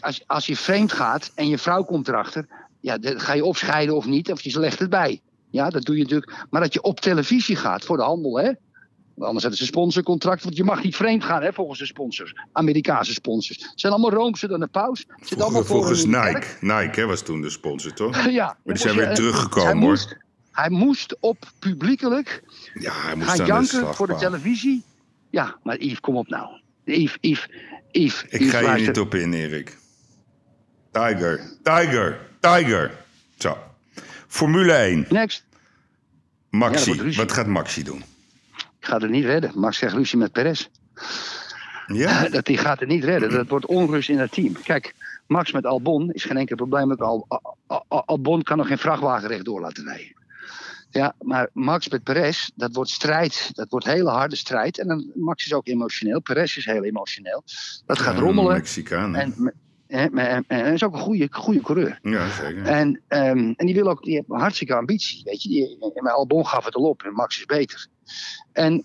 als, 0.00 0.22
als 0.26 0.46
je 0.46 0.56
vreemd 0.56 0.92
gaat 0.92 1.32
en 1.34 1.48
je 1.48 1.58
vrouw 1.58 1.82
komt 1.82 2.08
erachter. 2.08 2.46
Ja, 2.80 2.98
dan 2.98 3.20
ga 3.20 3.32
je 3.32 3.44
opscheiden 3.44 3.96
of 3.96 4.06
niet. 4.06 4.32
Of 4.32 4.40
je 4.40 4.58
legt 4.58 4.78
het 4.78 4.90
bij. 4.90 5.20
Ja, 5.50 5.70
dat 5.70 5.84
doe 5.84 5.96
je 5.96 6.02
natuurlijk. 6.02 6.46
Maar 6.50 6.60
dat 6.60 6.72
je 6.72 6.82
op 6.82 7.00
televisie 7.00 7.56
gaat 7.56 7.84
voor 7.84 7.96
de 7.96 8.02
handel, 8.02 8.38
hè. 8.38 8.52
Anders 9.18 9.42
hebben 9.42 9.58
ze 9.60 9.64
sponsorcontract. 9.66 10.42
Want 10.44 10.56
je 10.56 10.64
mag 10.64 10.82
niet 10.82 10.96
vreemd 10.96 11.24
gaan, 11.24 11.42
hè, 11.42 11.52
volgens 11.52 11.78
de 11.78 11.86
sponsors. 11.86 12.34
Amerikaanse 12.52 13.12
sponsors. 13.12 13.58
Ze 13.58 13.68
zijn 13.74 13.92
allemaal 13.92 14.10
roomser 14.12 14.48
dan 14.48 14.60
de 14.60 14.66
paus. 14.66 15.06
Zit 15.20 15.40
allemaal 15.40 15.64
Volgens 15.64 16.04
Nike. 16.04 16.46
Nike 16.60 17.00
hè, 17.00 17.06
was 17.06 17.22
toen 17.22 17.40
de 17.40 17.50
sponsor, 17.50 17.92
toch? 17.92 18.24
Ja, 18.30 18.44
Maar 18.64 18.74
die 18.74 18.82
zijn 18.82 18.96
weer 18.96 19.06
hij 19.06 19.14
teruggekomen, 19.14 19.76
hoor. 19.76 19.88
Moest, 19.88 20.16
hij 20.52 20.70
moest 20.70 21.16
op 21.20 21.52
publiekelijk 21.58 22.42
Ja, 22.74 22.92
hij 22.92 23.14
moest 23.14 23.28
gaan 23.28 23.40
aan 23.40 23.46
de 23.46 23.52
janken 23.52 23.94
voor 23.94 24.06
de 24.06 24.14
televisie. 24.14 24.84
Ja, 25.30 25.56
maar 25.62 25.78
Yves, 25.78 26.00
kom 26.00 26.16
op 26.16 26.28
nou. 26.28 26.60
Yves, 26.84 27.16
Yves, 27.20 27.48
Yves. 27.90 28.24
Ik 28.28 28.40
Yves, 28.40 28.50
ga 28.50 28.74
hier 28.74 28.86
niet 28.86 28.98
op 28.98 29.14
in, 29.14 29.32
Erik. 29.32 29.76
Tiger, 30.90 31.40
Tiger, 31.62 32.20
Tiger. 32.40 33.04
Zo. 33.38 33.56
Formule 34.26 34.72
1. 34.72 35.06
Next. 35.08 35.44
Maxi. 36.50 37.16
Wat 37.16 37.32
gaat 37.32 37.46
Maxi 37.46 37.82
doen? 37.82 38.02
Ik 38.88 38.94
ga 38.94 39.00
het 39.00 39.10
niet 39.10 39.24
redden. 39.24 39.50
Max 39.54 39.78
krijgt 39.78 39.96
ruzie 39.96 40.18
met 40.18 40.32
Perez. 40.32 40.68
Ja? 41.86 42.28
Dat 42.28 42.46
die 42.46 42.58
gaat 42.58 42.80
het 42.80 42.88
niet 42.88 43.04
redden. 43.04 43.30
Dat 43.30 43.48
wordt 43.48 43.66
onrust 43.66 44.08
in 44.08 44.18
het 44.18 44.32
team. 44.32 44.52
Kijk, 44.62 44.94
Max 45.26 45.52
met 45.52 45.66
Albon 45.66 46.12
is 46.12 46.24
geen 46.24 46.36
enkel 46.36 46.56
probleem. 46.56 46.88
Met 46.88 47.00
Al, 47.00 47.24
Al- 47.28 47.84
Al- 47.88 48.02
Albon 48.06 48.42
kan 48.42 48.56
nog 48.56 48.66
geen 48.66 48.78
vrachtwagen 48.78 49.28
rechtdoor 49.28 49.60
laten 49.60 49.84
rijden. 49.84 50.16
Ja, 50.90 51.14
maar 51.20 51.48
Max 51.52 51.88
met 51.88 52.02
Perez, 52.02 52.48
dat 52.54 52.74
wordt 52.74 52.90
strijd. 52.90 53.50
Dat 53.54 53.70
wordt 53.70 53.86
hele 53.86 54.10
harde 54.10 54.36
strijd. 54.36 54.78
En 54.78 54.88
dan, 54.88 55.10
Max 55.14 55.46
is 55.46 55.52
ook 55.52 55.66
emotioneel. 55.66 56.20
Perez 56.20 56.56
is 56.56 56.64
heel 56.64 56.84
emotioneel. 56.84 57.42
Dat 57.86 57.98
gaat 57.98 58.18
rommelen. 58.18 58.52
Mexicaan. 58.52 59.14
En, 59.14 59.54
en, 59.86 60.44
en, 60.46 60.72
is 60.72 60.84
ook 60.84 60.92
een 60.92 61.00
goede, 61.00 61.28
goede 61.30 61.60
coureur. 61.60 61.98
Ja, 62.02 62.30
zeker. 62.30 62.62
En, 62.62 63.00
ehm, 63.08 63.52
en 63.56 63.66
die 63.66 63.74
wil 63.74 63.88
ook, 63.88 64.02
die 64.02 64.14
heeft 64.14 64.28
hartstikke 64.28 64.74
ambitie. 64.74 65.22
Weet 65.24 65.42
je, 65.42 65.48
die, 65.48 66.10
Albon 66.10 66.46
gaf 66.46 66.64
het 66.64 66.74
al 66.74 66.88
op 66.88 67.02
en 67.02 67.12
Max 67.12 67.38
is 67.38 67.44
beter. 67.46 67.88
En 68.52 68.84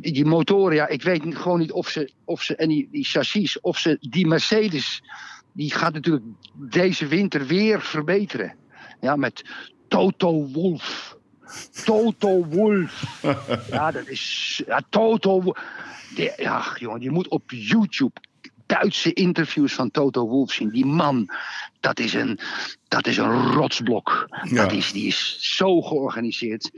die 0.00 0.24
motoren, 0.24 0.74
ja, 0.74 0.88
ik 0.88 1.02
weet 1.02 1.36
gewoon 1.36 1.58
niet 1.58 1.72
of 1.72 1.88
ze, 1.88 2.12
of 2.24 2.42
ze 2.42 2.56
en 2.56 2.68
die, 2.68 2.88
die 2.90 3.04
chassis, 3.04 3.60
of 3.60 3.78
ze 3.78 3.96
die 4.00 4.26
Mercedes, 4.26 5.02
die 5.52 5.72
gaat 5.72 5.92
natuurlijk 5.92 6.24
deze 6.54 7.06
winter 7.06 7.46
weer 7.46 7.80
verbeteren. 7.80 8.54
Ja, 9.00 9.16
met 9.16 9.44
Toto 9.88 10.46
Wolf. 10.46 11.16
Toto 11.84 12.46
Wolf. 12.46 13.20
Ja, 13.70 13.90
dat 13.90 14.08
is. 14.08 14.62
Ja, 14.66 14.82
Toto. 14.88 15.52
Ja, 16.36 16.76
jongen, 16.78 17.00
je 17.00 17.10
moet 17.10 17.28
op 17.28 17.50
YouTube 17.50 18.20
Duitse 18.66 19.12
interviews 19.12 19.72
van 19.72 19.90
Toto 19.90 20.26
Wolf 20.26 20.52
zien. 20.52 20.70
Die 20.70 20.86
man, 20.86 21.30
dat 21.80 21.98
is 21.98 22.14
een, 22.14 22.38
dat 22.88 23.06
is 23.06 23.16
een 23.16 23.52
rotsblok. 23.52 24.26
Ja. 24.42 24.62
Dat 24.62 24.72
is, 24.72 24.92
die 24.92 25.06
is 25.06 25.36
zo 25.56 25.80
georganiseerd. 25.80 26.70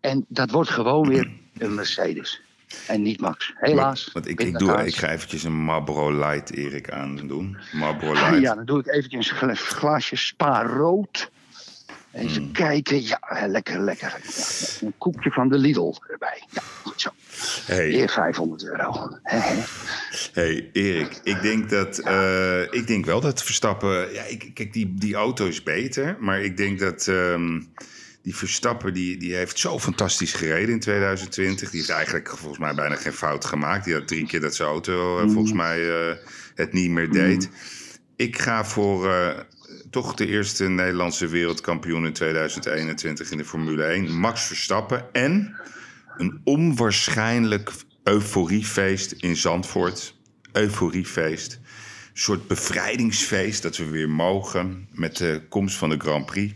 En 0.00 0.24
dat 0.28 0.50
wordt 0.50 0.70
gewoon 0.70 1.08
weer 1.08 1.30
een 1.58 1.74
Mercedes. 1.74 2.40
En 2.86 3.02
niet 3.02 3.20
Max. 3.20 3.52
Helaas. 3.56 4.10
Want 4.12 4.28
ik, 4.28 4.40
ik, 4.40 4.58
doe, 4.58 4.86
ik 4.86 4.94
ga 4.96 5.08
eventjes 5.10 5.42
een 5.44 5.52
Marlboro 5.64 6.18
Light, 6.18 6.50
Erik, 6.52 6.90
aan 6.90 7.16
doen. 7.26 7.56
Marlboro 7.72 8.12
Light. 8.12 8.40
Ja, 8.40 8.54
dan 8.54 8.64
doe 8.64 8.78
ik 8.80 8.86
eventjes 8.86 9.30
een 9.30 9.36
gla- 9.36 9.54
glaasje 9.54 10.16
spa 10.16 10.62
rood. 10.62 11.30
Eens 12.12 12.36
Hmm. 12.36 12.52
kijken. 12.52 13.02
Ja, 13.02 13.18
lekker, 13.46 13.80
lekker. 13.80 14.18
Ja, 14.36 14.86
een 14.86 14.94
koekje 14.98 15.30
van 15.30 15.48
de 15.48 15.58
Lidl 15.58 15.94
erbij. 16.10 16.44
Ja, 16.50 16.62
goed 16.82 17.00
zo. 17.00 17.10
Hey, 17.66 17.88
Weer 17.88 18.08
500 18.08 18.64
euro. 18.64 19.08
Hè. 19.22 19.38
hey, 20.32 20.70
Erik, 20.72 21.20
ik 21.24 21.42
denk, 21.42 21.70
dat, 21.70 21.98
eh, 21.98 22.62
ik 22.62 22.86
denk 22.86 23.04
wel 23.04 23.20
dat 23.20 23.42
Verstappen... 23.42 24.12
Ja, 24.12 24.22
ik, 24.22 24.50
kijk, 24.54 24.72
die, 24.72 24.94
die 24.94 25.14
auto 25.14 25.46
is 25.46 25.62
beter, 25.62 26.16
maar 26.20 26.40
ik 26.40 26.56
denk 26.56 26.78
dat... 26.78 27.06
ehm, 27.08 27.60
die 28.22 28.36
Verstappen 28.36 28.94
die, 28.94 29.16
die 29.16 29.34
heeft 29.34 29.58
zo 29.58 29.78
fantastisch 29.78 30.32
gereden 30.32 30.74
in 30.74 30.80
2020. 30.80 31.70
Die 31.70 31.78
heeft 31.78 31.92
eigenlijk 31.92 32.28
volgens 32.28 32.58
mij 32.58 32.74
bijna 32.74 32.94
geen 32.94 33.12
fout 33.12 33.44
gemaakt. 33.44 33.84
Die 33.84 33.94
had 33.94 34.08
drie 34.08 34.26
keer 34.26 34.40
dat 34.40 34.54
zijn 34.54 34.68
auto 34.68 35.18
eh, 35.18 35.30
volgens 35.30 35.52
mij 35.52 35.90
eh, 35.90 36.16
het 36.54 36.72
niet 36.72 36.90
meer 36.90 37.10
deed. 37.10 37.50
Ik 38.16 38.38
ga 38.38 38.64
voor 38.64 39.12
eh, 39.12 39.38
toch 39.90 40.14
de 40.14 40.26
eerste 40.26 40.68
Nederlandse 40.68 41.28
wereldkampioen 41.28 42.06
in 42.06 42.12
2021 42.12 43.30
in 43.30 43.38
de 43.38 43.44
Formule 43.44 43.82
1. 43.82 44.18
Max 44.18 44.42
Verstappen. 44.42 45.12
En 45.12 45.56
een 46.16 46.40
onwaarschijnlijk 46.44 47.72
euforiefeest 48.02 49.12
in 49.12 49.36
Zandvoort. 49.36 50.18
Euforiefeest. 50.52 51.52
Een 51.52 52.20
soort 52.26 52.46
bevrijdingsfeest 52.46 53.62
dat 53.62 53.76
we 53.76 53.88
weer 53.88 54.10
mogen 54.10 54.88
met 54.92 55.16
de 55.16 55.42
komst 55.48 55.76
van 55.76 55.88
de 55.88 55.98
Grand 55.98 56.26
Prix. 56.26 56.54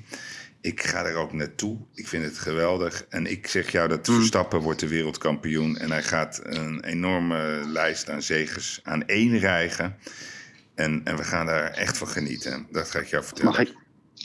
Ik 0.64 0.82
ga 0.82 1.04
er 1.04 1.14
ook 1.16 1.32
naartoe. 1.32 1.78
Ik 1.94 2.08
vind 2.08 2.24
het 2.24 2.38
geweldig. 2.38 3.04
En 3.08 3.26
ik 3.26 3.46
zeg 3.46 3.70
jou 3.72 3.88
dat 3.88 4.06
Verstappen 4.06 4.60
wordt 4.60 4.80
de 4.80 4.88
wereldkampioen. 4.88 5.76
En 5.76 5.90
hij 5.90 6.02
gaat 6.02 6.40
een 6.42 6.84
enorme 6.84 7.62
lijst 7.66 8.10
aan 8.10 8.22
zegens 8.22 8.80
aan 8.82 9.06
één 9.06 9.38
rijgen. 9.38 9.96
En, 10.74 11.00
en 11.04 11.16
we 11.16 11.24
gaan 11.24 11.46
daar 11.46 11.70
echt 11.70 11.98
van 11.98 12.08
genieten. 12.08 12.66
Dat 12.70 12.90
ga 12.90 12.98
ik 12.98 13.06
jou 13.06 13.24
vertellen. 13.24 13.50
Mag 13.50 13.60
ik, 13.60 13.74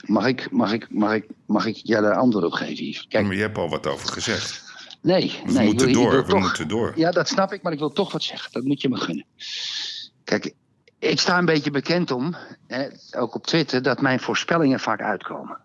mag 0.06 0.28
ik, 0.28 0.52
mag 0.52 0.74
ik, 0.74 0.88
mag 0.90 1.14
ik, 1.14 1.26
mag 1.46 1.66
ik 1.66 1.76
jij 1.76 2.02
daar 2.02 2.16
antwoord 2.16 2.46
op 2.46 2.52
geven, 2.52 2.86
Yves? 2.86 3.06
Kijk, 3.08 3.26
Maar 3.26 3.36
je 3.36 3.42
hebt 3.42 3.58
al 3.58 3.70
wat 3.70 3.88
over 3.88 4.08
gezegd. 4.10 4.64
Nee, 5.02 5.40
We 5.46 5.52
nee. 5.52 5.66
moeten 5.66 5.86
wil- 5.86 5.96
door, 6.04 6.12
we 6.26 6.30
toch- 6.30 6.40
moeten 6.40 6.68
door. 6.68 6.94
Ja, 6.96 7.12
dat 7.12 7.28
snap 7.28 7.54
ik, 7.54 7.62
maar 7.62 7.72
ik 7.74 7.80
wil 7.80 7.92
toch 7.94 8.12
wat 8.12 8.24
zeggen. 8.24 8.52
Dat 8.52 8.64
moet 8.64 8.82
je 8.82 8.90
me 8.90 8.98
gunnen. 8.98 9.26
Kijk, 10.24 10.54
ik 11.00 11.20
sta 11.20 11.38
een 11.38 11.46
beetje 11.46 11.72
bekend 11.72 12.12
om, 12.12 12.36
hè, 12.68 12.88
ook 13.18 13.36
op 13.36 13.48
Twitter, 13.48 13.82
dat 13.82 14.02
mijn 14.02 14.20
voorspellingen 14.20 14.80
vaak 14.80 15.02
uitkomen. 15.02 15.58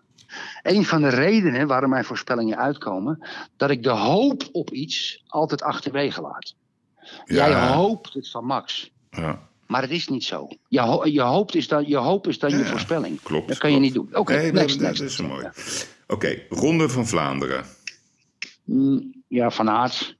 Een 0.61 0.85
van 0.85 1.01
de 1.01 1.09
redenen 1.09 1.67
waarom 1.67 1.89
mijn 1.89 2.05
voorspellingen 2.05 2.57
uitkomen, 2.57 3.27
dat 3.57 3.69
ik 3.69 3.83
de 3.83 3.89
hoop 3.89 4.49
op 4.51 4.69
iets 4.71 5.23
altijd 5.27 5.61
achterwege 5.63 6.21
laat. 6.21 6.55
Jij 7.25 7.69
hoopt 7.71 8.13
het 8.13 8.29
van 8.29 8.45
Max, 8.45 8.91
Ja. 9.11 9.47
maar 9.67 9.81
het 9.81 9.91
is 9.91 10.07
niet 10.07 10.23
zo. 10.23 10.47
Je, 10.67 10.79
ho- 10.81 11.05
je, 11.05 11.21
hoopt 11.21 11.55
is 11.55 11.67
dan, 11.67 11.87
je 11.87 11.97
hoop 11.97 12.27
is 12.27 12.39
dan 12.39 12.49
je 12.49 12.57
Ja, 12.57 12.65
voorspelling. 12.65 13.21
klopt, 13.21 13.47
Dat 13.47 13.57
kan 13.57 13.73
je 13.73 13.79
niet 13.79 13.93
doen. 13.93 14.09
Oké, 14.11 14.33
Nee, 14.33 14.45
dat- 14.45 14.53
next, 14.53 14.79
dat, 14.79 14.87
next. 14.87 15.01
is 15.01 15.21
mooi. 15.21 15.49
Oké, 16.07 16.41
Ronde 16.49 16.89
van 16.89 17.07
Vlaanderen. 17.07 17.65
Mm, 18.63 19.13
Ja, 19.27 19.51
van 19.51 19.69
Aert. 19.69 20.15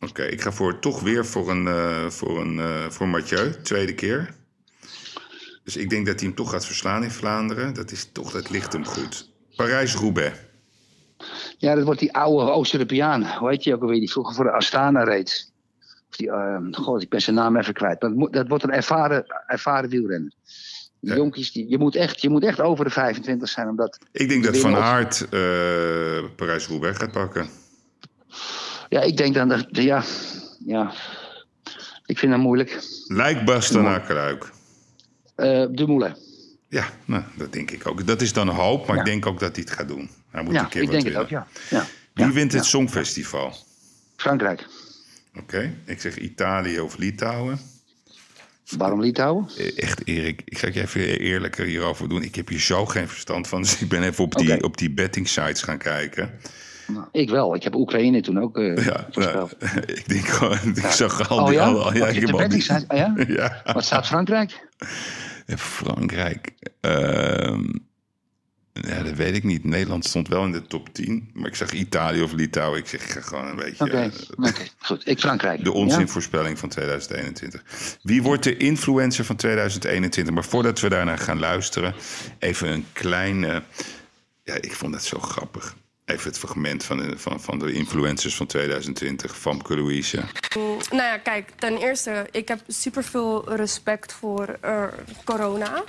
Oké, 0.00 0.22
ik 0.22 0.40
ga 0.40 0.52
voor, 0.52 0.78
toch 0.78 1.00
weer 1.00 1.26
voor 1.26 1.50
een, 1.50 1.66
eh, 1.66 2.06
voor 2.06 2.40
een 2.40 2.58
eh, 2.58 2.88
voor 2.90 3.08
Mathieu, 3.08 3.62
tweede 3.62 3.94
keer. 3.94 4.34
Dus 5.64 5.76
ik 5.76 5.90
denk 5.90 6.06
dat 6.06 6.18
hij 6.18 6.26
hem 6.28 6.36
toch 6.36 6.50
gaat 6.50 6.66
verslaan 6.66 7.02
in 7.02 7.10
Vlaanderen. 7.10 7.74
Dat, 7.74 7.90
is 7.90 8.08
toch, 8.12 8.32
dat 8.32 8.50
ligt 8.50 8.72
hem 8.72 8.84
goed. 8.84 9.30
Parijs-Roubaix. 9.66 10.38
Ja, 11.58 11.74
dat 11.74 11.84
wordt 11.84 12.00
die 12.00 12.12
oude 12.14 12.50
Oost-Europeaan. 12.50 13.26
Hoe 13.38 13.50
heet 13.50 13.64
je 13.64 13.74
ook 13.74 13.82
alweer? 13.82 13.98
Die 13.98 14.10
vroeger 14.10 14.34
voor 14.34 14.44
de 14.44 14.50
Astana 14.50 15.04
reed. 15.04 15.52
Of 16.10 16.16
die, 16.16 16.30
eh, 16.30 16.56
God, 16.70 17.02
ik 17.02 17.08
ben 17.08 17.20
zijn 17.20 17.36
naam 17.36 17.56
even 17.56 17.74
kwijt. 17.74 18.00
Maar 18.02 18.30
dat, 18.30 18.48
wordt 18.48 18.64
een 18.64 18.70
ervaren, 18.70 19.24
ervaren 19.46 19.90
wielrenner. 19.90 20.32
Die 21.00 21.10
Ja. 21.10 21.16
jonkies, 21.16 21.52
die, 21.52 21.68
je, 21.68 21.78
moet 21.78 21.96
echt, 21.96 22.20
je 22.20 22.28
moet 22.30 22.44
echt 22.44 22.60
over 22.60 22.84
de 22.84 22.90
25 22.90 23.48
zijn. 23.48 23.68
Omdat, 23.68 23.98
Ik 24.12 24.28
denk 24.28 24.44
dat 24.44 24.56
Van 24.58 24.76
Aert 24.76 25.20
eh, 25.30 26.24
Parijs-Roubaix 26.36 26.98
gaat 26.98 27.12
pakken. 27.12 27.48
ja, 28.88 29.00
ik 29.00 29.16
denk 29.16 29.34
dan 29.34 29.48
dat. 29.48 29.66
Ja, 29.70 30.02
ja, 30.66 30.92
ik 32.06 32.18
vind 32.18 32.32
dat 32.32 32.40
moeilijk. 32.40 32.82
Lijk 33.06 33.44
Bastenaken-Luik. 33.44 34.50
Eh 35.34 35.64
de 35.70 35.86
Moulin. 35.86 36.14
Ja, 36.68 36.90
nou, 37.04 37.22
dat 37.36 37.52
denk 37.52 37.70
ik 37.70 37.86
ook. 37.86 38.06
Dat 38.06 38.20
is 38.22 38.32
dan 38.32 38.48
hoop, 38.48 38.86
maar 38.86 38.96
Ja. 38.96 39.02
ik 39.02 39.08
denk 39.08 39.26
ook 39.26 39.40
dat 39.40 39.56
hij 39.56 39.64
het 39.68 39.74
gaat 39.76 39.88
doen. 39.88 40.10
Hij 40.30 40.42
moet 40.42 40.54
Ja, 40.54 40.60
een 40.62 40.68
keer 40.68 40.82
ik 40.82 40.90
wat 40.90 41.00
denk 41.02 41.14
het 41.14 41.22
ook, 41.22 41.28
ja. 41.28 41.46
ja. 41.70 41.86
Wie 42.12 42.26
wint 42.32 42.52
het. 42.52 42.64
Songfestival? 42.64 43.56
Frankrijk. 44.16 44.66
Oké, 45.38 45.74
ik 45.84 46.00
zeg 46.00 46.16
Italië 46.18 46.80
of 46.80 46.96
Litouwen. 46.96 47.60
Waarom 48.76 49.00
Litouwen? 49.00 49.48
Eh, 49.58 49.82
Echt, 49.82 50.06
Erik, 50.06 50.42
ik 50.44 50.58
ga 50.58 50.66
je 50.72 50.80
even 50.80 51.18
eerlijker 51.18 51.66
hierover 51.66 52.08
doen. 52.08 52.22
Ik 52.22 52.34
heb 52.34 52.48
hier 52.48 52.60
zo 52.60 52.86
geen 52.86 53.08
verstand 53.08 53.48
van. 53.48 53.62
Dus 53.62 53.80
ik 53.80 53.88
ben 53.88 54.02
even 54.02 54.24
op 54.24 54.34
die, 54.34 54.52
Oké. 54.54 54.64
op 54.64 54.78
die 54.78 54.90
betting 54.90 55.28
sites 55.28 55.62
gaan 55.62 55.78
kijken. 55.78 56.30
Nou, 56.86 57.06
ik 57.12 57.30
wel. 57.30 57.54
Ik 57.54 57.62
heb 57.62 57.74
Oekraïne 57.74 58.20
toen 58.20 58.40
ook 58.42 58.58
eh 58.58 58.84
Ja, 58.84 59.06
nou, 59.12 59.50
ik 59.86 60.08
denk 60.08 60.26
gewoon, 60.28 60.58
ik 60.74 60.86
zag 60.86 61.28
al 61.28 61.38
oh 61.38 61.46
die... 61.46 61.54
ja? 61.54 61.64
Al, 61.64 61.94
ja, 61.96 62.06
ik 62.06 62.20
heb 62.20 62.30
al 62.40 62.48
die- 62.48 62.70
oh 62.88 63.28
ja. 63.36 63.62
Wat 63.72 63.84
staat 63.84 64.06
Frankrijk? 64.06 64.66
En 65.48 65.58
Frankrijk. 65.58 66.52
ehm, 66.80 67.64
ja, 68.72 69.02
dat 69.02 69.14
weet 69.14 69.34
ik 69.34 69.44
niet. 69.44 69.64
Nederland 69.64 70.04
stond 70.04 70.28
wel 70.28 70.44
in 70.44 70.52
de 70.52 70.62
top 70.66 70.94
10. 70.94 71.30
Maar 71.34 71.46
ik 71.48 71.54
zag 71.54 71.70
Italië 71.72 72.22
of 72.22 72.32
Litouwen. 72.32 72.78
Ik 72.78 72.86
zeg, 72.86 73.02
ik 73.04 73.10
ga 73.10 73.20
gewoon 73.20 73.46
een 73.46 73.56
beetje... 73.56 73.84
Oké, 73.84 73.96
eh, 73.96 74.10
oké, 74.36 74.62
goed. 74.78 75.08
Ik 75.08 75.18
Frankrijk. 75.18 75.64
De 75.64 75.70
Ja? 75.70 75.76
onzinvoorspelling 75.76 76.58
van 76.58 76.68
2021. 76.68 77.62
Wie 78.02 78.22
wordt 78.22 78.42
de 78.44 78.56
influencer 78.56 79.24
van 79.24 79.36
2021? 79.36 80.34
Maar 80.34 80.44
voordat 80.44 80.80
we 80.80 80.88
daarnaar 80.88 81.18
gaan 81.18 81.38
luisteren, 81.38 81.94
even 82.38 82.68
een 82.72 82.84
kleine. 82.92 83.62
Ja, 84.44 84.54
ik 84.54 84.72
vond 84.72 84.94
het 84.94 85.04
zo 85.04 85.18
grappig. 85.18 85.76
Even 86.08 86.28
het 86.28 86.38
fragment 86.38 86.84
van 86.84 86.96
de, 86.96 87.18
van, 87.18 87.40
van 87.40 87.58
de 87.58 87.72
influencers 87.72 88.36
van 88.36 88.46
2020. 88.46 89.36
Famke 89.38 89.76
Louise. 89.76 90.22
Nou 90.90 91.02
ja, 91.02 91.18
kijk, 91.18 91.50
ten 91.58 91.76
eerste, 91.76 92.26
ik 92.30 92.48
heb 92.48 92.60
superveel 92.66 93.54
respect 93.56 94.12
voor 94.12 94.56
eh, 94.60 94.84
corona. 95.24 95.84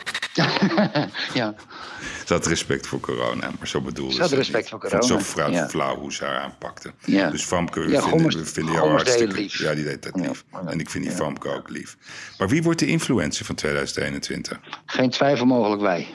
ja. 1.33 1.55
Ze 2.25 2.33
had 2.33 2.45
respect 2.45 2.87
voor 2.87 2.99
corona, 2.99 3.51
maar 3.57 3.67
zo 3.67 3.81
bedoelde 3.81 4.13
Ze 4.13 4.19
had 4.21 4.29
het 4.29 4.39
respect 4.39 4.61
niet. 4.61 4.69
voor 4.71 4.79
corona, 4.79 5.01
Zo 5.07 5.19
flauw, 5.19 5.49
ja. 5.51 5.69
flauw 5.69 5.95
hoe 5.97 6.13
ze 6.13 6.25
haar 6.25 6.39
aanpakte. 6.39 6.93
Ja. 7.05 7.29
Dus 7.29 7.43
Famke, 7.43 7.79
we 7.79 7.85
Ja, 7.85 7.91
vinden, 7.91 8.09
Gommers- 8.09 8.35
we 8.35 8.45
vinden 8.45 8.73
jou 8.73 8.89
hartstikke 8.89 9.33
lief. 9.35 9.59
Ja, 9.59 9.73
die 9.75 9.83
deed 9.83 10.03
dat 10.03 10.15
lief. 10.15 10.43
ja, 10.51 10.63
En 10.65 10.79
ik 10.79 10.89
vind 10.89 11.03
die 11.03 11.13
ja. 11.13 11.19
Famke 11.19 11.49
ook 11.49 11.69
lief. 11.69 11.97
Maar 12.37 12.47
wie 12.49 12.63
wordt 12.63 12.79
de 12.79 12.87
influencer 12.87 13.45
van 13.45 13.55
2021? 13.55 14.59
Geen 14.85 15.09
twijfel 15.09 15.45
mogelijk 15.45 15.81
wij. 15.81 16.07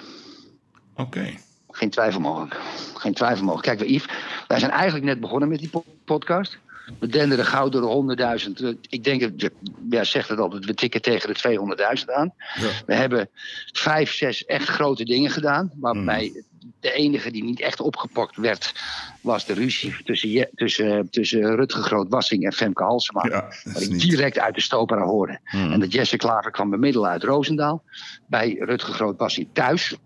Oké. 0.96 1.34
Geen 1.74 1.90
twijfel 1.90 2.20
mogelijk. 2.20 2.56
Geen 2.94 3.14
twijfel 3.14 3.44
mogelijk. 3.44 3.66
Kijk, 3.76 3.88
we, 3.88 3.94
Yves, 3.94 4.08
wij 4.48 4.58
zijn 4.58 4.70
eigenlijk 4.70 5.04
net 5.04 5.20
begonnen 5.20 5.48
met 5.48 5.58
die 5.58 5.68
po- 5.68 5.84
podcast. 6.04 6.58
We 6.98 7.06
denderen 7.06 7.44
gauw 7.44 7.68
door 7.68 7.80
de 7.80 7.86
100.000. 7.86 8.60
Eh, 8.62 8.68
Ik 8.88 9.04
denk, 9.04 9.40
dat- 9.40 9.50
ja, 9.90 10.04
zegt 10.04 10.28
het 10.28 10.38
altijd, 10.38 10.64
we 10.64 10.74
tikken 10.74 11.02
tegen 11.02 11.28
de 11.34 11.40
200.000 11.40 12.10
aan. 12.12 12.32
Ja. 12.54 12.68
We 12.86 12.94
hebben 12.94 13.28
vijf, 13.72 14.12
zes 14.12 14.44
echt 14.44 14.68
grote 14.68 15.04
dingen 15.04 15.30
gedaan. 15.30 15.70
Waarbij 15.74 16.42
de 16.80 16.92
enige 16.92 17.30
die 17.30 17.44
niet 17.44 17.60
echt 17.60 17.80
opgepakt 17.80 18.36
werd, 18.36 18.72
was 19.20 19.46
de 19.46 19.52
ruzie 19.52 19.96
tussen, 20.04 20.48
tussen, 20.54 21.10
tussen 21.10 21.56
Rutger 21.56 21.82
Groot-Wassing 21.82 22.44
en 22.44 22.52
Femke 22.52 22.82
Halsema. 22.82 23.26
Ja, 23.28 23.52
ik 23.80 23.88
niet... 23.90 24.00
direct 24.00 24.38
uit 24.38 24.54
de 24.54 24.60
stopera 24.60 25.02
hoorde. 25.04 25.38
En 25.50 25.80
dat 25.80 25.92
Jesse 25.92 26.16
Klaver 26.16 26.50
kwam 26.50 26.70
bemiddelen 26.70 27.10
uit 27.10 27.22
Roosendaal. 27.22 27.82
Bij 28.26 28.56
Rutger 28.58 28.94
Groot-Wassing 28.94 29.48
thuis. 29.52 29.96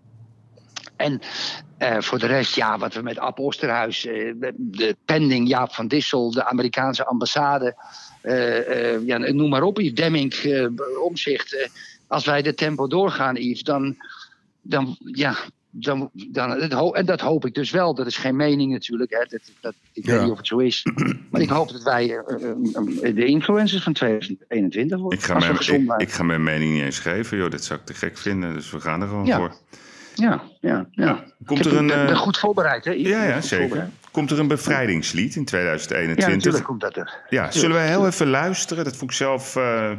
En 0.99 1.19
eh, 1.77 1.97
voor 2.01 2.19
de 2.19 2.25
rest, 2.25 2.55
ja, 2.55 2.77
wat 2.77 2.93
we 2.93 3.01
met 3.01 3.19
Ab 3.19 3.39
Osterhuis, 3.39 4.05
eh, 4.05 4.33
de 4.57 4.95
pending 5.05 5.47
Jaap 5.47 5.73
van 5.73 5.87
Dissel, 5.87 6.31
de 6.31 6.45
Amerikaanse 6.45 7.05
ambassade, 7.05 7.75
eh, 8.21 9.05
ja, 9.05 9.17
noem 9.17 9.49
maar 9.49 9.63
op, 9.63 9.79
Yves 9.79 9.93
Demming, 9.93 10.33
omzicht. 11.03 11.69
als 12.07 12.25
wij 12.25 12.41
de 12.41 12.53
tempo 12.53 12.87
doorgaan, 12.87 13.35
Yves, 13.35 13.63
dan, 13.63 13.95
dan 14.61 14.97
ja. 14.99 15.35
Dan, 15.71 16.09
dan, 16.13 16.55
en 16.95 17.05
dat 17.05 17.19
hoop 17.21 17.45
ik 17.45 17.53
dus 17.53 17.71
wel. 17.71 17.93
Dat 17.95 18.07
is 18.07 18.17
geen 18.17 18.35
mening 18.35 18.71
natuurlijk. 18.71 19.11
Hè. 19.11 19.25
Dat, 19.29 19.41
dat, 19.61 19.73
ik 19.93 20.05
Ja. 20.05 20.11
weet 20.11 20.21
niet 20.21 20.31
of 20.31 20.37
het 20.37 20.47
zo 20.47 20.57
is. 20.57 20.85
Maar 21.31 21.41
ik 21.41 21.49
hoop 21.49 21.71
dat 21.71 21.83
wij 21.83 22.07
de 23.13 23.25
influencers 23.25 23.83
van 23.83 23.93
2021 23.93 24.99
worden. 24.99 25.19
Ik 25.19 25.25
ga, 25.25 25.37
mijn, 25.39 25.99
ik 25.99 26.11
ga 26.11 26.23
mijn 26.23 26.43
mening 26.43 26.73
niet 26.73 26.81
eens 26.83 26.99
geven, 26.99 27.37
joh. 27.37 27.51
Dat 27.51 27.63
zou 27.63 27.79
ik 27.79 27.85
te 27.85 27.93
gek 27.93 28.17
vinden. 28.17 28.53
Dus 28.53 28.71
we 28.71 28.79
gaan 28.79 29.01
er 29.01 29.07
gewoon 29.07 29.25
Ja. 29.25 29.37
voor. 29.37 29.55
Ja, 30.19 30.41
ja, 30.59 30.85
ja. 30.91 31.23
Komt 31.45 31.65
er 31.65 31.77
een, 31.77 31.87
ben 31.87 32.07
eh, 32.09 32.17
goed 32.17 32.37
voorbereid, 32.37 32.85
hè? 32.85 32.91
Ja, 32.91 33.23
ja, 33.23 33.41
zeker. 33.41 33.89
Komt 34.11 34.31
er 34.31 34.39
een 34.39 34.47
bevrijdingslied 34.47 35.35
in 35.35 35.41
Ja, 35.41 35.47
2021? 35.47 36.35
natuurlijk 36.35 36.63
komt 36.63 36.81
dat 36.81 36.95
er. 36.95 37.13
Ja, 37.29 37.51
zullen 37.51 37.75
wij 37.75 37.87
heel 37.87 38.07
even 38.07 38.27
luisteren? 38.29 38.83
Dat 38.83 38.95
vond 38.95 39.11
ik 39.11 39.17
zelf 39.17 39.55
eh, 39.55 39.91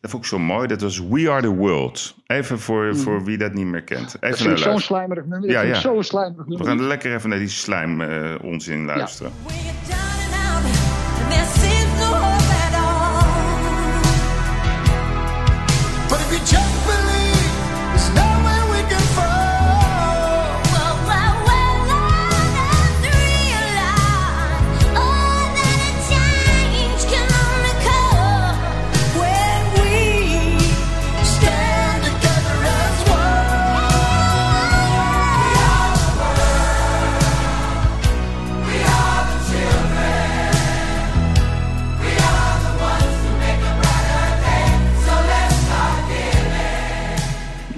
dat 0.00 0.10
vond 0.10 0.24
ik 0.24 0.30
zo 0.30 0.38
mooi. 0.38 0.66
Dat 0.66 0.80
was 0.80 1.00
We 1.08 1.30
Are 1.30 1.42
The 1.42 1.54
World. 1.54 2.14
Even 2.26 2.58
voor, 2.58 2.96
voor 2.96 3.24
wie 3.24 3.38
dat 3.38 3.52
niet 3.54 3.66
meer 3.66 3.82
kent. 3.82 4.00
Mhm. 4.00 4.12
Dat 4.20 4.22
Even 4.32 4.46
vind 4.46 4.60
zo'n 4.60 4.80
slijmerig 4.80 5.24
nummer. 5.24 5.50
Ja, 5.50 5.60
ja. 5.60 5.74
zo'n 5.74 6.02
slijmerig 6.04 6.44
We 6.44 6.48
nummer. 6.48 6.66
gaan 6.66 6.86
lekker 6.86 7.14
even 7.14 7.28
naar 7.28 7.38
die 7.38 7.48
slijm 7.48 8.00
eh, 8.00 8.34
onzin 8.42 8.84
luisteren. 8.84 9.32
When 9.46 9.95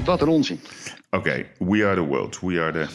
Wat 0.09 0.21
een 0.23 0.29
onzin. 0.29 0.61
Oké, 1.11 1.47
We 1.59 1.85
Are 1.87 1.95
The 1.95 2.01
World. 2.01 2.41
We 2.41 2.61
Are 2.61 2.73
The... 2.73 2.87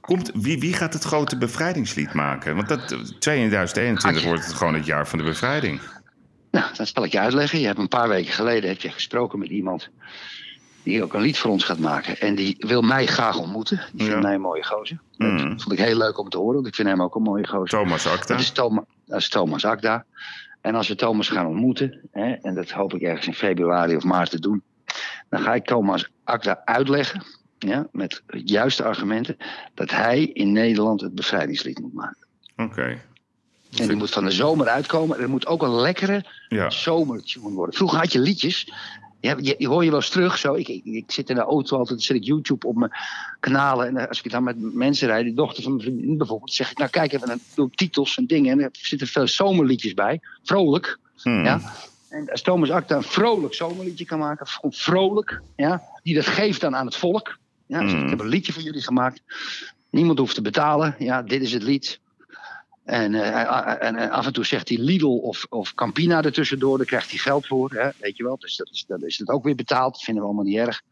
Komt, 0.00 0.30
wie, 0.34 0.58
wie 0.60 0.72
gaat 0.72 0.92
het 0.92 1.02
grote 1.02 1.38
bevrijdingslied 1.38 2.12
maken? 2.12 2.56
Want 2.56 2.68
dat, 2.68 2.88
2021 3.20 4.24
wordt 4.24 4.44
het 4.44 4.52
gewoon 4.54 4.74
het 4.74 4.86
jaar 4.86 5.08
van 5.08 5.18
de 5.18 5.24
bevrijding. 5.24 5.80
Nou, 6.50 6.66
dat 6.76 6.88
zal 6.88 7.04
ik 7.04 7.12
je 7.12 7.18
uitleggen. 7.20 7.60
Je 7.60 7.66
hebt 7.66 7.78
een 7.78 7.88
paar 7.88 8.08
weken 8.08 8.32
geleden 8.32 8.70
heb 8.70 8.80
je 8.80 8.90
gesproken 8.90 9.38
met 9.38 9.48
iemand 9.48 9.88
die 10.82 11.02
ook 11.02 11.14
een 11.14 11.20
lied 11.20 11.38
voor 11.38 11.50
ons 11.50 11.64
gaat 11.64 11.78
maken. 11.78 12.20
En 12.20 12.34
die 12.34 12.56
wil 12.58 12.82
mij 12.82 13.06
graag 13.06 13.38
ontmoeten. 13.38 13.76
Die 13.92 14.06
vindt 14.06 14.14
Ja. 14.14 14.26
mij 14.26 14.34
een 14.34 14.40
mooie 14.40 14.64
gozer. 14.64 15.00
Mhm. 15.16 15.48
Dat 15.48 15.62
vond 15.62 15.72
ik 15.72 15.78
heel 15.84 15.96
leuk 15.98 16.18
om 16.18 16.28
te 16.28 16.38
horen, 16.38 16.54
want 16.54 16.66
ik 16.66 16.74
vind 16.74 16.88
hem 16.88 17.02
ook 17.02 17.14
een 17.14 17.22
mooie 17.22 17.46
gozer. 17.46 17.78
Thomas 17.78 18.06
Acta. 18.06 18.34
Dat 18.34 18.42
is, 18.42 18.52
dat 18.52 19.20
is 19.20 19.28
Thomas 19.28 19.64
Akda. 19.64 20.04
En 20.60 20.74
als 20.74 20.88
we 20.88 20.94
Thomas 20.94 21.28
gaan 21.28 21.46
ontmoeten, 21.46 22.08
hè, 22.10 22.32
en 22.32 22.54
dat 22.54 22.70
hoop 22.70 22.94
ik 22.94 23.02
ergens 23.02 23.26
in 23.26 23.34
februari 23.34 23.96
of 23.96 24.04
maart 24.04 24.30
te 24.30 24.40
doen, 24.40 24.62
dan 25.30 25.40
ga 25.40 25.54
ik 25.54 25.64
Thomas 25.64 26.08
Akda 26.24 26.62
uitleggen, 26.64 27.22
ja, 27.58 27.86
met 27.92 28.22
juiste 28.44 28.82
argumenten, 28.84 29.36
dat 29.74 29.90
hij 29.90 30.24
in 30.24 30.52
Nederland 30.52 31.00
het 31.00 31.14
bevrijdingslied 31.14 31.78
moet 31.80 31.94
maken. 31.94 32.26
Oké. 32.56 32.98
En 33.78 33.86
die 33.88 33.96
moet 33.96 34.10
van 34.10 34.24
de 34.24 34.30
zomer 34.30 34.68
uitkomen. 34.68 35.16
En 35.16 35.22
er 35.22 35.28
moet 35.28 35.46
ook 35.46 35.62
een 35.62 35.74
lekkere 35.80 36.24
Ja. 36.48 36.70
zomertune 36.70 37.50
worden. 37.50 37.74
Vroeger 37.74 37.98
had 37.98 38.12
je 38.12 38.18
liedjes. 38.18 38.72
Je, 39.20 39.36
je, 39.40 39.54
je 39.58 39.68
hoor 39.68 39.84
je 39.84 39.90
wel 39.90 39.98
eens 39.98 40.08
terug. 40.08 40.38
Zo. 40.38 40.54
Ik, 40.54 40.68
ik, 40.68 40.84
ik 40.84 41.10
zit 41.10 41.28
in 41.30 41.34
de 41.34 41.40
auto 41.40 41.78
altijd, 41.78 42.02
zet 42.02 42.16
ik 42.16 42.24
YouTube 42.24 42.66
op 42.66 42.76
mijn 42.76 42.92
kanalen. 43.40 43.86
En 43.96 44.08
als 44.08 44.22
ik 44.22 44.30
dan 44.30 44.42
met 44.42 44.74
mensen 44.74 45.08
rijd, 45.08 45.24
de 45.24 45.34
dochter 45.34 45.62
van 45.62 45.72
mijn 45.72 45.84
vriendin 45.84 46.16
bijvoorbeeld, 46.16 46.56
dan 46.56 46.66
zeg 46.66 46.70
ik, 46.70 46.78
nou 46.78 46.90
kijk 46.90 47.12
even, 47.12 47.26
dan 47.28 47.38
doe 47.54 47.66
ik 47.66 47.74
titels 47.76 48.16
en 48.16 48.26
dingen. 48.26 48.52
En 48.52 48.60
er 48.64 48.70
zitten 48.72 49.06
veel 49.06 49.28
zomerliedjes 49.28 49.94
bij. 49.94 50.20
Vrolijk. 50.42 50.98
Hmm. 51.22 51.44
Ja. 51.44 51.60
En 52.10 52.30
als 52.30 52.42
Thomas 52.42 52.70
Acta 52.70 52.96
een 52.96 53.02
vrolijk 53.02 53.54
zomerliedje 53.54 54.04
kan 54.04 54.18
maken, 54.18 54.46
vrolijk, 54.62 55.40
ja, 55.56 55.82
die 56.02 56.14
dat 56.14 56.26
geeft 56.26 56.60
dan 56.60 56.76
aan 56.76 56.86
het 56.86 56.96
volk. 56.96 57.38
Ja, 57.66 57.80
dus 57.80 57.92
Mm. 57.92 58.02
Ik 58.04 58.10
heb 58.10 58.20
een 58.20 58.28
liedje 58.28 58.52
voor 58.52 58.62
jullie 58.62 58.82
gemaakt. 58.82 59.22
Niemand 59.90 60.18
hoeft 60.18 60.34
te 60.34 60.42
betalen. 60.42 60.94
Ja, 60.98 61.22
dit 61.22 61.42
is 61.42 61.52
het 61.52 61.62
lied. 61.62 62.00
En, 62.84 63.14
eh, 63.14 63.86
en, 63.86 63.96
en 63.96 64.10
af 64.10 64.26
en 64.26 64.32
toe 64.32 64.44
zegt 64.44 64.68
hij 64.68 64.78
Lidl 64.78 65.06
of, 65.06 65.46
of 65.48 65.74
Campina 65.74 66.22
ertussendoor. 66.22 66.76
Daar 66.76 66.86
krijgt 66.86 67.10
hij 67.10 67.18
geld 67.18 67.46
voor. 67.46 67.70
Hè? 67.72 67.88
Weet 67.96 68.16
je 68.16 68.22
wel. 68.22 68.36
Dus 68.38 68.56
dat 68.56 68.68
is, 68.70 68.84
dat 68.86 69.02
is 69.02 69.18
het 69.18 69.28
ook 69.28 69.44
weer 69.44 69.54
betaald. 69.54 69.92
Dat 69.92 70.02
vinden 70.02 70.22
we 70.22 70.28
allemaal 70.28 70.48
niet 70.48 70.58
erg. 70.58 70.82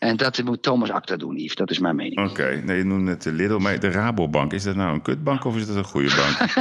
En 0.00 0.16
dat 0.16 0.42
moet 0.42 0.62
Thomas 0.62 0.90
Acta 0.90 1.16
doen, 1.16 1.36
Yves. 1.36 1.54
Dat 1.54 1.70
is 1.70 1.78
mijn 1.78 1.96
mening. 1.96 2.30
Oké, 2.30 2.62
nee, 2.64 2.76
je 2.76 2.84
noemde 2.84 3.10
het 3.10 3.22
de 3.22 3.32
Lidl, 3.32 3.58
maar 3.58 3.80
de 3.80 3.90
Rabobank, 3.90 4.52
is 4.52 4.62
dat 4.62 4.76
nou 4.76 4.94
een 4.94 5.02
kutbank 5.02 5.44
of 5.44 5.56
is 5.56 5.66
dat 5.66 5.76
een 5.76 5.84
goede 5.84 6.14
bank? 6.16 6.38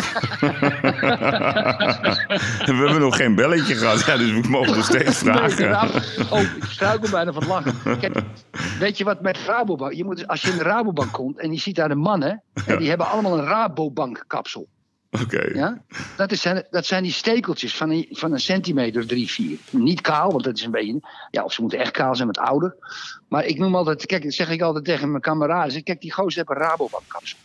we 2.65 2.65
hebben 2.65 2.99
nog 2.99 3.15
geen 3.15 3.35
belletje 3.35 3.75
gehad, 3.75 4.05
ja, 4.05 4.17
dus 4.17 4.31
we 4.31 4.49
mogen 4.49 4.75
nog 4.75 4.85
steeds 4.85 5.17
vragen. 5.17 5.91
Oh, 6.29 6.41
ik 6.41 6.63
struikel 6.63 7.09
bijna 7.09 7.31
van 7.31 7.47
lachen. 7.47 7.99
Kijk, 7.99 8.21
weet 8.79 8.97
je 8.97 9.03
wat 9.03 9.21
met 9.21 9.37
Rabobank? 9.45 9.93
Je 9.93 10.03
moet, 10.03 10.27
als 10.27 10.41
je 10.41 10.51
in 10.51 10.57
de 10.57 10.63
Rabobank 10.63 11.11
komt 11.11 11.39
en 11.39 11.51
je 11.51 11.59
ziet 11.59 11.75
daar 11.75 11.89
de 11.89 11.95
mannen, 11.95 12.43
hè, 12.65 12.77
die 12.77 12.89
hebben 12.89 13.07
allemaal 13.07 13.37
een 13.37 13.45
Rabobank 13.45 14.23
Oké, 15.11 15.49
Ja? 15.53 15.81
Dat, 16.17 16.31
is, 16.31 16.47
dat 16.71 16.85
zijn 16.85 17.03
die 17.03 17.11
stekeltjes 17.11 17.75
van 17.75 17.89
een, 17.89 18.07
van 18.11 18.33
een 18.33 18.39
centimeter, 18.39 19.07
drie, 19.07 19.29
vier. 19.31 19.57
Niet 19.69 20.01
kaal, 20.01 20.31
want 20.31 20.43
dat 20.43 20.57
is 20.57 20.63
een 20.63 20.71
beetje. 20.71 20.99
Ja, 21.31 21.43
of 21.43 21.53
ze 21.53 21.61
moeten 21.61 21.79
echt 21.79 21.91
kaal 21.91 22.15
zijn 22.15 22.27
met 22.27 22.37
ouder. 22.37 22.75
Maar 23.27 23.45
ik 23.45 23.57
noem 23.57 23.75
altijd, 23.75 24.05
kijk, 24.05 24.23
dat 24.23 24.33
zeg 24.33 24.49
ik 24.49 24.61
altijd 24.61 24.85
tegen 24.85 25.09
mijn 25.09 25.21
kameraden. 25.21 25.83
Kijk, 25.83 26.01
die 26.01 26.13
gozer 26.13 26.37
heeft 26.47 26.59
een 26.59 26.67
Rabobank 26.67 27.03
kapsel. 27.07 27.37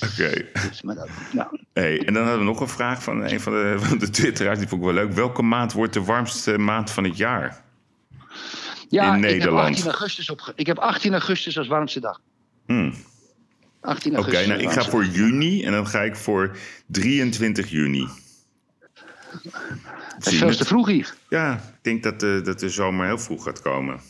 oké. 0.00 0.46
Dus, 0.68 0.82
maar 0.82 0.94
dat, 0.94 1.08
nou, 1.32 1.58
Hey, 1.72 2.06
en 2.06 2.12
dan 2.14 2.22
hadden 2.22 2.40
we 2.40 2.46
nog 2.46 2.60
een 2.60 2.68
vraag 2.68 3.02
van 3.02 3.22
een 3.22 3.40
van 3.40 3.52
de, 3.52 3.74
van 3.88 3.98
de 3.98 4.10
twitteraars, 4.10 4.58
die 4.58 4.68
vond 4.68 4.80
ik 4.80 4.86
wel 4.86 4.96
leuk. 5.04 5.12
Welke 5.12 5.42
maand 5.42 5.72
wordt 5.72 5.92
de 5.92 6.04
warmste 6.04 6.58
maand 6.58 6.90
van 6.90 7.04
het 7.04 7.16
jaar? 7.16 7.62
ja, 8.88 9.14
In 9.14 9.18
ik 9.18 9.24
heb, 9.24 9.30
Nederland. 9.32 9.68
18 9.68 9.84
augustus 9.84 10.30
opge 10.30 10.52
ik 10.56 10.66
heb 10.66 10.78
18 10.78 11.12
augustus 11.12 11.58
als 11.58 11.66
warmste 11.66 12.00
dag. 12.00 12.20
Hmm. 12.66 12.94
18 13.82 14.18
Oké, 14.18 14.46
nou 14.46 14.60
ik 14.60 14.70
ga 14.70 14.82
voor 14.84 15.04
juni 15.04 15.64
en 15.64 15.72
dan 15.72 15.86
ga 15.86 16.00
ik 16.02 16.16
voor 16.16 16.56
23 16.86 17.70
juni. 17.70 18.06
Dat 20.18 20.32
is 20.32 20.38
veel 20.38 20.56
te 20.56 20.64
vroeg 20.64 20.86
hier. 20.88 21.14
Ja, 21.28 21.54
ik 21.54 21.78
denk 21.82 22.02
dat 22.02 22.20
de, 22.20 22.40
dat 22.44 22.60
de 22.60 22.68
zomer 22.68 23.06
heel 23.06 23.18
vroeg 23.18 23.42
gaat 23.44 23.62
komen. 23.62 24.00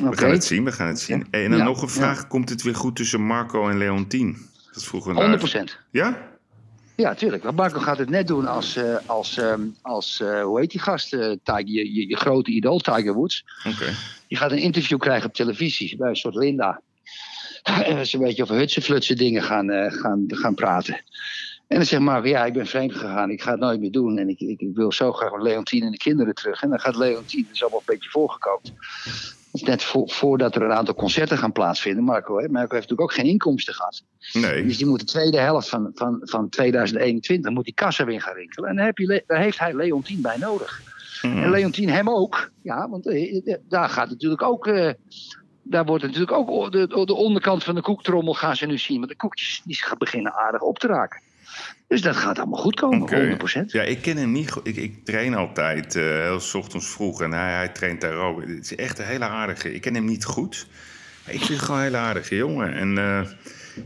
We 0.00 0.16
gaan 0.16 0.30
het 0.30 0.44
zien, 0.44 0.64
we 0.64 0.72
gaan 0.72 0.86
het 0.88 1.00
zien. 1.00 1.26
Hey, 1.30 1.44
en 1.44 1.50
dan 1.50 1.58
Ja, 1.58 1.64
nog 1.64 1.82
een 1.82 1.88
vraag, 1.88 2.26
komt 2.26 2.48
het 2.48 2.62
weer 2.62 2.74
goed 2.74 2.96
tussen 2.96 3.20
Marco 3.22 3.68
en 3.68 3.78
Leontien? 3.78 4.36
Dat 4.72 4.84
vroegen 4.84 5.10
we 5.14 5.16
100 5.20 5.42
naar- 5.42 5.50
procent. 5.50 5.78
Ja? 5.90 6.26
Ja, 6.96 7.14
tuurlijk. 7.14 7.42
Want 7.42 7.56
Marco 7.56 7.80
gaat 7.80 7.98
het 7.98 8.10
net 8.10 8.26
doen 8.26 8.46
als, 8.46 8.76
eh, 8.76 8.96
als, 9.06 9.36
ehm, 9.38 9.60
als 9.82 10.20
eh, 10.20 10.42
hoe 10.42 10.60
heet 10.60 10.70
die 10.70 10.80
gast? 10.80 11.12
eh, 11.14 11.20
Tiger, 11.42 11.66
je, 11.68 11.94
je, 11.94 12.08
je 12.08 12.16
grote 12.16 12.50
idool, 12.50 12.78
Tiger 12.78 13.12
Woods. 13.14 13.44
Oké. 13.66 13.94
Je 14.26 14.36
gaat 14.36 14.50
een 14.52 14.58
interview 14.58 14.98
krijgen 14.98 15.28
op 15.28 15.34
televisie 15.34 15.96
bij 15.96 16.08
een 16.08 16.16
soort 16.16 16.34
Linda. 16.34 16.80
Ze 18.06 18.16
een 18.16 18.22
beetje 18.22 18.42
over 18.42 18.56
hutsenflutsen 18.56 19.16
dingen 19.16 19.42
gaan, 19.42 19.70
eh, 19.70 19.92
gaan, 19.92 20.24
gaan 20.26 20.54
praten. 20.54 20.94
En 21.66 21.76
dan 21.76 21.86
zegt 21.86 22.02
Marco, 22.02 22.28
ja, 22.28 22.44
ik 22.44 22.52
ben 22.52 22.66
vreemd 22.66 22.92
gegaan. 22.92 23.30
Ik 23.30 23.42
ga 23.42 23.50
het 23.50 23.60
nooit 23.60 23.80
meer 23.80 23.90
doen. 23.90 24.18
En 24.18 24.28
ik, 24.28 24.40
ik, 24.40 24.60
ik 24.60 24.74
wil 24.74 24.92
zo 24.92 25.12
graag 25.12 25.32
met 25.32 25.42
Leontien 25.42 25.82
en 25.82 25.90
de 25.90 25.96
kinderen 25.96 26.34
terug. 26.34 26.62
En 26.62 26.68
dan 26.68 26.80
gaat 26.80 26.96
Leontien, 26.96 27.42
dat 27.44 27.54
is 27.54 27.60
allemaal 27.62 27.82
een 27.86 27.94
beetje 27.94 28.10
voorgekookt. 28.10 28.72
Dat 29.52 29.60
is 29.60 29.62
net 29.62 29.82
voor, 29.82 30.10
voordat 30.10 30.54
er 30.54 30.62
een 30.62 30.72
aantal 30.72 30.94
concerten 30.94 31.38
gaan 31.38 31.52
plaatsvinden. 31.52 32.04
Marco, 32.04 32.38
hè? 32.38 32.48
Marco 32.48 32.74
heeft 32.74 32.88
natuurlijk 32.88 33.00
ook 33.00 33.12
geen 33.12 33.32
inkomsten 33.32 33.74
gehad. 33.74 34.02
Nee. 34.32 34.64
Dus 34.64 34.76
die 34.76 34.86
moet 34.86 35.00
de 35.00 35.04
tweede 35.04 35.38
helft 35.38 35.68
van, 35.68 35.90
van, 35.94 36.20
van 36.22 36.48
2021 36.48 37.52
moet 37.52 37.64
die 37.64 37.74
kassa 37.74 38.04
weer 38.04 38.20
gaan 38.20 38.34
rinkelen. 38.34 38.70
En 38.70 38.76
daar, 38.76 38.86
heb 38.86 38.98
je, 38.98 39.24
daar 39.26 39.40
heeft 39.40 39.58
hij 39.58 39.74
Leontien 39.74 40.20
bij 40.20 40.36
nodig. 40.36 40.82
Hmm. 41.20 41.42
En 41.42 41.50
Leontien 41.50 41.88
hem 41.88 42.08
ook. 42.10 42.50
Ja, 42.62 42.88
want 42.88 43.06
eh, 43.06 43.36
eh, 43.46 43.58
daar 43.68 43.88
gaat 43.88 44.10
natuurlijk 44.10 44.42
ook. 44.42 44.66
eh, 44.66 44.92
daar 45.68 45.84
wordt 45.84 46.04
natuurlijk 46.04 46.32
ook 46.32 46.72
de, 46.72 46.86
de 46.86 47.14
onderkant 47.14 47.64
van 47.64 47.74
de 47.74 47.80
koektrommel 47.80 48.34
gaan 48.34 48.56
ze 48.56 48.66
nu 48.66 48.78
zien. 48.78 48.96
Want 48.96 49.08
de 49.08 49.16
koekjes 49.16 49.62
die 49.64 49.80
beginnen 49.98 50.34
aardig 50.34 50.60
op 50.60 50.78
te 50.78 50.86
raken. 50.86 51.20
Dus 51.86 52.02
dat 52.02 52.16
gaat 52.16 52.38
allemaal 52.38 52.60
goed 52.60 52.80
komen, 52.80 53.02
Oké. 53.02 53.36
100%. 53.62 53.64
Ja, 53.66 53.82
ik 53.82 54.02
ken 54.02 54.16
hem 54.16 54.32
niet 54.32 54.50
goed. 54.50 54.66
Ik, 54.66 54.76
ik 54.76 55.04
train 55.04 55.34
altijd 55.34 55.96
eh, 55.96 56.02
heel 56.02 56.40
's 56.40 56.54
ochtends 56.54 56.86
vroeg 56.86 57.22
en 57.22 57.32
hij, 57.32 57.52
hij 57.52 57.68
traint 57.68 58.00
daar 58.00 58.16
ook. 58.16 58.40
Het 58.40 58.50
is 58.50 58.74
echt 58.74 58.98
een 58.98 59.04
hele 59.04 59.24
aardige. 59.24 59.74
Ik 59.74 59.80
ken 59.80 59.94
hem 59.94 60.04
niet 60.04 60.24
goed. 60.24 60.66
Maar 61.24 61.34
ik 61.34 61.40
vind 61.40 61.58
het 61.58 61.62
gewoon 61.62 61.78
een 61.78 61.84
hele 61.86 61.96
aardige 61.96 62.36
jongen. 62.36 62.74
En 62.74 62.98
eh, 62.98 63.20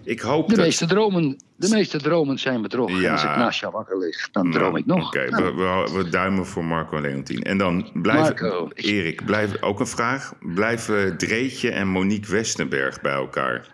ik 0.02 0.20
hoop 0.20 0.48
De 0.48 0.54
dat... 0.54 0.64
meeste, 0.64 0.86
dromen, 0.86 1.36
de 1.56 1.68
meeste 1.68 1.98
dromen 1.98 2.38
zijn 2.38 2.62
bedrog. 2.62 2.90
Ja. 2.90 2.96
En 3.06 3.10
als 3.12 3.22
ik 3.22 3.28
naast 3.28 3.60
jou 3.60 3.72
wakker 3.72 3.98
lig, 3.98 4.30
dan 4.30 4.50
droom 4.50 4.76
ik 4.76 4.86
nog. 4.86 5.06
Oké, 5.06 5.30
Nou, 5.30 5.44
we, 5.44 5.62
we, 5.62 5.98
we 6.02 6.08
duimen 6.08 6.46
voor 6.46 6.64
Marco 6.64 6.96
en 6.96 7.02
Leontien. 7.02 7.42
En 7.42 7.58
dan 7.58 7.90
blijf 7.94 8.20
Marco, 8.20 8.70
ik- 8.74 8.84
Erik, 8.84 9.24
blijf, 9.24 9.62
ook 9.62 9.80
een 9.80 9.86
vraag. 9.86 10.34
Blijven 10.40 11.16
Dreetje 11.16 11.70
en 11.70 11.88
Monique 11.88 12.30
Westenberg 12.32 13.00
bij 13.00 13.12
elkaar? 13.12 13.68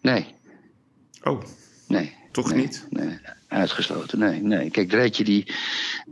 nee, 0.00 0.26
Oh, 1.22 1.42
nee. 1.88 2.14
toch 2.32 2.50
nee, 2.50 2.58
niet? 2.60 2.86
Nee, 2.90 3.18
uitgesloten. 3.48 4.18
Nee, 4.18 4.42
nee. 4.42 4.70
Kijk, 4.70 4.88
Dreetje, 4.88 5.24
die, 5.24 5.52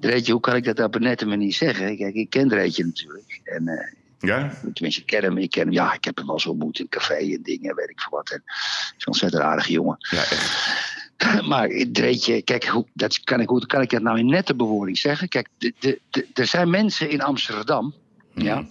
Dreetje, 0.01 0.33
hoe 0.33 0.41
kan 0.41 0.57
ik 0.57 0.65
dat 0.65 0.81
op 0.81 0.95
een 0.95 1.03
nette 1.03 1.27
manier 1.27 1.53
zeggen? 1.53 1.97
Kijk, 1.97 2.15
ik 2.15 2.31
ken 2.31 2.49
Dreetje 2.49 2.85
natuurlijk. 2.85 3.41
En, 3.45 3.69
eh, 3.69 3.93
Ja? 4.27 4.53
tenminste, 4.72 5.01
ik 5.01 5.07
ken 5.07 5.22
hem. 5.22 5.39
Ik 5.39 5.51
ken 5.51 5.62
hem. 5.62 5.72
Ja, 5.72 5.93
ik 5.95 6.05
heb 6.05 6.16
hem 6.16 6.27
wel 6.27 6.35
eens 6.35 6.47
ontmoet 6.47 6.79
in 6.79 6.89
café 6.89 7.14
en 7.14 7.43
dingen, 7.43 7.75
weet 7.75 7.91
ik 7.91 8.01
veel 8.01 8.11
wat. 8.18 8.31
En, 8.31 8.43
is 8.47 8.93
een 8.99 9.07
ontzettend 9.07 9.43
aardige 9.43 9.72
jongen. 9.72 9.97
Ja, 9.99 10.18
echt. 10.18 10.83
Maar 11.49 11.68
Dreetje, 11.93 12.43
kijk, 12.43 12.64
hoe, 12.66 12.87
dat 12.93 13.20
kan 13.20 13.41
ik, 13.41 13.49
hoe 13.49 13.66
kan 13.66 13.83
ik 13.83 13.91
dat 13.91 14.03
nou 14.03 14.18
in 14.18 14.27
nette 14.27 14.55
bewoording 14.55 14.99
zeggen? 14.99 15.29
Kijk, 15.29 15.49
de, 15.59 15.75
de, 15.79 16.01
de- 16.11 16.27
er 16.35 16.47
zijn 16.47 16.70
mensen 16.70 17.11
in 17.11 17.22
Amsterdam, 17.22 17.95
ja, 18.35 18.66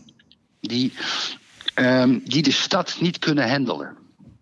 die, 0.61 0.93
ehm, 1.73 2.19
die 2.23 2.43
de 2.43 2.51
stad 2.51 2.97
niet 2.99 3.19
kunnen 3.19 3.49
handelen. 3.49 3.97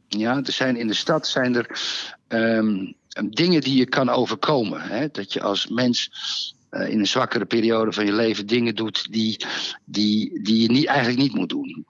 Ja, 0.07 0.36
er 0.43 0.51
zijn 0.51 0.76
in 0.76 0.88
de 0.88 0.93
stad 0.93 1.28
zijn 1.28 1.55
er 1.55 1.80
ehm, 2.28 2.91
dingen 3.30 3.62
die 3.62 3.78
je 3.78 3.86
kan 3.86 4.09
overkomen. 4.09 4.82
Hè? 4.82 5.07
Dat 5.12 5.34
je 5.34 5.41
als 5.41 5.68
mens 5.68 6.12
eh, 6.72 6.89
in 6.89 6.99
een 6.99 7.07
zwakkere 7.07 7.45
periode 7.45 7.91
van 7.91 8.05
je 8.05 8.13
leven 8.13 8.47
dingen 8.47 8.76
doet 8.76 9.11
die, 9.11 9.45
die, 9.86 10.41
die 10.41 10.61
je 10.61 10.72
niet, 10.72 10.86
eigenlijk 10.86 11.19
niet 11.19 11.34
moet 11.34 11.49
doen. 11.49 11.86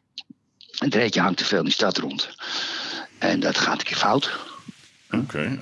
En 0.79 0.89
Dreetje 0.89 1.21
hangt 1.21 1.37
te 1.37 1.45
veel 1.45 1.57
in 1.57 1.63
die 1.63 1.73
stad 1.73 1.97
rond. 1.97 2.29
En 3.17 3.39
dat 3.39 3.57
gaat 3.57 3.79
een 3.79 3.85
keer 3.85 3.97
fout. 3.97 4.31
Oké. 5.11 5.39
een 5.39 5.59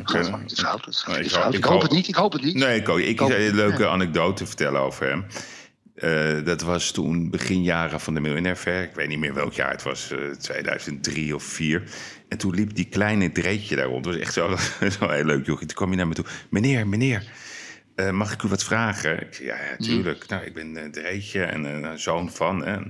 een 1.06 1.54
ik 1.54 1.64
hoop 1.64 1.82
het 1.82 1.92
niet. 1.92 2.08
Ik 2.08 2.16
hoop 2.16 2.34
het 2.34 2.44
niet. 2.44 2.56
Nee, 2.56 2.76
ik, 2.80 2.88
ik 2.88 3.20
hoop- 3.20 3.32
zou 3.32 3.44
een 3.44 3.56
leuke 3.56 3.88
anekdote 3.88 4.46
vertellen 4.46 4.82
over 4.82 5.08
hem. 5.08 5.26
Eh, 5.96 6.46
dat 6.46 6.62
was 6.62 6.92
toen 6.92 7.30
begin 7.30 7.64
jaren 7.64 8.00
van 8.00 8.14
de 8.14 8.20
Miljonair 8.20 8.56
Fair. 8.56 8.84
Ik 8.84 8.96
weet 8.96 9.08
niet 9.08 9.20
meer 9.20 9.34
welk 9.34 9.54
jaar 9.54 9.72
het 9.72 9.84
was, 9.84 10.12
eh 10.12 10.18
2003 10.40 11.36
of 11.36 11.44
4. 11.44 11.84
En 12.28 12.38
toen 12.38 12.56
liep 12.56 12.76
die 12.76 12.86
kleine 12.86 13.32
dreetje 13.32 13.76
daar 13.76 13.86
rond. 13.86 14.04
Dat 14.04 14.14
was 14.14 14.22
echt 14.22 14.34
zo, 14.34 14.56
zo 15.00 15.10
heel 15.10 15.26
leuk, 15.26 15.46
jochie. 15.46 15.68
Toen 15.68 15.76
kwam 15.76 15.88
hij 15.88 15.98
naar 15.98 16.08
me 16.08 16.14
toe. 16.14 16.26
Meneer, 16.50 16.88
meneer, 16.88 17.24
eh, 18.00 18.12
mag 18.12 18.34
ik 18.34 18.44
u 18.44 18.48
wat 18.48 18.64
vragen? 18.64 19.22
Ik 19.22 19.34
zei, 19.34 19.48
ja, 19.48 19.56
ja, 19.56 19.76
tuurlijk. 19.78 20.28
Nou, 20.28 20.44
ik 20.44 20.54
ben 20.54 20.78
eh, 20.78 20.90
Dreetje 20.90 21.44
en 21.44 21.66
eh, 21.66 21.90
een 21.92 22.00
zoon 22.00 22.32
van. 22.32 22.66
En 22.66 22.86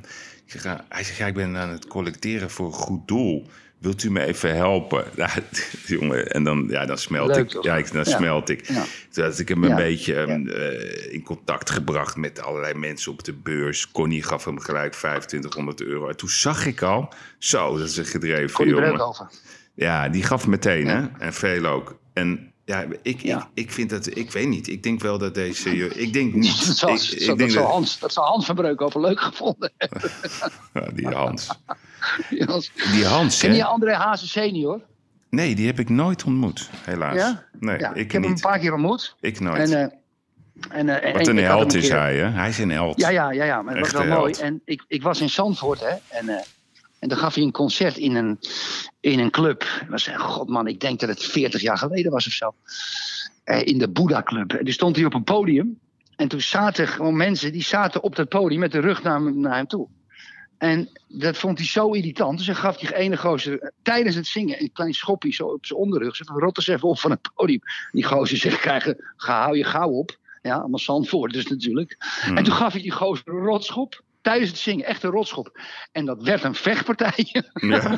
ik 0.45 0.51
zeg, 0.51 0.63
ja, 0.63 0.85
hij 0.89 1.03
zegt, 1.03 1.17
ja, 1.17 1.25
ik 1.25 1.33
ben 1.33 1.57
aan 1.57 1.69
het 1.69 1.87
collecteren 1.87 2.49
voor 2.49 2.65
een 2.65 2.73
goed 2.73 3.07
doel. 3.07 3.47
Wilt 3.79 4.03
u 4.03 4.11
me 4.11 4.23
even 4.23 4.55
helpen? 4.55 5.05
Ja, 5.15 5.29
jongen, 5.85 6.27
en 6.31 6.43
dan, 6.43 6.65
ja, 6.69 6.85
dan 6.85 6.97
smelt 6.97 7.35
Leuk, 7.35 7.53
ik. 7.53 7.63
Ja, 7.63 7.77
ik, 7.77 7.91
dan 7.91 8.03
Ja. 8.05 8.17
smelt 8.17 8.49
ik. 8.49 8.67
Ja. 8.67 8.85
Toen 9.11 9.23
had 9.23 9.39
ik 9.39 9.47
hem 9.47 9.63
een 9.63 9.75
beetje 9.75 10.15
ehm, 10.15 10.47
eh, 10.47 11.13
in 11.13 11.23
contact 11.23 11.69
gebracht 11.69 12.15
met 12.15 12.41
allerlei 12.41 12.73
mensen 12.73 13.11
op 13.11 13.23
de 13.23 13.33
beurs. 13.33 13.91
Connie 13.91 14.23
gaf 14.23 14.45
hem 14.45 14.59
gelijk 14.59 14.91
2500 14.91 15.81
euro. 15.81 16.07
En 16.07 16.17
toen 16.17 16.29
zag 16.29 16.65
ik 16.65 16.81
al, 16.81 17.13
zo, 17.37 17.77
dat 17.77 17.87
is 17.87 17.97
een 17.97 18.05
gedreven 18.05 18.51
Connie 18.51 18.75
jongen. 18.75 19.29
Ja, 19.73 20.09
die 20.09 20.23
gaf 20.23 20.47
meteen, 20.47 20.87
hè? 20.87 21.07
En 21.19 21.33
veel 21.33 21.65
ook. 21.65 21.99
En 22.13 22.51
ja, 22.69 22.85
ik, 23.01 23.21
Ja. 23.21 23.37
Ik, 23.53 23.65
ik 23.65 23.71
vind 23.71 23.89
dat, 23.89 24.15
ik 24.17 24.31
weet 24.31 24.47
niet. 24.47 24.67
Ik 24.67 24.83
denk 24.83 25.01
wel 25.01 25.17
dat 25.17 25.33
deze, 25.33 25.69
ik 26.05 26.13
denk 26.13 26.33
niet. 26.33 26.67
Dat 26.67 26.77
zal, 26.77 26.89
ik, 26.89 26.95
dat, 26.95 27.11
ik 27.21 27.27
dat, 27.27 27.37
denk 27.37 27.51
zal 27.51 27.63
dat, 27.63 27.71
Hans, 27.71 27.99
dat 27.99 28.13
zal 28.13 28.23
Hans 28.25 28.45
van 28.45 28.55
Breukhoven 28.55 29.01
leuk 29.01 29.19
gevonden 29.19 29.71
hebben. 29.77 30.01
Ja, 30.73 30.87
die 30.93 31.07
Hans. 31.07 31.47
Hans. 32.45 32.71
Die 32.91 33.05
Hans, 33.05 33.39
Ken 33.39 33.55
je? 33.55 33.65
André 33.65 33.93
Hazen 33.93 34.27
senior? 34.27 34.81
Nee, 35.29 35.55
die 35.55 35.65
heb 35.65 35.79
ik 35.79 35.89
nooit 35.89 36.23
ontmoet, 36.23 36.69
helaas. 36.83 37.15
Ja? 37.15 37.43
Nee, 37.59 37.79
Ja, 37.79 37.89
ik, 37.89 37.95
ik 37.95 38.11
heb 38.11 38.23
hem 38.23 38.31
een 38.31 38.39
paar 38.39 38.59
keer 38.59 38.73
ontmoet. 38.73 39.15
Ik 39.19 39.39
nooit. 39.39 39.71
En, 39.71 39.73
eh, 39.73 40.79
en, 40.79 40.89
eh, 41.01 41.13
Wat 41.13 41.27
en 41.27 41.37
een 41.37 41.43
held 41.43 41.73
is 41.73 41.87
keer- 41.87 41.97
hij, 41.99 42.17
hè? 42.17 42.29
Hij 42.29 42.49
is 42.49 42.57
een 42.57 42.69
held. 42.71 42.99
Ja, 42.99 43.09
ja, 43.09 43.31
ja, 43.31 43.43
ja 43.43 43.61
maar 43.61 43.77
het 43.77 43.91
was 43.91 44.05
wel 44.05 44.17
mooi. 44.17 44.33
En 44.33 44.61
ik, 44.65 44.83
ik 44.87 45.01
was 45.03 45.21
in 45.21 45.29
Zandvoort, 45.29 45.79
hè. 45.79 45.95
En, 46.07 46.29
eh, 46.29 46.43
en 46.99 47.09
dan 47.09 47.17
gaf 47.17 47.35
hij 47.35 47.43
een 47.43 47.51
concert 47.51 47.97
in 47.97 48.15
een, 48.15 48.39
in 48.99 49.19
een 49.19 49.29
club. 49.31 49.59
Dat 49.79 49.89
was, 49.89 50.07
god 50.07 50.49
man, 50.49 50.67
ik 50.67 50.79
denk 50.79 50.99
dat 50.99 51.09
het 51.09 51.23
40 51.23 51.61
jaar 51.61 51.77
geleden 51.77 52.11
was 52.11 52.27
of 52.27 52.33
zo. 52.33 52.53
eh, 53.43 53.61
in 53.65 53.77
de 53.77 53.89
Boeddha 53.89 54.23
Club. 54.23 54.53
En 54.53 54.65
die 54.65 54.73
stond 54.73 54.95
hij 54.95 55.05
op 55.05 55.13
een 55.13 55.23
podium. 55.23 55.79
En 56.15 56.27
toen 56.27 56.41
zaten 56.41 56.87
gewoon 56.87 57.17
mensen 57.17 57.51
die 57.51 57.63
zaten 57.63 58.03
op 58.03 58.15
dat 58.15 58.29
podium 58.29 58.59
met 58.59 58.71
de 58.71 58.79
rug 58.79 59.03
naar, 59.03 59.13
hem- 59.21 59.39
naar 59.39 59.55
hem 59.55 59.67
toe. 59.67 59.87
En 60.57 60.89
dat 61.07 61.37
vond 61.37 61.57
hij 61.57 61.67
zo 61.67 61.91
irritant. 61.91 62.37
Dus 62.37 62.45
hij 62.47 62.55
gaf 62.55 62.77
die 62.77 62.95
ene 62.95 63.17
gozer 63.17 63.59
eh, 63.59 63.69
tijdens 63.81 64.15
het 64.15 64.27
zingen 64.27 64.61
een 64.61 64.71
klein 64.71 64.93
schopje 64.93 65.31
zo 65.31 65.43
op 65.47 65.65
zijn 65.65 65.79
onderrug. 65.79 66.15
Zeg, 66.15 66.27
rot 66.27 66.57
eens 66.57 66.67
even 66.67 66.87
op 66.89 66.99
van 66.99 67.11
het 67.11 67.29
podium. 67.35 67.59
Die 67.91 68.03
gozer 68.03 68.37
zegt, 68.37 68.59
krijgen, 68.59 68.95
ga, 69.15 69.41
hou 69.43 69.57
je 69.57 69.63
gauw 69.63 69.89
op. 69.89 70.17
Ja, 70.41 70.55
allemaal 70.55 70.79
zandvoort 70.79 71.33
dus 71.33 71.47
natuurlijk. 71.47 71.97
En 72.35 72.43
toen 72.43 72.53
gaf 72.53 72.73
hij 72.73 72.81
die 72.81 72.91
gozer 72.91 73.27
een 73.27 73.43
rotschop. 73.45 74.01
Tijdens 74.21 74.49
het 74.49 74.59
zingen, 74.59 74.85
echt 74.85 75.03
een 75.03 75.11
rotschop. 75.11 75.59
En 75.91 76.05
dat 76.05 76.23
werd 76.23 76.43
een 76.43 76.55
vechtpartij. 76.55 77.13
Ja. 77.53 77.97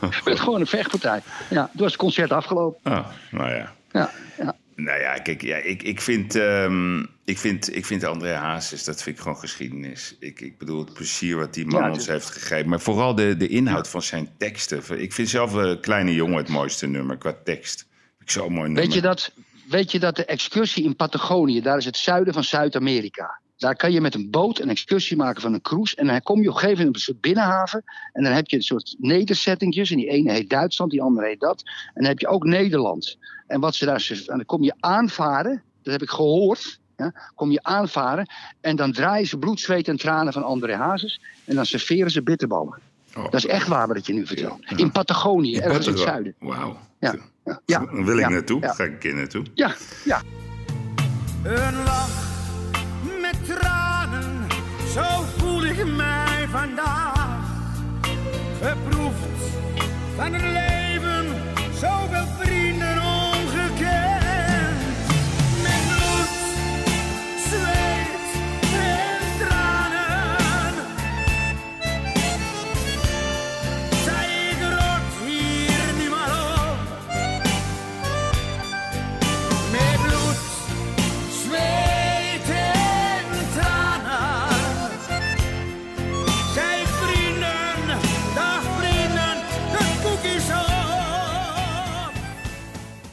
Het 0.00 0.24
werd 0.24 0.40
gewoon 0.40 0.60
een 0.60 0.66
vechtpartij. 0.66 1.22
Ja, 1.50 1.62
toen 1.66 1.80
was 1.80 1.92
het 1.92 2.00
concert 2.00 2.32
afgelopen. 2.32 2.92
Oh, 2.92 3.08
nou 3.30 3.50
ja. 3.50 3.74
Ja, 3.92 4.10
ja. 4.38 4.56
Nou 4.76 5.00
ja, 5.00 5.14
kijk, 5.14 5.42
ja, 5.42 5.56
ik, 5.56 5.82
ik, 5.82 6.00
vind, 6.00 6.34
ehm, 6.34 7.00
ik, 7.24 7.38
vind, 7.38 7.76
ik 7.76 7.86
vind 7.86 8.04
André 8.04 8.32
Hazes, 8.32 8.84
dat 8.84 9.02
vind 9.02 9.16
ik 9.16 9.22
gewoon 9.22 9.38
geschiedenis. 9.38 10.16
Ik, 10.18 10.40
ik 10.40 10.58
bedoel, 10.58 10.78
het 10.78 10.92
plezier 10.92 11.36
wat 11.36 11.54
die 11.54 11.66
man 11.66 11.82
Ja, 11.82 11.90
ons 11.90 12.06
heeft 12.06 12.30
gegeven. 12.30 12.68
Maar 12.68 12.80
vooral 12.80 13.14
de, 13.14 13.36
de 13.36 13.48
inhoud 13.48 13.88
van 13.88 14.02
zijn 14.02 14.28
teksten. 14.38 15.00
Ik 15.00 15.12
vind 15.12 15.28
zelf 15.28 15.54
uh, 15.54 15.80
Kleine 15.80 16.14
Jongen 16.14 16.36
het 16.36 16.48
mooiste 16.48 16.86
nummer 16.86 17.16
qua 17.16 17.34
tekst. 17.44 17.86
Ik 18.20 18.30
zo'n 18.30 18.52
mooi 18.52 18.62
nummer. 18.62 18.82
Weet 18.82 18.94
je, 18.94 19.00
dat, 19.00 19.32
weet 19.68 19.92
je 19.92 19.98
dat 19.98 20.16
de 20.16 20.24
excursie 20.24 20.84
in 20.84 20.96
Patagonië, 20.96 21.60
daar 21.60 21.76
is 21.76 21.84
het 21.84 21.96
zuiden 21.96 22.34
van 22.34 22.44
Zuid-Amerika. 22.44 23.40
Daar 23.56 23.76
kan 23.76 23.92
je 23.92 24.00
met 24.00 24.14
een 24.14 24.30
boot 24.30 24.58
een 24.58 24.68
excursie 24.68 25.16
maken 25.16 25.42
van 25.42 25.54
een 25.54 25.60
cruise. 25.60 25.96
En 25.96 26.06
dan 26.06 26.22
kom 26.22 26.42
je 26.42 26.48
op 26.48 26.54
een 26.54 26.60
gegeven 26.60 26.84
moment 26.84 26.88
op 26.88 26.94
een 26.94 27.00
soort 27.00 27.20
binnenhaven. 27.20 27.82
En 28.12 28.24
dan 28.24 28.32
heb 28.32 28.48
je 28.48 28.56
een 28.56 28.62
soort 28.62 28.94
nederzettingjes. 28.98 29.90
En 29.90 29.96
die 29.96 30.08
ene 30.08 30.32
heet 30.32 30.50
Duitsland, 30.50 30.90
die 30.90 31.02
andere 31.02 31.26
heet 31.26 31.40
dat. 31.40 31.62
En 31.64 31.92
dan 31.94 32.04
heb 32.04 32.18
je 32.18 32.26
ook 32.26 32.44
Nederland. 32.44 33.18
En 33.46 33.60
wat 33.60 33.74
ze 33.74 33.84
daar. 33.84 34.08
En 34.10 34.36
dan 34.36 34.44
kom 34.44 34.62
je 34.62 34.74
aanvaren. 34.80 35.62
Dat 35.82 35.92
heb 35.92 36.02
ik 36.02 36.10
gehoord. 36.10 36.80
Ja, 36.96 37.12
kom 37.34 37.50
je 37.50 37.62
aanvaren. 37.62 38.26
En 38.60 38.76
dan 38.76 38.92
draaien 38.92 39.26
ze 39.26 39.38
bloed, 39.38 39.60
zweet 39.60 39.88
en 39.88 39.96
tranen 39.96 40.32
van 40.32 40.44
André 40.44 40.74
Hazes. 40.74 41.20
En 41.44 41.54
dan 41.54 41.66
serveren 41.66 42.10
ze 42.10 42.22
bitterballen. 42.22 42.78
Oh. 43.16 43.24
Dat 43.24 43.34
is 43.34 43.46
echt 43.46 43.68
waar 43.68 43.86
wat 43.86 43.96
ik 43.96 44.06
je 44.06 44.12
nu 44.12 44.26
vertel. 44.26 44.58
In 44.76 44.92
Patagonië, 44.92 45.56
ergens 45.56 45.86
in 45.86 45.92
het 45.92 46.02
zuiden. 46.02 46.34
Wauw. 46.38 46.78
Ja, 47.00 47.14
ja, 47.64 47.84
wil 47.90 48.16
ik 48.16 48.24
ja, 48.24 48.28
naartoe. 48.28 48.60
ja. 48.60 48.72
Ga 48.72 48.84
ik 48.84 48.92
een 48.92 48.98
keer 48.98 49.14
naartoe. 49.14 49.44
Ja, 49.54 49.74
ja. 50.04 50.22
Een 51.42 51.82
lach 51.84 52.33
mij 55.86 56.46
vandaag. 56.50 57.38
Verproefd 58.60 59.52
van 60.16 60.32
het 60.32 60.42
leven, 60.42 60.73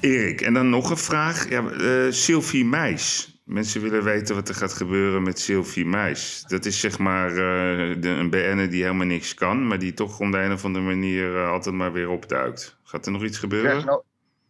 Erik, 0.02 0.42
en 0.42 0.54
dan 0.54 0.70
nog 0.70 0.90
een 0.90 0.98
vraag. 0.98 1.50
Ja, 1.50 1.70
eh, 1.70 2.12
Sylvie 2.12 2.66
Meis. 2.66 3.36
Mensen 3.46 3.82
willen 3.82 4.04
weten 4.04 4.36
wat 4.36 4.50
er 4.50 4.56
gaat 4.56 4.74
gebeuren 4.74 5.24
met 5.24 5.40
Sylvie 5.40 5.86
Meis. 5.86 6.44
Dat 6.48 6.66
is 6.66 6.80
zeg 6.80 6.98
maar 7.00 7.30
eh, 7.30 8.02
de, 8.02 8.10
een 8.10 8.30
BN'er 8.30 8.70
die 8.70 8.82
helemaal 8.84 9.06
niks 9.06 9.34
kan... 9.34 9.68
maar 9.68 9.80
die 9.80 9.94
toch 9.94 10.20
op 10.20 10.32
de 10.32 10.38
een 10.38 10.52
of 10.52 10.66
andere 10.66 10.86
manier 10.86 11.36
eh, 11.38 11.50
altijd 11.50 11.76
maar 11.76 11.92
weer 11.94 12.10
opduikt. 12.10 12.78
Gaat 12.84 13.06
er 13.06 13.12
nog 13.12 13.24
iets 13.24 13.38
gebeuren? 13.38 13.88
een 13.88 14.02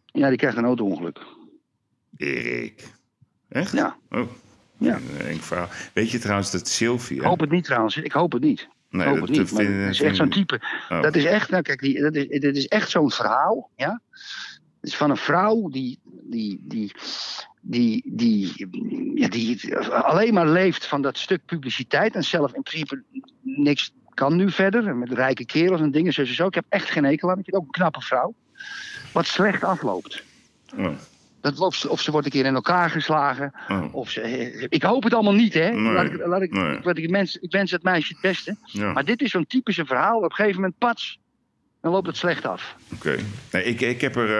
Ja, 0.06 0.28
die 0.28 0.38
krijgt 0.38 0.56
een 0.56 0.64
auto-ongeluk. 0.64 1.18
Erik. 2.16 2.84
Echt? 3.48 3.72
Ja. 3.72 3.96
Oh, 4.10 4.28
Ja. 4.78 4.98
een 5.18 5.40
verhaal. 5.40 5.68
Weet 5.92 6.10
je 6.10 6.18
trouwens 6.18 6.50
dat 6.50 6.68
Sylvie... 6.68 7.16
Ik 7.16 7.22
hoop 7.22 7.40
het 7.40 7.50
niet 7.50 7.64
trouwens. 7.64 7.96
Ik 7.96 8.12
hoop 8.12 8.32
het 8.32 8.42
niet. 8.42 8.68
Nee, 8.90 9.02
ik 9.02 9.08
hoop 9.08 9.18
dat- 9.18 9.28
het 9.28 9.38
niet. 9.38 9.48
dat 9.50 9.58
vind- 9.58 9.90
is 9.90 10.00
echt 10.00 10.16
zo'n 10.16 10.28
type. 10.30 10.60
Oh. 10.88 11.02
Dat 11.02 11.16
is 11.16 11.24
echt, 11.24 11.50
nou 11.50 11.62
kijk, 11.62 11.80
die, 11.80 12.00
dat, 12.00 12.14
is, 12.14 12.40
dat 12.40 12.56
is 12.56 12.66
echt 12.68 12.90
zo'n 12.90 13.10
verhaal. 13.10 13.70
Ja? 13.76 14.00
Is 14.82 14.96
van 14.96 15.10
een 15.10 15.16
vrouw 15.16 15.68
die, 15.68 15.98
die, 16.04 16.60
die, 16.68 16.92
die, 17.60 18.02
die, 18.04 18.52
ja, 19.14 19.28
die 19.28 19.76
alleen 19.88 20.34
maar 20.34 20.48
leeft 20.48 20.86
van 20.86 21.02
dat 21.02 21.18
stuk 21.18 21.44
publiciteit. 21.44 22.14
En 22.14 22.24
zelf 22.24 22.54
in 22.54 22.62
principe 22.62 23.02
niks 23.40 23.92
kan 24.14 24.36
nu 24.36 24.50
verder. 24.50 24.96
Met 24.96 25.12
rijke 25.12 25.44
kerels 25.44 25.80
en 25.80 25.90
dingen 25.90 26.12
zoals 26.12 26.34
zo. 26.34 26.46
Ik 26.46 26.54
heb 26.54 26.64
echt 26.68 26.90
geen 26.90 27.04
hekel 27.04 27.30
aan. 27.30 27.38
Ik 27.38 27.44
vind 27.44 27.56
ook 27.56 27.64
een 27.64 27.70
knappe 27.70 28.00
vrouw. 28.00 28.34
Wat 29.12 29.26
slecht 29.26 29.64
afloopt. 29.64 30.22
Oh, 30.76 30.88
Dat 31.40 31.58
loopt, 31.58 31.86
of 31.86 32.00
ze 32.00 32.10
wordt 32.10 32.26
een 32.26 32.32
keer 32.32 32.46
in 32.46 32.54
elkaar 32.54 32.90
geslagen. 32.90 33.52
oh. 33.68 33.94
Of 33.94 34.10
ze, 34.10 34.66
ik 34.68 34.82
hoop 34.82 35.02
het 35.02 35.14
allemaal 35.14 35.32
niet, 35.32 35.54
hè? 35.54 35.70
Nee, 35.70 35.92
laat 35.92 36.04
ik, 36.04 36.26
laat 36.26 36.42
ik, 36.42 36.52
nee. 36.52 36.94
ik, 36.94 37.10
mens, 37.10 37.36
ik 37.36 37.50
wens 37.50 37.70
het 37.70 37.82
meisje 37.82 38.12
het 38.12 38.22
beste. 38.22 38.56
Ja. 38.64 38.92
Maar 38.92 39.04
dit 39.04 39.22
is 39.22 39.30
zo'n 39.30 39.46
typische 39.46 39.84
verhaal. 39.84 40.16
Op 40.16 40.24
een 40.24 40.34
gegeven 40.34 40.60
moment, 40.60 40.78
pats, 40.78 41.18
dan 41.82 41.92
loopt 41.92 42.06
het 42.06 42.16
slecht 42.16 42.44
af. 42.46 42.74
Oké. 42.94 43.16
Nee, 43.52 43.64
ik, 43.64 43.80
ik 43.80 44.00
heb 44.00 44.16
er. 44.16 44.30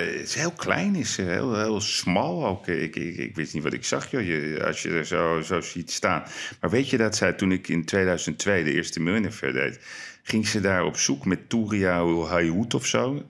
eh, 0.00 0.12
het 0.18 0.28
is 0.28 0.34
heel 0.34 0.52
klein, 0.52 0.94
is 0.94 1.18
eh, 1.18 1.26
heel, 1.26 1.58
heel 1.60 1.80
smal 1.80 2.46
ook. 2.46 2.66
Ik, 2.66 2.96
ik, 2.96 3.16
ik 3.16 3.34
wist 3.36 3.54
niet 3.54 3.62
wat 3.62 3.72
ik 3.72 3.84
zag, 3.84 4.10
joh, 4.10 4.26
je, 4.26 4.62
als 4.66 4.82
je 4.82 4.88
er 4.88 5.06
zo, 5.06 5.40
zo 5.44 5.60
ziet 5.60 5.90
staan. 5.90 6.22
Maar 6.60 6.70
weet 6.70 6.90
je 6.90 6.96
dat 6.96 7.16
zij, 7.16 7.32
toen 7.32 7.52
ik 7.52 7.68
in 7.68 7.84
2002 7.84 8.64
de 8.64 8.72
eerste 8.72 9.00
Millionaire 9.00 9.52
deed, 9.52 9.80
ging 10.22 10.48
ze 10.48 10.60
daar 10.60 10.84
op 10.84 10.96
zoek 10.96 11.24
met 11.24 11.48
Touria 11.48 12.04
Hayout 12.26 12.74
of 12.74 12.86
zo. 12.86 13.22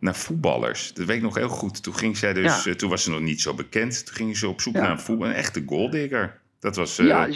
Naar 0.00 0.16
voetballers. 0.16 0.92
Dat 0.94 1.06
weet 1.06 1.16
ik 1.16 1.22
nog 1.22 1.34
heel 1.34 1.48
goed. 1.48 1.82
Toen 1.82 1.94
ging 1.96 2.16
zij 2.16 2.32
dus, 2.32 2.64
Ja. 2.64 2.70
eh, 2.70 2.76
toen 2.76 2.90
was 2.90 3.02
ze 3.02 3.10
nog 3.10 3.20
niet 3.20 3.40
zo 3.40 3.54
bekend. 3.54 4.06
Toen 4.06 4.14
ging 4.14 4.36
ze 4.36 4.48
op 4.48 4.60
zoek 4.60 4.74
Ja. 4.74 4.80
naar 4.80 4.90
een, 4.90 5.00
voetbal, 5.00 5.28
een 5.28 5.34
echte 5.34 5.62
goaldigger. 5.66 6.38
Dat 6.60 6.76
was. 6.76 6.98
eh, 6.98 7.06
ja, 7.06 7.28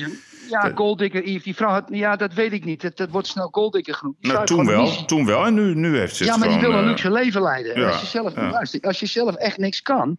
ja 0.49 0.72
Yves, 0.74 1.43
die 1.43 1.55
vrouw 1.55 1.70
had, 1.70 1.84
ja, 1.88 2.16
dat 2.16 2.34
weet 2.34 2.53
ik 2.53 2.64
niet. 2.64 2.80
Dat, 2.80 2.97
dat 2.97 3.11
wordt 3.11 3.26
snel 3.26 3.49
Golddigger 3.51 3.95
genoemd. 3.95 4.16
Nou, 4.20 4.47
toen 4.47 4.66
wel, 4.66 5.05
toen 5.05 5.26
wel. 5.26 5.47
En 5.47 5.55
nu, 5.55 5.74
nu 5.74 5.99
heeft 5.99 6.16
ze 6.16 6.24
Ja, 6.24 6.36
maar 6.36 6.49
die 6.49 6.59
wil 6.61 6.72
een 6.72 6.78
eh, 6.78 6.86
luxe 6.86 7.11
leven 7.11 7.43
leiden. 7.43 7.74
En 7.74 7.80
ja, 7.80 7.88
als, 7.88 8.01
je 8.01 8.07
zelf, 8.07 8.34
ja. 8.34 8.51
luister, 8.51 8.80
als 8.80 9.01
je 9.01 9.07
zelf 9.07 9.34
echt 9.34 9.59
niks 9.59 9.82
kan, 9.82 10.16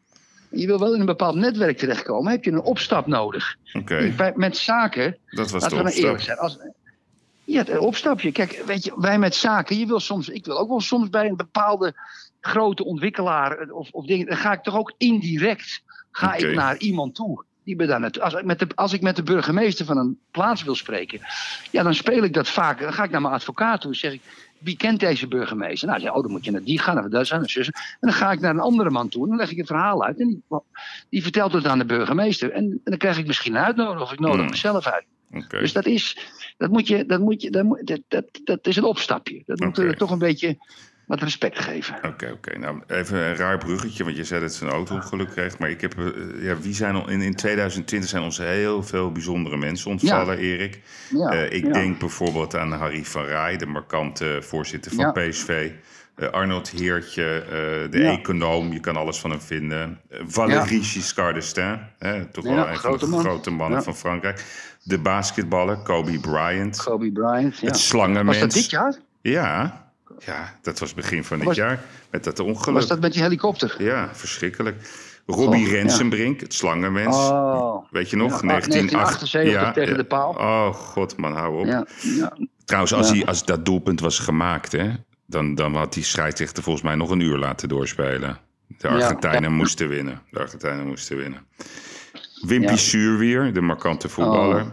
je 0.49 0.65
wil 0.65 0.79
wel 0.79 0.93
in 0.93 0.99
een 0.99 1.05
bepaald 1.05 1.35
netwerk 1.35 1.77
terechtkomen, 1.77 2.31
heb 2.31 2.43
je 2.43 2.51
een 2.51 2.61
opstap 2.61 3.07
nodig. 3.07 3.55
Oké, 3.73 4.13
Bij- 4.17 4.33
Met 4.35 4.57
zaken, 4.57 5.17
dat 5.29 5.51
was 5.51 5.61
laten 5.61 5.77
de 5.77 5.83
we 5.83 5.89
nou 5.89 6.01
eerlijk 6.01 6.23
zijn. 6.23 6.37
Als, 6.37 6.57
ja, 7.43 7.67
een 7.67 7.79
opstapje. 7.79 8.31
Kijk, 8.31 8.63
weet 8.65 8.83
je, 8.83 8.93
wij 8.95 9.19
met 9.19 9.35
zaken, 9.35 9.77
je 9.77 9.85
wil 9.85 9.99
soms, 9.99 10.29
ik 10.29 10.45
wil 10.45 10.57
ook 10.57 10.69
wel 10.69 10.81
soms 10.81 11.09
bij 11.09 11.27
een 11.27 11.35
bepaalde 11.35 11.93
grote 12.41 12.85
ontwikkelaar 12.85 13.57
eh, 13.57 13.75
of, 13.75 13.89
of 13.91 14.05
dingen, 14.05 14.25
dan 14.25 14.37
ga 14.37 14.51
ik 14.53 14.63
toch 14.63 14.77
ook 14.77 14.93
indirect 14.97 15.81
ga 16.11 16.33
ik 16.33 16.55
naar 16.55 16.77
iemand 16.77 17.15
toe. 17.15 17.43
Die 17.63 17.75
daar 17.75 17.99
naartoe, 17.99 18.23
als, 18.23 18.33
ik 18.33 18.43
met 18.43 18.59
de, 18.59 18.67
als 18.75 18.93
ik 18.93 19.01
met 19.01 19.15
de 19.15 19.23
burgemeester 19.23 19.85
van 19.85 19.97
een 19.97 20.19
plaats 20.31 20.63
wil 20.63 20.75
spreken, 20.75 21.19
ja, 21.71 21.83
dan 21.83 21.95
speel 21.95 22.23
ik 22.23 22.33
dat 22.33 22.49
vaak. 22.49 22.79
Dan 22.79 22.93
ga 22.93 23.03
ik 23.03 23.11
naar 23.11 23.21
mijn 23.21 23.33
advocaat 23.33 23.81
toe 23.81 23.91
en 23.91 23.97
zeg 23.97 24.13
ik, 24.13 24.21
wie 24.57 24.77
kent 24.77 24.99
deze 24.99 25.27
burgemeester? 25.27 25.87
Nou, 25.87 26.01
ja, 26.01 26.13
oh, 26.13 26.21
dan 26.21 26.31
moet 26.31 26.45
je 26.45 26.51
naar 26.51 26.63
die 26.63 26.79
gaan, 26.79 26.99
of 26.99 27.07
dat 27.07 27.27
zijn, 27.27 27.49
zus. 27.49 27.67
En 27.67 27.97
dan 27.99 28.13
ga 28.13 28.31
ik 28.31 28.39
naar 28.39 28.51
een 28.53 28.59
andere 28.59 28.89
man 28.89 29.09
toe 29.09 29.23
en 29.23 29.29
dan 29.29 29.37
leg 29.37 29.51
ik 29.51 29.57
het 29.57 29.67
verhaal 29.67 30.03
uit. 30.03 30.19
En 30.19 30.27
die, 30.27 30.43
die 31.09 31.23
vertelt 31.23 31.53
het 31.53 31.65
aan 31.65 31.77
de 31.77 31.85
burgemeester. 31.85 32.51
En, 32.51 32.63
en 32.63 32.79
dan 32.83 32.97
krijg 32.97 33.17
ik 33.17 33.27
misschien 33.27 33.55
een 33.55 33.63
uitnodiging 33.63 34.01
of 34.01 34.11
ik 34.11 34.19
nodig 34.19 34.39
Hmm. 34.39 34.49
mezelf 34.49 34.87
uit. 34.87 35.05
Dus 35.47 35.73
dat 35.73 35.85
is, 35.85 36.17
dat 36.57 36.69
moet 36.69 36.87
je, 36.87 37.05
dat 37.05 37.19
moet 37.19 37.41
je, 37.41 37.49
dat, 37.49 37.63
moet, 37.63 37.87
dat, 37.87 38.01
dat, 38.07 38.25
dat 38.43 38.67
is 38.67 38.75
een 38.75 38.83
opstapje. 38.83 39.43
Dat 39.45 39.75
we 39.75 39.95
toch 39.95 40.11
een 40.11 40.19
beetje 40.19 40.57
wat 41.07 41.21
respect 41.21 41.59
geven. 41.59 41.95
Oké, 42.05 42.31
oké. 42.31 42.57
Nou, 42.59 42.81
even 42.87 43.17
een 43.17 43.35
raar 43.35 43.57
bruggetje, 43.57 44.03
want 44.03 44.15
je 44.15 44.23
zei 44.23 44.41
dat 44.41 44.53
ze 44.53 44.65
een 44.65 44.71
auto-ongeluk 44.71 45.29
kreeg. 45.29 45.57
Maar 45.57 45.69
ik 45.69 45.81
heb, 45.81 45.99
eh, 45.99 46.05
ja, 46.43 46.57
wie 46.59 46.73
zijn 46.73 46.95
al, 46.95 47.09
in, 47.09 47.21
in 47.21 47.35
2020 47.35 48.09
zijn 48.09 48.23
ons 48.23 48.37
heel 48.37 48.83
veel 48.83 49.11
bijzondere 49.11 49.57
mensen 49.57 49.91
ontvallen, 49.91 50.37
Erik. 50.37 50.81
Ja, 51.09 51.31
Eh, 51.31 51.51
ik 51.51 51.65
ja. 51.65 51.71
denk 51.71 51.99
bijvoorbeeld 51.99 52.55
aan 52.55 52.71
Harry 52.71 53.05
van 53.05 53.23
Rij, 53.25 53.57
de 53.57 53.65
markante 53.65 54.39
voorzitter 54.41 54.91
van. 54.91 55.11
PSV. 55.11 55.71
Eh, 56.15 56.29
Arnold 56.29 56.69
Heertje, 56.69 57.43
de 57.89 58.03
econoom, 58.03 58.71
je 58.73 58.79
kan 58.79 58.95
alles 58.97 59.19
van 59.19 59.29
hem 59.29 59.41
vinden. 59.41 59.99
Valérie 60.27 60.83
Giscard 60.83 61.35
d'Estaing, 61.35 61.79
hè, 61.99 62.25
toch 62.25 62.43
wel 62.43 62.67
een 62.67 62.75
grote 62.75 62.99
van 62.99 63.09
de 63.09 63.15
man. 63.15 63.23
grote 63.25 63.49
mannen 63.51 63.83
van 63.83 63.95
Frankrijk. 63.95 64.43
De 64.83 64.99
basketballer, 64.99 65.77
Kobe 65.77 66.19
Bryant. 66.19 66.83
Kobe 66.83 67.11
Bryant. 67.11 67.59
Ja. 67.59 67.67
Het 67.67 67.77
slangenmens. 67.77 68.39
Was 68.39 68.39
dat 68.39 68.51
dit 68.61 68.69
jaar? 68.69 68.95
Ja, 69.21 69.82
ja, 70.25 70.59
dat 70.61 70.79
was 70.79 70.93
begin 70.93 71.23
van 71.23 71.37
dit 71.37 71.47
Was- 71.47 71.55
jaar. 71.55 71.79
Met 72.11 72.23
dat 72.23 72.39
ongeluk. 72.39 72.75
Was 72.75 72.87
dat 72.87 72.99
met 72.99 73.13
die 73.13 73.21
helikopter? 73.21 73.75
Ja, 73.77 74.09
verschrikkelijk. 74.13 74.89
Robbie 75.25 75.65
Oh, 75.65 75.67
ja. 75.71 75.73
Rensenbrink, 75.73 76.39
het 76.39 76.53
slangenmens. 76.53 77.15
Oh. 77.15 77.85
Weet 77.91 78.09
je 78.09 78.15
nog? 78.15 78.41
Ja, 78.41 78.47
1978 78.47 79.31
1978 79.31 79.73
tegen 79.73 79.97
de 79.97 80.03
paal. 80.03 80.29
Oh, 80.33 80.73
god 80.73 81.17
man, 81.17 81.33
hou 81.33 81.59
op. 81.59 81.65
Ja, 81.65 81.85
ja. 82.01 82.37
Trouwens, 82.65 82.93
als, 82.93 83.09
hij, 83.09 83.25
als 83.25 83.45
dat 83.45 83.65
doelpunt 83.65 83.99
was 83.99 84.19
gemaakt, 84.19 84.71
hè, 84.71 84.89
dan, 85.25 85.55
dan 85.55 85.75
had 85.75 85.93
die 85.93 86.03
scheidsrechter 86.03 86.63
volgens 86.63 86.83
mij 86.85 86.95
nog 86.95 87.09
een 87.09 87.19
uur 87.19 87.37
laten 87.37 87.69
doorspelen. 87.69 88.37
De 88.77 88.87
Argentijnen 88.87 89.53
moesten 89.53 89.87
winnen. 89.89 90.21
De 90.31 90.39
Argentijnen 90.39 90.87
moesten 90.87 91.17
winnen. 91.17 91.45
Wimpy 92.41 92.71
Ja. 92.71 92.77
Suurwier, 92.77 93.53
de 93.53 93.61
markante 93.61 94.09
voetballer. 94.09 94.61
Oh. 94.61 94.67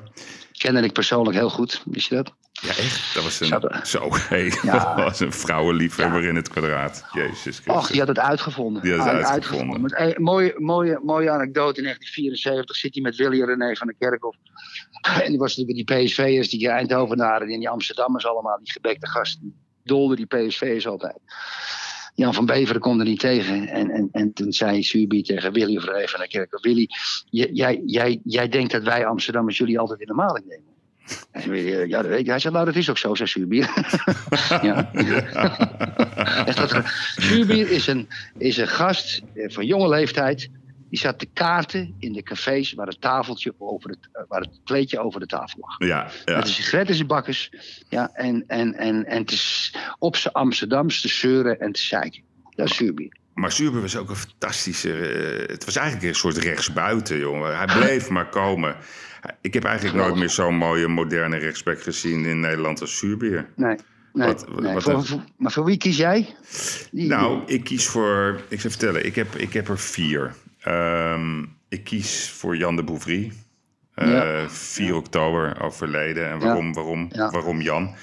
Kende 0.53 0.81
ik 0.81 0.93
persoonlijk 0.93 1.37
heel 1.37 1.51
goed, 1.51 1.83
wist 1.85 2.09
je 2.09 2.15
dat? 2.15 2.33
Ja, 2.61 2.69
echt? 2.69 3.15
Dat 3.15 3.23
was 3.23 3.41
een, 3.41 3.87
zo, 3.87 4.09
hey, 4.11 4.53
Ja. 4.63 4.79
dat 4.95 5.05
was 5.05 5.21
een 5.21 5.33
vrouwenliefhebber 5.33 6.25
in 6.25 6.37
het 6.37 6.49
kwadraat. 6.49 7.05
Jezus 7.13 7.41
Christus. 7.41 7.67
Och, 7.75 7.91
die 7.91 7.99
had 7.99 8.09
het 8.09 8.19
uitgevonden. 8.19 8.83
Die 8.83 8.93
had 8.95 9.07
het 9.07 9.15
Uit- 9.15 9.27
uitgevonden. 9.27 9.81
Met 9.81 10.19
mooie, 10.19 10.55
mooie, 10.57 11.01
mooie 11.03 11.31
anekdote 11.31 11.79
in 11.79 11.85
1974 11.85 12.77
zit 12.77 12.95
hij 12.95 13.03
met 13.03 13.17
Willy 13.17 13.45
René 13.45 13.75
van 13.77 13.87
der 13.87 13.97
Kerkhof. 13.99 14.37
En 15.23 15.29
die 15.31 15.39
was 15.39 15.57
natuurlijk 15.57 15.89
die 15.89 16.05
PSV'ers, 16.05 16.49
die 16.49 16.69
Eindhovenaren 16.69 17.49
en 17.49 17.59
die 17.59 17.69
Amsterdammers 17.69 18.27
allemaal, 18.27 18.59
die 18.59 18.73
gebekte 18.73 19.09
gasten. 19.09 19.41
Die 19.43 19.55
dolden 19.83 20.17
die 20.17 20.27
PSV'ers 20.27 20.87
altijd. 20.87 21.19
Jan 22.15 22.35
van 22.35 22.47
Beveren 22.47 22.81
kon 22.81 22.99
er 22.99 23.05
niet 23.07 23.21
tegen. 23.21 23.69
En, 23.69 23.91
en, 23.91 24.09
en 24.13 24.33
toen 24.33 24.53
zei 24.53 24.83
Subi 24.83 25.23
tegen 25.23 25.53
Willy 25.53 25.77
René 25.79 26.09
van 26.09 26.19
der 26.19 26.29
Kerkhof: 26.29 26.63
Willy, 26.63 26.89
jij, 27.31 27.83
jij, 27.87 28.21
jij 28.25 28.49
denkt 28.49 28.73
dat 28.73 28.83
wij 28.83 29.07
Amsterdammers 29.07 29.59
jullie 29.59 29.79
altijd 29.79 30.01
in 30.01 30.07
de 30.07 30.15
maling 30.15 30.47
nemen. 30.47 30.70
Ja, 31.87 32.03
dat 32.03 32.11
weet 32.11 32.19
ik. 32.21 32.27
Hij 32.27 32.39
zei, 32.39 32.55
nou, 32.55 32.67
dat 32.67 32.77
is 32.77 32.91
ook 32.91 32.99
zo, 32.99 33.15
zei 33.15 33.29
Subier. 33.29 33.71
ja. 34.63 34.91
Zuurbier 37.17 37.71
is 37.71 37.87
een, 37.87 38.09
is 38.39 38.57
een 38.57 38.69
gast 38.69 39.23
eh, 39.35 39.51
van 39.51 39.67
jonge 39.67 39.89
leeftijd. 39.89 40.51
Die 40.91 40.99
zat 40.99 41.19
te 41.19 41.27
kaarten 41.27 41.95
in 41.99 42.13
de 42.13 42.23
cafés 42.23 42.73
waar 42.73 42.87
het 42.87 43.01
tafeltje 43.01 43.55
over 43.59 43.91
het, 43.91 44.09
eh, 44.13 44.23
waar 44.29 44.41
het 44.41 44.61
kleedje 44.65 44.99
over 44.99 45.21
de 45.21 45.27
tafel 45.27 45.59
lag. 45.61 45.89
Ja, 45.89 46.11
ja. 46.25 46.37
Met 46.37 46.47
een 46.47 46.53
sigaret 46.53 46.89
in 46.89 46.95
zijn 46.95 47.07
bakkes. 47.07 47.53
Ja, 47.89 48.11
en, 48.13 48.45
en, 48.47 48.75
en, 48.75 49.07
en 49.07 49.25
te, 49.25 49.71
op 49.99 50.17
zijn 50.17 50.35
Amsterdams 50.35 51.01
te 51.01 51.09
zeuren 51.09 51.61
en 51.61 51.73
te 51.73 51.81
zeiken. 51.81 52.23
Dat 52.55 52.71
is 52.71 52.77
Zuurbier. 52.77 53.19
Maar 53.35 53.53
Zuber 53.53 53.81
was 53.81 53.97
ook 53.97 54.11
een 54.11 54.17
fantastische... 54.17 54.93
eh, 54.93 55.49
het 55.49 55.65
was 55.65 55.77
eigenlijk 55.77 56.09
een 56.09 56.15
soort 56.15 56.37
rechtsbuiten, 56.37 57.19
jongen. 57.19 57.57
Hij 57.57 57.67
bleef 57.67 58.09
maar 58.17 58.29
komen. 58.29 58.77
Ik 59.41 59.55
heb 59.55 59.65
eigenlijk 59.65 59.97
nooit 59.97 60.15
meer 60.15 60.31
zo'n 60.31 60.55
mooie 60.57 60.89
moderne 60.89 61.37
rechtsback 61.37 61.83
gezien 61.83 62.25
in 62.25 62.41
Nederland 62.41 62.81
als 62.81 62.99
Zuurbier. 62.99 63.49
Nee. 63.57 63.77
nee, 64.13 64.27
Wat- 64.27 64.61
nee. 64.61 64.73
wat 64.75 64.83
Voor- 64.83 65.25
maar 65.37 65.53
voor 65.53 65.65
wie 65.65 65.77
kies 65.77 65.97
jij? 65.97 66.35
Die- 66.91 67.09
Nou, 67.09 67.43
ik 67.47 67.65
kies 67.65 67.87
voor... 67.89 68.41
Ik 68.49 68.61
zal 68.61 68.71
vertellen, 68.71 69.07
ik 69.07 69.15
heb, 69.15 69.35
ik 69.35 69.53
heb 69.53 69.69
er 69.69 69.79
vier. 69.79 70.35
Ehm, 70.61 71.43
ik 71.69 71.85
kies 71.85 72.31
voor 72.31 72.57
Jan 72.57 72.77
de 72.77 72.85
Bouvry. 72.85 73.33
Eh, 73.95 74.09
Ja. 74.09 74.49
4 74.49 74.95
oktober 74.95 75.63
overleden. 75.63 76.31
En 76.31 76.39
waarom, 76.39 76.73
waarom, 76.75 77.09
Ja. 77.13 77.31
waarom 77.31 77.61
Jan? 77.61 77.95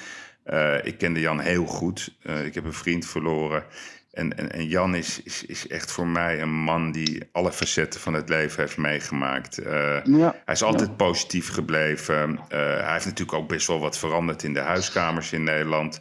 Eh, 0.43 0.85
ik 0.85 0.97
kende 0.97 1.19
Jan 1.19 1.39
heel 1.39 1.65
goed. 1.65 2.15
Eh, 2.21 2.45
ik 2.45 2.53
heb 2.53 2.65
een 2.65 2.73
vriend 2.73 3.05
verloren. 3.05 3.63
En, 4.17 4.37
en, 4.37 4.51
en 4.51 4.67
Jan 4.67 4.95
is, 4.95 5.21
is, 5.23 5.45
is 5.45 5.67
echt 5.67 5.91
voor 5.91 6.07
mij 6.07 6.41
een 6.41 6.53
man 6.53 6.91
die 6.91 7.23
alle 7.31 7.51
facetten 7.51 7.99
van 7.99 8.13
het 8.13 8.29
leven 8.29 8.61
heeft 8.61 8.77
meegemaakt. 8.77 9.57
Eh, 9.57 10.03
Ja. 10.03 10.35
Hij 10.45 10.53
is 10.53 10.63
altijd 10.63 10.97
positief 10.97 11.49
gebleven. 11.49 12.39
Eh, 12.49 12.59
hij 12.59 12.91
heeft 12.91 13.05
natuurlijk 13.05 13.37
ook 13.37 13.47
best 13.47 13.67
wel 13.67 13.79
wat 13.79 13.97
veranderd 13.97 14.43
in 14.43 14.53
de 14.53 14.59
huiskamers 14.59 15.31
in 15.31 15.43
Nederland. 15.43 15.99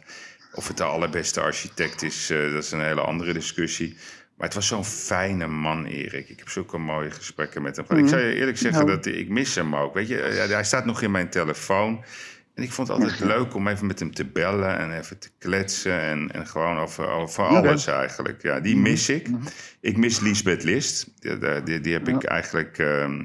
Of 0.53 0.67
het 0.67 0.77
de 0.77 0.83
allerbeste 0.83 1.41
architect 1.41 2.03
is, 2.03 2.29
eh, 2.29 2.53
dat 2.53 2.63
is 2.63 2.71
een 2.71 2.81
hele 2.83 3.01
andere 3.01 3.33
discussie. 3.33 3.97
Maar 4.37 4.45
het 4.47 4.55
was 4.55 4.67
zo'n 4.67 4.85
fijne 4.85 5.47
man, 5.47 5.85
Erik. 5.85 6.29
Ik 6.29 6.39
heb 6.39 6.49
zulke 6.49 6.77
mooie 6.77 7.11
gesprekken 7.11 7.61
met 7.61 7.75
hem 7.75 7.85
gehad. 7.85 8.03
Ik 8.03 8.09
zou 8.09 8.21
je 8.21 8.35
eerlijk 8.35 8.57
zeggen 8.57 8.85
Nou. 8.85 8.95
dat 8.97 9.05
ik 9.05 9.29
mis 9.29 9.55
hem 9.55 9.75
ook. 9.75 9.93
Weet 9.93 10.07
je, 10.07 10.15
hij 10.49 10.63
staat 10.63 10.85
nog 10.85 11.01
in 11.01 11.11
mijn 11.11 11.29
telefoon. 11.29 12.03
En 12.57 12.63
ik 12.63 12.71
vond 12.71 12.87
het 12.87 12.97
altijd 13.01 13.19
leuk 13.19 13.53
om 13.55 13.67
even 13.67 13.87
met 13.87 13.99
hem 13.99 14.13
te 14.13 14.25
bellen 14.25 14.77
en 14.77 14.97
even 14.97 15.19
te 15.19 15.29
kletsen. 15.39 15.99
En, 16.01 16.31
en 16.33 16.47
gewoon 16.47 16.77
over, 16.77 17.07
over 17.09 17.43
alles 17.43 17.87
eigenlijk. 17.87 18.41
Ja, 18.41 18.59
die 18.59 18.77
mis 18.77 19.09
ik. 19.09 19.27
Ik 19.81 19.97
mis 19.97 20.19
Lisbeth 20.19 20.63
List. 20.63 21.07
Die, 21.19 21.63
die- 21.63 21.81
die, 21.81 21.93
heb 21.93 22.07
ik 22.07 22.23
eigenlijk 22.23 22.77
ehm, 22.77 23.23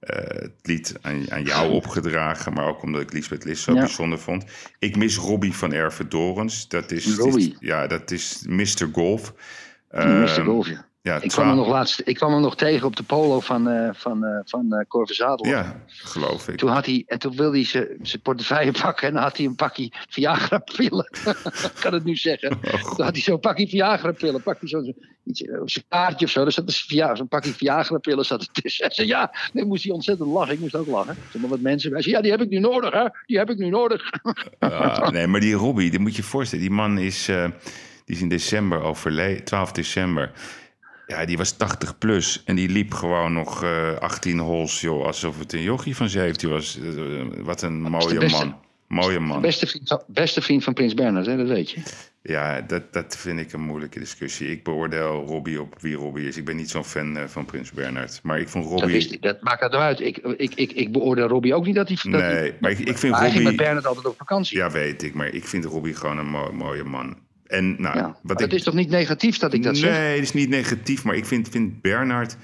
eh, 0.00 0.16
het 0.42 0.52
lied 0.62 0.94
aan, 1.00 1.30
aan 1.30 1.42
jou 1.42 1.70
opgedragen. 1.72 2.52
Maar 2.52 2.66
ook 2.66 2.82
omdat 2.82 3.00
ik 3.00 3.12
Lisbeth 3.12 3.44
List 3.44 3.62
zo 3.62 3.72
Ja. 3.74 3.78
bijzonder 3.80 4.18
vond. 4.18 4.44
Ik 4.78 4.96
mis 4.96 5.16
Robbie 5.16 5.52
van 5.54 5.72
Ervedorens. 5.72 6.68
Dat 6.68 6.90
is, 6.90 7.16
Robbie. 7.16 7.56
ja, 7.60 7.86
dat 7.86 8.10
is 8.10 8.44
Mr. 8.48 8.88
Golf. 8.92 9.32
Mr. 9.90 9.98
Ehm, 9.98 10.44
Golf, 10.44 10.68
ja. 10.68 10.88
Ja, 11.02 11.20
Ik 11.20 11.28
kwam, 11.28 11.46
hem 11.46 11.56
nog 11.56 11.68
laatst, 11.68 12.02
ik 12.04 12.14
kwam 12.14 12.32
hem 12.32 12.40
nog 12.40 12.56
tegen 12.56 12.86
op 12.86 12.96
de 12.96 13.02
polo 13.02 13.40
van, 13.40 13.68
eh 13.68 13.88
van, 13.92 14.24
eh 14.24 14.38
van 14.44 14.84
Cor 14.88 15.06
Verzadel. 15.06 15.46
ja, 15.46 15.82
geloof 15.86 16.48
ik. 16.48 16.56
Toen 16.56 16.70
had 16.70 16.86
hij, 16.86 17.02
en 17.06 17.18
toen 17.18 17.36
wilde 17.36 17.56
hij 17.56 17.64
zijn- 18.02 18.20
portefeuille 18.22 18.72
pakken 18.72 19.08
en 19.08 19.14
dan 19.14 19.22
had 19.22 19.36
hij 19.36 19.46
een 19.46 19.54
pakje 19.54 19.92
Viagra-pillen. 20.08 21.08
Ik 21.44 21.72
kan 21.82 21.92
het 21.92 22.04
nu 22.04 22.16
zeggen. 22.16 22.52
Oh, 22.52 22.94
Toen 22.94 23.04
had 23.04 23.12
hij 23.14 23.20
zo'n 23.22 23.40
pakje 23.40 23.68
Viagra-pillen. 23.68 24.42
Pakte 24.42 24.60
hij 24.60 24.68
zo'n 24.68 24.94
zijn 25.64 25.84
kaartje 25.88 26.24
of 26.26 26.30
zo. 26.30 26.42
Daar 26.42 26.52
zat 26.52 26.66
een 26.68 26.74
Via- 26.74 27.14
zo'n 27.14 27.28
pakje 27.28 27.52
Viagra-pillen 27.52 28.24
zat 28.24 28.40
er 28.40 28.48
tussen. 28.62 28.84
Hij 28.86 28.94
zei 28.94 29.08
ja, 29.08 29.32
dan 29.52 29.66
moest 29.66 29.84
hij 29.84 29.92
ontzettend 29.92 30.28
lachen. 30.28 30.54
Ik 30.54 30.60
moest 30.60 30.74
ook 30.74 30.86
lachen. 30.86 31.16
Stonden 31.28 31.50
wat 31.50 31.60
mensen 31.60 31.90
bij. 31.90 32.02
Zei 32.02 32.14
ja, 32.14 32.20
die 32.22 32.30
heb 32.30 32.40
ik 32.40 32.48
nu 32.48 32.58
nodig 32.58 32.92
hè. 32.92 33.04
Die 33.26 33.38
heb 33.38 33.50
ik 33.50 33.58
nu 33.58 33.68
nodig. 33.68 34.10
Nee, 35.10 35.26
maar 35.26 35.40
die 35.40 35.54
Robbie, 35.54 35.90
die 35.90 35.98
moet 36.00 36.16
je 36.16 36.22
voorstellen. 36.22 36.64
Die 36.64 36.74
man 36.74 36.98
is, 36.98 37.24
die 38.04 38.16
is 38.16 38.20
in 38.20 38.28
december 38.28 38.80
overleden, 38.80 39.44
12 39.44 39.72
december. 39.72 40.32
Ja, 41.10 41.24
die 41.24 41.36
was 41.36 41.52
80 41.52 41.98
plus 41.98 42.42
en 42.44 42.54
die 42.56 42.68
liep 42.68 42.92
gewoon 42.94 43.32
nog 43.32 43.62
eh 43.62 43.94
18 43.98 44.38
holes, 44.38 44.80
joh. 44.80 45.04
Alsof 45.06 45.38
het 45.38 45.52
een 45.52 45.62
jochie 45.62 45.96
van 45.96 46.08
17 46.08 46.48
was. 46.50 46.78
Eh, 46.78 46.94
wat 47.42 47.62
een 47.62 47.80
mooie 47.80 48.18
beste- 48.18 48.44
man. 48.44 48.54
Mooie 48.88 49.20
man. 49.20 49.40
Beste 49.40 49.66
vriend, 49.66 49.88
van- 49.88 50.02
beste 50.06 50.40
vriend 50.42 50.64
van 50.64 50.72
Prins 50.74 50.94
Bernhard, 50.94 51.26
hè, 51.26 51.36
dat 51.36 51.48
weet 51.48 51.70
je. 51.70 51.80
Ja, 52.22 52.60
dat, 52.60 52.92
dat 52.92 53.16
vind 53.16 53.40
ik 53.40 53.52
een 53.52 53.60
moeilijke 53.60 53.98
discussie. 53.98 54.50
Ik 54.50 54.64
beoordeel 54.64 55.24
Robbie 55.26 55.60
op 55.60 55.74
wie 55.80 55.94
Robbie 55.96 56.28
is. 56.28 56.36
Ik 56.36 56.44
ben 56.44 56.56
niet 56.56 56.70
zo'n 56.70 56.84
fan 56.84 57.16
eh, 57.16 57.24
van 57.26 57.44
Prins 57.44 57.72
Bernhard. 57.72 58.20
Maar 58.22 58.38
ik 58.40 58.48
vond 58.48 58.70
Dat, 58.70 58.80
Robbie... 58.80 59.08
ik. 59.10 59.22
dat 59.22 59.42
maakt 59.42 59.60
het 59.60 59.72
uit. 59.74 60.00
Ik, 60.00 60.16
ik, 60.18 60.54
ik, 60.54 60.72
ik 60.72 60.92
beoordeel 60.92 61.26
Robbie 61.28 61.54
ook 61.54 61.66
niet 61.66 61.74
dat 61.74 61.88
hij... 61.88 61.98
dat 62.12 62.20
hij- 62.20 62.40
Nee, 62.40 62.52
maar 62.60 62.70
ik, 62.70 62.78
ik 62.78 62.98
vind 62.98 63.14
hij 63.14 63.22
ging 63.30 63.32
met 63.34 63.42
Robbie... 63.42 63.56
Bernhard 63.56 63.86
altijd 63.86 64.06
op 64.06 64.16
vakantie. 64.18 64.56
Ja, 64.56 64.70
weet 64.70 65.02
ik. 65.02 65.14
Maar 65.14 65.26
ik 65.28 65.44
vind 65.46 65.64
Robbie 65.64 65.94
gewoon 65.94 66.18
een 66.18 66.28
mo- 66.30 66.52
mooie 66.52 66.84
man. 66.84 67.16
En 67.50 67.76
nou, 67.78 67.96
Ja, 67.96 68.16
wat 68.22 68.40
het 68.40 68.52
ik... 68.52 68.58
is 68.58 68.64
toch 68.64 68.74
niet 68.74 68.90
negatief 68.90 69.38
dat 69.38 69.52
ik 69.52 69.62
dat 69.62 69.72
nee, 69.72 69.80
zeg? 69.82 70.12
het 70.14 70.22
is 70.22 70.32
niet 70.32 70.48
negatief, 70.48 71.04
maar 71.04 71.16
ik 71.16 71.24
vind, 71.24 71.48
vind 71.48 71.80
Bernhard. 71.80 72.36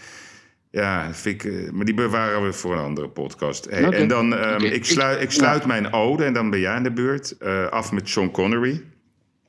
Ja, 0.70 1.14
vind 1.14 1.44
ik, 1.44 1.52
eh, 1.52 1.70
maar 1.70 1.84
die 1.84 1.94
bewaren 1.94 2.44
we 2.44 2.52
voor 2.52 2.72
een 2.72 2.84
andere 2.84 3.08
podcast. 3.08 3.66
Hey. 3.70 3.90
En 3.90 4.08
dan, 4.08 4.34
ehm, 4.36 4.64
ik 4.64 4.84
sluit, 4.84 5.22
ik 5.22 5.30
sluit 5.30 5.66
mijn 5.66 5.92
ode 5.92 6.24
en 6.24 6.32
dan 6.32 6.50
ben 6.50 6.60
jij 6.60 6.72
aan 6.72 6.82
de 6.82 6.92
beurt. 6.92 7.36
eh, 7.38 7.66
af 7.66 7.92
met 7.92 8.08
Sean 8.08 8.30
Connery. 8.30 8.82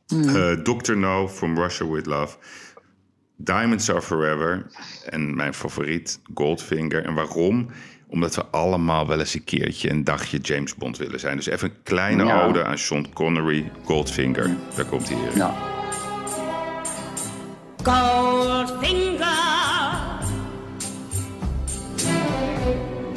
Hmm. 0.07 0.35
Eh, 0.35 0.51
Dr. 0.51 0.97
No 0.97 1.27
from 1.27 1.57
Russia 1.57 1.87
with 1.87 2.05
Love. 2.05 2.37
Diamonds 3.37 3.89
Are 3.91 4.01
Forever. 4.01 4.65
En 5.05 5.35
mijn 5.35 5.53
favoriet, 5.53 6.19
Goldfinger. 6.33 7.05
En 7.05 7.13
waarom? 7.13 7.67
Omdat 8.09 8.35
we 8.35 8.45
allemaal 8.45 9.07
wel 9.07 9.19
eens 9.19 9.33
een 9.33 9.43
keertje 9.43 9.89
een 9.89 10.03
dagje 10.03 10.37
James 10.37 10.75
Bond 10.75 10.97
willen 10.97 11.19
zijn. 11.19 11.35
Dus 11.35 11.45
even 11.45 11.69
een 11.69 11.75
kleine 11.83 12.23
Ja. 12.25 12.45
ode 12.45 12.63
aan 12.63 12.77
Sean 12.77 13.13
Connery, 13.13 13.71
Goldfinger. 13.83 14.55
Daar 14.75 14.85
komt 14.85 15.09
hij 15.09 15.17
hier. 15.17 15.37
Nou, 15.37 15.53
Goldfinger. 17.83 19.45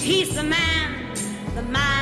He's 0.02 0.28
the 0.28 0.42
man, 0.42 0.88
the 1.54 1.62
man 1.72 1.99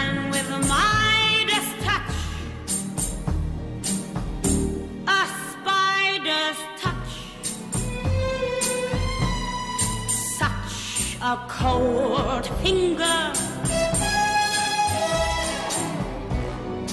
a 11.29 11.37
cold 11.47 12.47
finger 12.63 13.33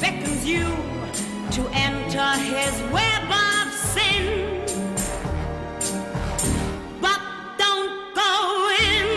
beckons 0.02 0.46
you 0.46 0.66
to 1.52 1.62
enter 1.72 2.30
his 2.52 2.76
web 2.92 3.24
of 3.30 3.68
sin. 3.94 4.26
But 7.00 7.20
don't 7.58 7.92
go 8.14 8.32
in. 8.90 9.08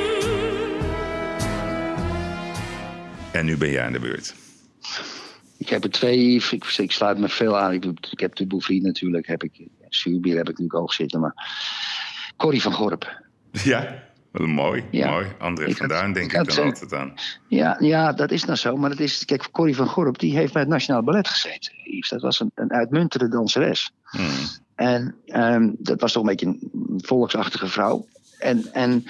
En 3.32 3.44
nu 3.44 3.56
ben 3.56 3.70
jij 3.70 3.84
aan 3.84 3.92
de 3.92 4.00
beurt. 4.00 4.34
ik 5.56 5.68
heb 5.68 5.84
er 5.84 5.90
twee. 5.90 6.42
Ik, 6.50 6.64
ik 6.76 6.92
sluit 6.92 7.18
me 7.18 7.28
veel 7.28 7.58
aan. 7.58 7.72
Ik, 7.72 7.84
ik 8.10 8.20
heb 8.20 8.36
de 8.36 8.46
Bouffry 8.46 8.80
natuurlijk. 8.82 9.26
Heb 9.26 9.42
ik, 9.42 9.66
Zuurbier 9.88 10.36
heb 10.36 10.48
ik 10.48 10.58
nu 10.58 10.70
ook 10.70 10.92
zitten. 10.92 11.20
Maar 11.20 11.34
Corrie 12.36 12.62
van 12.62 12.72
Gorp. 12.72 13.26
Ja, 13.52 14.07
mooi. 14.33 14.85
Ja. 14.91 15.11
mooi. 15.11 15.26
André 15.39 15.64
Ik 15.66 15.76
van 15.76 15.89
Duin 15.89 16.12
denk 16.12 16.26
ik 16.26 16.31
ik, 16.33 16.37
had, 16.37 16.47
dan 16.47 16.57
eh, 16.59 16.64
altijd 16.64 16.95
aan. 16.95 17.14
Ja, 17.47 17.76
ja, 17.81 18.12
dat 18.12 18.31
is 18.31 18.45
nou 18.45 18.59
zo. 18.59 18.76
Maar 18.76 18.91
het 18.91 19.01
is, 19.01 19.24
kijk, 19.24 19.49
Corrie 19.51 19.76
van 19.76 19.87
Gorp 19.87 20.18
die 20.18 20.37
heeft 20.37 20.53
bij 20.53 20.62
het 20.62 20.70
Nationaal 20.70 21.03
Ballet 21.03 21.29
gezeten. 21.29 21.72
Dat 22.09 22.20
was 22.22 22.41
een, 22.41 22.51
een 22.55 22.72
uitmuntende 22.72 23.29
danseres. 23.29 23.91
Hmm. 24.03 24.29
En 24.74 25.14
ehm, 25.26 25.70
dat 25.79 26.01
was 26.01 26.12
toch 26.12 26.22
een 26.22 26.29
beetje 26.29 26.47
een 26.47 26.70
volksachtige 27.05 27.66
vrouw. 27.66 28.07
En, 28.39 28.72
en 28.72 29.05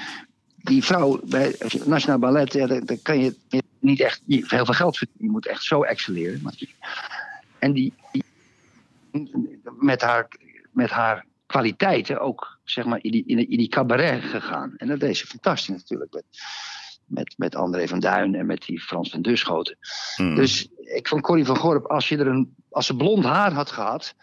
die 0.57 0.85
vrouw 0.85 1.21
bij 1.25 1.55
het 1.59 1.87
Nationaal 1.87 2.19
Ballet, 2.19 2.53
ja, 2.53 2.67
daar, 2.67 2.85
daar 2.85 2.99
kan 3.03 3.21
je 3.21 3.35
niet 3.79 4.01
echt 4.01 4.21
heel 4.27 4.47
veel 4.47 4.65
geld 4.75 4.97
verdienen. 4.99 5.25
Je 5.27 5.31
moet 5.31 5.47
echt 5.47 5.63
zo 5.63 5.83
excelleren. 5.83 6.41
Maar 6.43 6.55
die- 6.59 6.75
En 7.59 7.73
die, 7.73 7.93
die 8.13 8.25
met, 9.79 10.01
haar, 10.03 10.29
met 10.71 10.91
haar 10.91 11.25
kwaliteiten 11.47 12.21
ook 12.21 12.58
zeg 12.71 12.85
maar, 12.85 12.99
in 13.03 13.11
die, 13.11 13.23
in, 13.27 13.37
die- 13.37 13.49
in 13.49 13.59
die 13.59 13.69
cabaret 13.69 14.23
gegaan. 14.25 14.75
En 14.77 14.87
dat 14.89 15.01
deed 15.01 15.17
ze 15.17 15.27
fantastisch 15.27 15.69
natuurlijk. 15.77 16.13
Met, 16.13 16.25
met, 17.07 17.35
met 17.37 17.55
André 17.55 17.89
van 17.89 18.01
Duin 18.01 18.35
en 18.35 18.47
met 18.47 18.63
die 18.67 18.81
Frans 18.81 19.11
van 19.11 19.23
Duschoten. 19.23 19.77
Hmm. 20.17 20.35
Dus 20.35 20.69
ik 20.79 21.09
vond 21.09 21.23
Corrie 21.23 21.45
van 21.45 21.57
Gorp, 21.57 21.87
als, 21.87 22.09
je 22.09 22.17
er 22.17 22.27
een, 22.27 22.55
als 22.71 22.87
ze 22.87 22.97
blond 22.97 23.25
haar 23.25 23.53
had 23.53 23.71
gehad, 23.71 24.15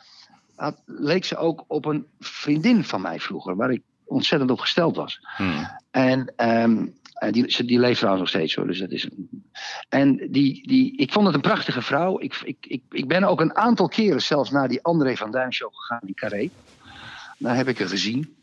had, 0.55 0.81
leek 0.85 1.25
ze 1.25 1.37
ook 1.37 1.63
op 1.67 1.85
een 1.85 2.05
vriendin 2.19 2.83
van 2.83 3.01
mij 3.01 3.19
vroeger, 3.19 3.55
waar 3.55 3.71
ik 3.71 3.81
ontzettend 4.05 4.51
op 4.51 4.59
gesteld 4.59 4.95
was. 4.95 5.19
Hmm. 5.35 5.67
En 5.91 6.33
en 6.35 7.31
die, 7.31 7.65
die 7.65 7.79
leeft 7.79 7.97
trouwens 7.99 8.21
nog 8.23 8.29
steeds 8.41 8.55
hoor. 8.55 8.67
Dus 8.67 8.79
dat 8.79 8.91
is 8.91 9.03
een- 9.03 9.43
en 9.89 10.27
die, 10.31 10.67
die, 10.67 10.97
ik 10.97 11.11
vond 11.11 11.25
het 11.25 11.35
een 11.35 11.41
prachtige 11.41 11.81
vrouw. 11.81 12.19
Ik, 12.19 12.41
ik, 12.43 12.57
ik, 12.67 12.81
ik 12.89 13.07
ben 13.07 13.23
ook 13.23 13.41
een 13.41 13.55
aantal 13.55 13.87
keren 13.87 14.21
zelfs 14.21 14.51
naar 14.51 14.67
die 14.67 14.83
André 14.83 15.15
van 15.15 15.31
Duin 15.31 15.53
show 15.53 15.69
gegaan 15.73 16.01
in 16.05 16.13
Carré. 16.13 16.49
Daar 17.37 17.55
heb 17.55 17.67
ik 17.67 17.79
haar 17.79 17.87
gezien. 17.87 18.35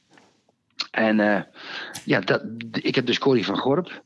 En 0.91 1.21
eh, 1.21 1.43
ja, 2.05 2.21
dat, 2.21 2.43
ik 2.73 2.95
heb 2.95 3.07
dus 3.07 3.19
Corrie 3.19 3.45
van 3.45 3.57
Gorp. 3.57 4.03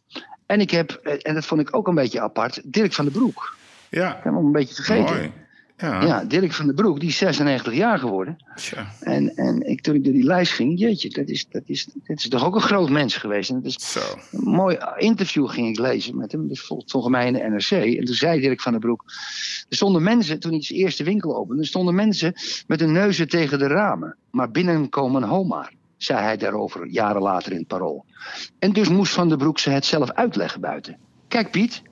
En 0.47 0.61
ik 0.61 0.71
heb, 0.71 0.91
eh, 0.91 1.19
en 1.23 1.35
dat 1.35 1.47
vond 1.47 1.61
ik 1.61 1.77
ook 1.77 1.89
een 1.89 1.95
beetje 1.95 2.21
apart, 2.21 2.61
Dirk 2.65 2.93
van 2.93 3.05
den 3.05 3.15
Broek. 3.15 3.57
Ja, 3.89 4.09
Ik 4.09 4.15
heb 4.15 4.25
hem 4.25 4.37
een 4.37 4.53
beetje 4.53 4.75
vergeten. 4.75 5.17
mooi. 5.17 5.33
Ja, 5.79 6.03
Ja, 6.03 6.25
Dirk 6.25 6.53
van 6.53 6.67
den 6.67 6.75
Broek, 6.75 7.01
die 7.01 7.09
is 7.09 7.17
96 7.17 7.75
jaar 7.75 7.99
geworden. 7.99 8.37
Tja. 8.55 8.87
En, 9.01 9.37
en 9.37 9.69
ik, 9.69 9.81
toen 9.81 9.95
ik 9.95 10.05
door 10.05 10.13
die 10.13 10.25
lijst 10.25 10.53
ging, 10.53 10.79
jeetje, 10.79 11.09
dat 11.11 11.29
is, 11.29 11.47
dat, 11.51 11.63
is, 11.67 11.85
dat 12.05 12.17
is 12.19 12.29
toch 12.29 12.45
ook 12.45 12.55
een 12.55 12.61
groot 12.61 12.91
mens 12.91 13.17
geweest. 13.17 13.51
En 13.51 13.57
dat 13.63 13.65
is 13.65 13.93
Zo. 13.93 14.01
een 14.33 14.49
mooi 14.51 14.79
interview 14.97 15.49
ging 15.49 15.69
ik 15.69 15.79
lezen 15.79 16.17
met 16.17 16.33
hem, 16.33 16.49
dus 16.49 16.61
vol- 16.61 16.83
volgens 16.87 17.13
mij 17.13 17.27
in 17.27 17.33
de 17.33 17.39
NRC. 17.49 17.71
En 17.99 18.05
toen 18.05 18.15
zei 18.15 18.41
Dirk 18.41 18.61
van 18.61 18.73
den 18.73 18.81
Broek, 18.81 19.05
er 19.69 19.77
stonden 19.77 20.03
mensen, 20.03 20.41
toen 20.41 20.51
hij 20.53 20.63
zijn 20.63 20.79
eerste 20.79 21.05
winkel 21.05 21.37
opende, 21.37 21.63
er 21.63 21.69
stonden 21.69 21.95
mensen 21.95 22.35
met 22.67 22.81
hun 22.81 22.93
neuzen 22.93 23.29
tegen 23.29 23.59
de 23.59 23.67
ramen. 23.67 24.17
Maar 24.31 24.51
binnen 24.51 24.89
komen 24.89 25.23
homaar, 25.23 25.73
zei 25.97 26.21
hij 26.21 26.37
daarover 26.37 26.87
jaren 26.87 27.23
later 27.23 27.53
in 27.53 27.59
het 27.59 27.67
parool. 27.67 28.05
En 28.59 28.73
dus 28.73 28.89
moest 28.89 29.13
Van 29.13 29.29
den 29.29 29.39
Broek 29.39 29.59
ze 29.59 29.71
het 29.71 29.85
zelf 29.85 30.11
uitleggen 30.11 30.61
buiten. 30.61 30.97
Kijk 31.29 31.51
Piet, 31.51 31.83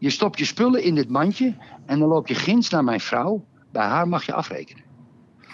je 0.00 0.10
stopt 0.10 0.38
je 0.38 0.44
spullen 0.44 0.82
in 0.82 0.94
dit 0.94 1.08
mandje 1.08 1.54
en 1.86 1.98
dan 1.98 2.08
loop 2.08 2.26
je 2.26 2.34
ginds 2.34 2.68
naar 2.70 2.84
mijn 2.84 3.00
vrouw. 3.00 3.44
Bij 3.72 3.86
haar 3.86 4.08
mag 4.08 4.26
je 4.26 4.32
afrekenen. 4.32 4.82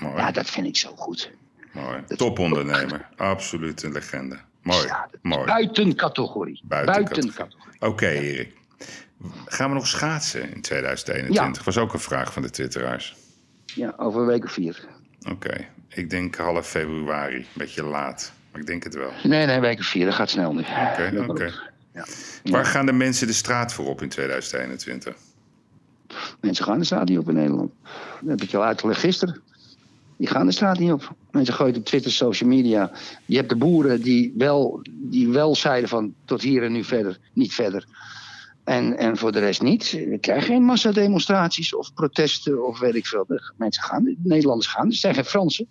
Mooi. 0.01 0.17
Ja, 0.17 0.31
dat 0.31 0.51
vind 0.51 0.67
ik 0.67 0.77
zo 0.77 0.93
goed. 0.97 1.31
mooi. 1.73 2.03
Topondernemer. 2.07 3.09
Absoluut 3.17 3.83
een 3.83 3.93
legende. 3.93 4.39
Mooi. 4.63 4.87
Ja, 4.87 5.09
Mooi. 5.23 5.45
Buiten 5.45 5.95
categorie. 5.97 6.61
Buiten 6.65 6.93
Buiten, 6.95 7.15
categorie. 7.15 7.53
categorie. 7.53 7.81
Oké, 7.93 8.09
Erik. 8.09 8.55
Gaan 9.45 9.69
we 9.69 9.75
nog 9.75 9.87
schaatsen 9.87 10.55
in 10.55 10.61
2021? 10.61 11.65
Was 11.65 11.79
ook 11.79 11.93
een 11.93 11.99
vraag 12.01 12.33
van 12.33 12.43
de 12.43 12.51
twitteraars. 12.51 13.17
Ja, 13.65 13.95
over 13.97 14.21
een 14.21 14.27
week 14.27 14.45
of 14.45 14.53
vier. 14.53 14.87
Oké. 15.31 15.67
Ik 15.89 16.11
denk 16.11 16.37
half 16.37 16.67
februari. 16.67 17.47
Beetje 17.53 17.83
laat. 17.85 18.33
Maar 18.53 18.61
ik 18.61 18.67
denk 18.67 18.85
het 18.85 18.95
wel. 18.95 19.11
Nee, 19.23 19.47
nee, 19.47 19.61
week 19.61 19.79
of 19.79 19.87
vier. 19.87 20.05
Dat 20.05 20.15
gaat 20.15 20.31
snel 20.31 20.53
nu. 20.55 20.61
Oké, 20.61 21.25
oké. 21.29 21.53
Ja. 21.97 22.05
Waar 22.51 22.65
gaan 22.65 22.87
de 22.87 22.93
mensen 22.93 23.27
de 23.27 23.33
straat 23.33 23.73
voor 23.73 23.87
op 23.87 24.03
in 24.03 24.09
2021? 24.09 25.17
Mensen 26.41 26.65
gaan 26.65 26.79
de 26.79 26.85
straat 26.85 27.09
niet 27.09 27.19
op 27.19 27.29
in 27.29 27.35
Nederland. 27.35 27.73
Dat 28.21 28.29
heb 28.31 28.43
ik 28.43 28.51
je 28.51 28.57
al 28.57 28.65
uitgelegd 28.65 29.01
gisteren. 29.01 29.41
Die 30.17 30.29
gaan 30.29 30.47
de 30.47 30.53
straat 30.53 30.79
niet 30.79 30.93
op. 30.93 31.15
Mensen 31.31 31.55
gooien 31.55 31.77
op 31.77 31.85
Twitter, 31.85 32.13
social 32.13 32.49
media. 32.49 32.93
Je 33.25 33.37
hebt 33.37 33.49
de 33.49 33.57
boeren 33.57 34.03
die 34.03 34.33
wel, 34.37 34.81
die 34.91 35.29
wel 35.29 35.55
zeiden 35.55 35.89
van 35.89 36.15
tot 36.25 36.43
hier 36.43 36.63
en 36.63 36.73
nu 36.73 36.85
verder, 36.85 37.19
niet 37.33 37.55
verder. 37.55 37.87
En, 38.65 38.97
en 38.97 39.17
voor 39.17 39.33
de 39.33 39.39
rest 39.39 39.63
niet. 39.63 39.91
We 39.91 40.19
krijgen 40.21 40.47
geen 40.47 40.63
massademonstraties 40.63 41.75
of 41.75 41.95
protesten 41.95 42.67
of 42.67 42.79
weet 42.79 42.95
ik 42.95 43.07
veel. 43.07 43.25
De 43.27 43.53
mensen 43.57 43.83
gaan, 43.83 44.05
de 44.05 44.17
Nederlanders 44.23 44.69
gaan. 44.69 44.87
Er 44.87 44.95
zijn 44.95 45.15
geen 45.15 45.25
Fransen. 45.25 45.67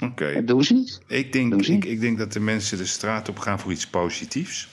Oké. 0.00 0.32
Dat 0.34 0.46
doen 0.46 0.64
ze 0.64 0.74
niet. 0.74 1.00
Ik 1.06 1.32
denk, 1.32 1.64
ze? 1.64 1.72
ik, 1.72 1.84
ik 1.84 2.00
denk 2.00 2.18
dat 2.18 2.32
de 2.32 2.40
mensen 2.40 2.78
de 2.78 2.86
straat 2.86 3.28
op 3.28 3.38
gaan 3.38 3.60
voor 3.60 3.72
iets 3.72 3.86
positiefs. 3.86 4.68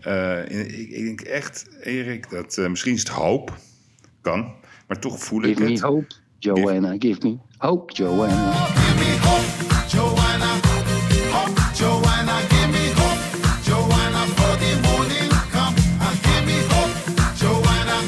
Eh, 0.00 0.42
ik, 0.60 0.88
ik 0.90 1.04
denk 1.04 1.20
echt, 1.20 1.66
Erik, 1.82 2.30
dat 2.30 2.58
eh, 2.58 2.68
misschien 2.68 2.94
is 2.94 3.00
het 3.00 3.08
hoop. 3.08 3.56
Kan. 4.20 4.54
Maar 4.88 4.98
toch 4.98 5.18
voel 5.24 5.42
ik 5.42 5.56
Give 5.56 5.62
me 5.62 5.70
het. 5.72 5.80
hope, 5.80 6.06
Joanna. 6.38 6.96
Give 6.98 7.26
me 7.26 7.36
hope, 7.58 7.92
Joanna. 7.92 8.52
Give 8.66 8.98
me 8.98 9.18
hope, 9.20 9.86
Joanna. 9.88 10.52
Hope, 11.32 11.60
Joanna. 11.74 12.38
Give 12.40 12.68
me 12.70 12.92
hope, 12.94 13.22
Joanna, 13.64 14.18
for 14.38 14.56
the 14.58 14.78
morning 14.82 15.30
come. 15.50 15.74
And 16.00 16.18
give 16.26 16.44
me 16.44 16.58
hope, 16.74 16.94
Joanna. 17.40 17.98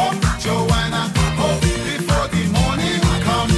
Hope, 0.00 0.26
Joanna. 0.42 1.02
Hope 1.36 1.60
before 1.60 2.28
the 2.28 2.48
morning 2.52 3.00
come. 3.24 3.52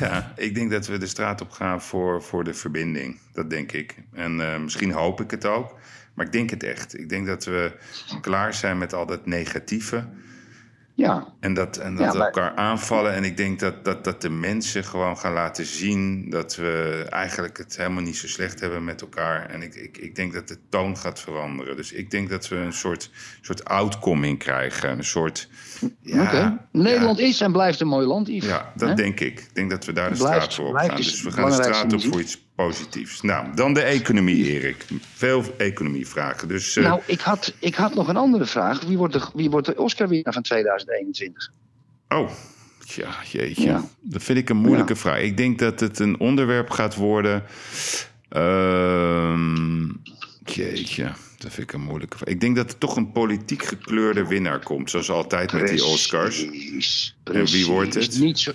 Ja, 0.00 0.32
ik 0.36 0.54
denk 0.54 0.70
dat 0.70 0.86
we 0.86 0.98
de 0.98 1.06
straat 1.06 1.40
op 1.40 1.50
gaan 1.50 1.82
voor, 1.82 2.22
voor 2.22 2.44
de 2.44 2.54
verbinding. 2.54 3.18
Dat 3.32 3.50
denk 3.50 3.72
ik. 3.72 3.94
En 4.12 4.40
eh, 4.52 4.60
misschien 4.60 4.92
hoop 4.92 5.20
ik 5.20 5.30
het 5.30 5.44
ook. 5.46 5.74
Maar 6.16 6.26
ik 6.26 6.32
denk 6.32 6.50
het 6.50 6.62
echt. 6.62 6.98
Ik 6.98 7.08
denk 7.08 7.26
dat 7.26 7.44
we 7.44 7.72
klaar 8.20 8.54
zijn 8.54 8.78
met 8.78 8.92
al 8.94 9.06
dat 9.06 9.26
negatieve. 9.26 10.08
Ja, 10.94 11.34
En 11.40 11.54
dat, 11.54 11.76
en 11.76 11.94
dat 11.96 12.04
Ja, 12.04 12.12
we 12.12 12.18
maar- 12.18 12.26
elkaar 12.26 12.54
aanvallen. 12.54 13.12
En 13.12 13.24
ik 13.24 13.36
denk 13.36 13.60
dat, 13.60 13.84
dat, 13.84 14.04
dat 14.04 14.22
de 14.22 14.28
mensen 14.30 14.84
gewoon 14.84 15.18
gaan 15.18 15.32
laten 15.32 15.64
zien 15.66 16.30
dat 16.30 16.56
we 16.56 17.06
eigenlijk 17.10 17.58
het 17.58 17.76
helemaal 17.76 18.02
niet 18.02 18.16
zo 18.16 18.26
slecht 18.26 18.60
hebben 18.60 18.84
met 18.84 19.00
elkaar. 19.00 19.50
En 19.50 19.62
ik, 19.62 19.74
ik, 19.74 19.98
ik 19.98 20.14
denk 20.14 20.32
dat 20.32 20.48
de 20.48 20.58
toon 20.68 20.96
gaat 20.96 21.20
veranderen. 21.20 21.76
Dus 21.76 21.92
ik 21.92 22.10
denk 22.10 22.28
dat 22.30 22.48
we 22.48 22.56
een 22.56 22.72
soort, 22.72 23.10
soort 23.40 23.64
outcoming 23.64 24.38
krijgen. 24.38 24.90
Een 24.90 25.04
soort. 25.04 25.48
Ja. 26.02 26.66
Nederland 26.72 27.18
is 27.18 27.40
en 27.40 27.52
blijft 27.52 27.80
een 27.80 27.86
mooi 27.86 28.06
land, 28.06 28.28
Yves. 28.28 28.48
Ja, 28.48 28.72
dat 28.76 28.96
denk 28.96 29.20
ik. 29.20 29.38
Ik 29.40 29.54
denk 29.54 29.70
dat 29.70 29.84
we 29.84 29.92
daar 29.92 30.10
de 30.10 30.16
Blijft- 30.16 30.36
straat 30.52 30.54
voor 30.54 30.68
op 30.68 30.76
gaan. 30.76 30.96
dus 30.96 31.22
we 31.22 31.30
gaan 31.30 31.46
de 31.50 31.52
straat 31.52 31.92
op 31.92 32.00
voor 32.02 32.20
iets 32.20 32.44
positiefs. 32.54 33.20
Nou, 33.22 33.46
dan 33.54 33.74
de 33.74 33.80
economie, 33.82 34.44
Erik. 34.44 34.84
Veel 35.14 35.44
economievragen. 35.56 36.48
Dus 36.48 36.76
eh, 36.76 36.84
Nou, 36.84 37.00
ik 37.06 37.20
had, 37.20 37.54
ik 37.58 37.74
had 37.74 37.94
nog 37.94 38.08
een 38.08 38.16
andere 38.16 38.46
vraag. 38.46 38.82
Wie 38.82 38.98
wordt 38.98 39.12
de, 39.12 39.20
wie 39.34 39.50
wordt 39.50 39.66
de 39.66 39.76
Oscar-winnaar 39.76 40.32
van 40.32 40.42
2021? 40.42 41.50
Oh, 42.08 42.30
tja, 42.86 43.08
jeetje. 43.32 43.66
Ja. 43.66 43.84
Dat 44.00 44.22
vind 44.22 44.38
ik 44.38 44.48
een 44.48 44.56
moeilijke 44.56 44.92
Ja. 44.94 44.98
vraag. 44.98 45.20
Ik 45.20 45.36
denk 45.36 45.58
dat 45.58 45.80
het 45.80 45.98
een 45.98 46.20
onderwerp 46.20 46.70
gaat 46.70 46.94
worden. 46.94 47.42
Ehm 48.28 49.84
jeetje, 50.44 51.10
dat 51.38 51.52
vind 51.52 51.68
ik 51.68 51.72
een 51.72 51.80
moeilijke 51.84 52.16
vraag. 52.16 52.28
Ik 52.28 52.40
denk 52.40 52.56
dat 52.56 52.70
er 52.70 52.78
toch 52.78 52.96
een 52.96 53.12
politiek 53.12 53.62
gekleurde 53.64 54.26
winnaar 54.26 54.62
komt. 54.62 54.90
Zoals 54.90 55.10
altijd 55.10 55.52
met 55.52 55.68
die 55.68 55.84
Oscars. 55.84 56.44
Precies, 56.44 57.16
En 57.24 57.44
wie 57.46 57.66
wordt 57.66 57.94
het? 57.94 58.18
Niet 58.18 58.38
zo, 58.38 58.52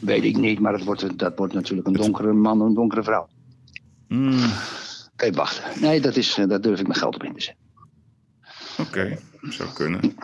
weet 0.00 0.24
ik 0.24 0.36
niet, 0.36 0.60
maar 0.60 0.72
dat 0.72 0.82
wordt, 0.82 1.18
dat 1.18 1.36
wordt 1.38 1.54
natuurlijk 1.54 1.86
een 1.86 1.92
donkere 1.92 2.32
man 2.32 2.60
en 2.60 2.66
een 2.66 2.74
donkere 2.74 3.02
vrouw. 3.02 3.28
Hmm, 4.08 4.50
Oké, 5.12 5.30
wacht. 5.30 5.80
Nee, 5.80 6.00
dat 6.00 6.16
is, 6.16 6.38
eh, 6.38 6.48
daar 6.48 6.60
durf 6.60 6.80
ik 6.80 6.86
mijn 6.86 6.98
geld 6.98 7.14
op 7.14 7.22
in 7.22 7.34
te 7.34 7.42
zetten. 7.42 7.64
Oké, 8.78 9.18
zou 9.48 9.72
kunnen. 9.72 10.14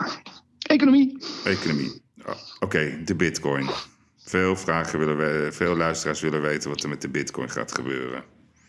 Economie. 0.59 1.17
Economie. 1.43 2.01
Oh, 2.25 2.33
Oké, 2.59 3.01
de 3.05 3.15
bitcoin. 3.15 3.69
Veel 4.17 4.55
vragen 4.55 4.99
willen 4.99 5.17
we, 5.17 5.47
veel 5.51 5.75
luisteraars 5.75 6.21
willen 6.21 6.41
weten 6.41 6.69
wat 6.69 6.83
er 6.83 6.89
met 6.89 7.01
de 7.01 7.09
bitcoin 7.09 7.49
gaat 7.49 7.71
gebeuren. 7.75 8.23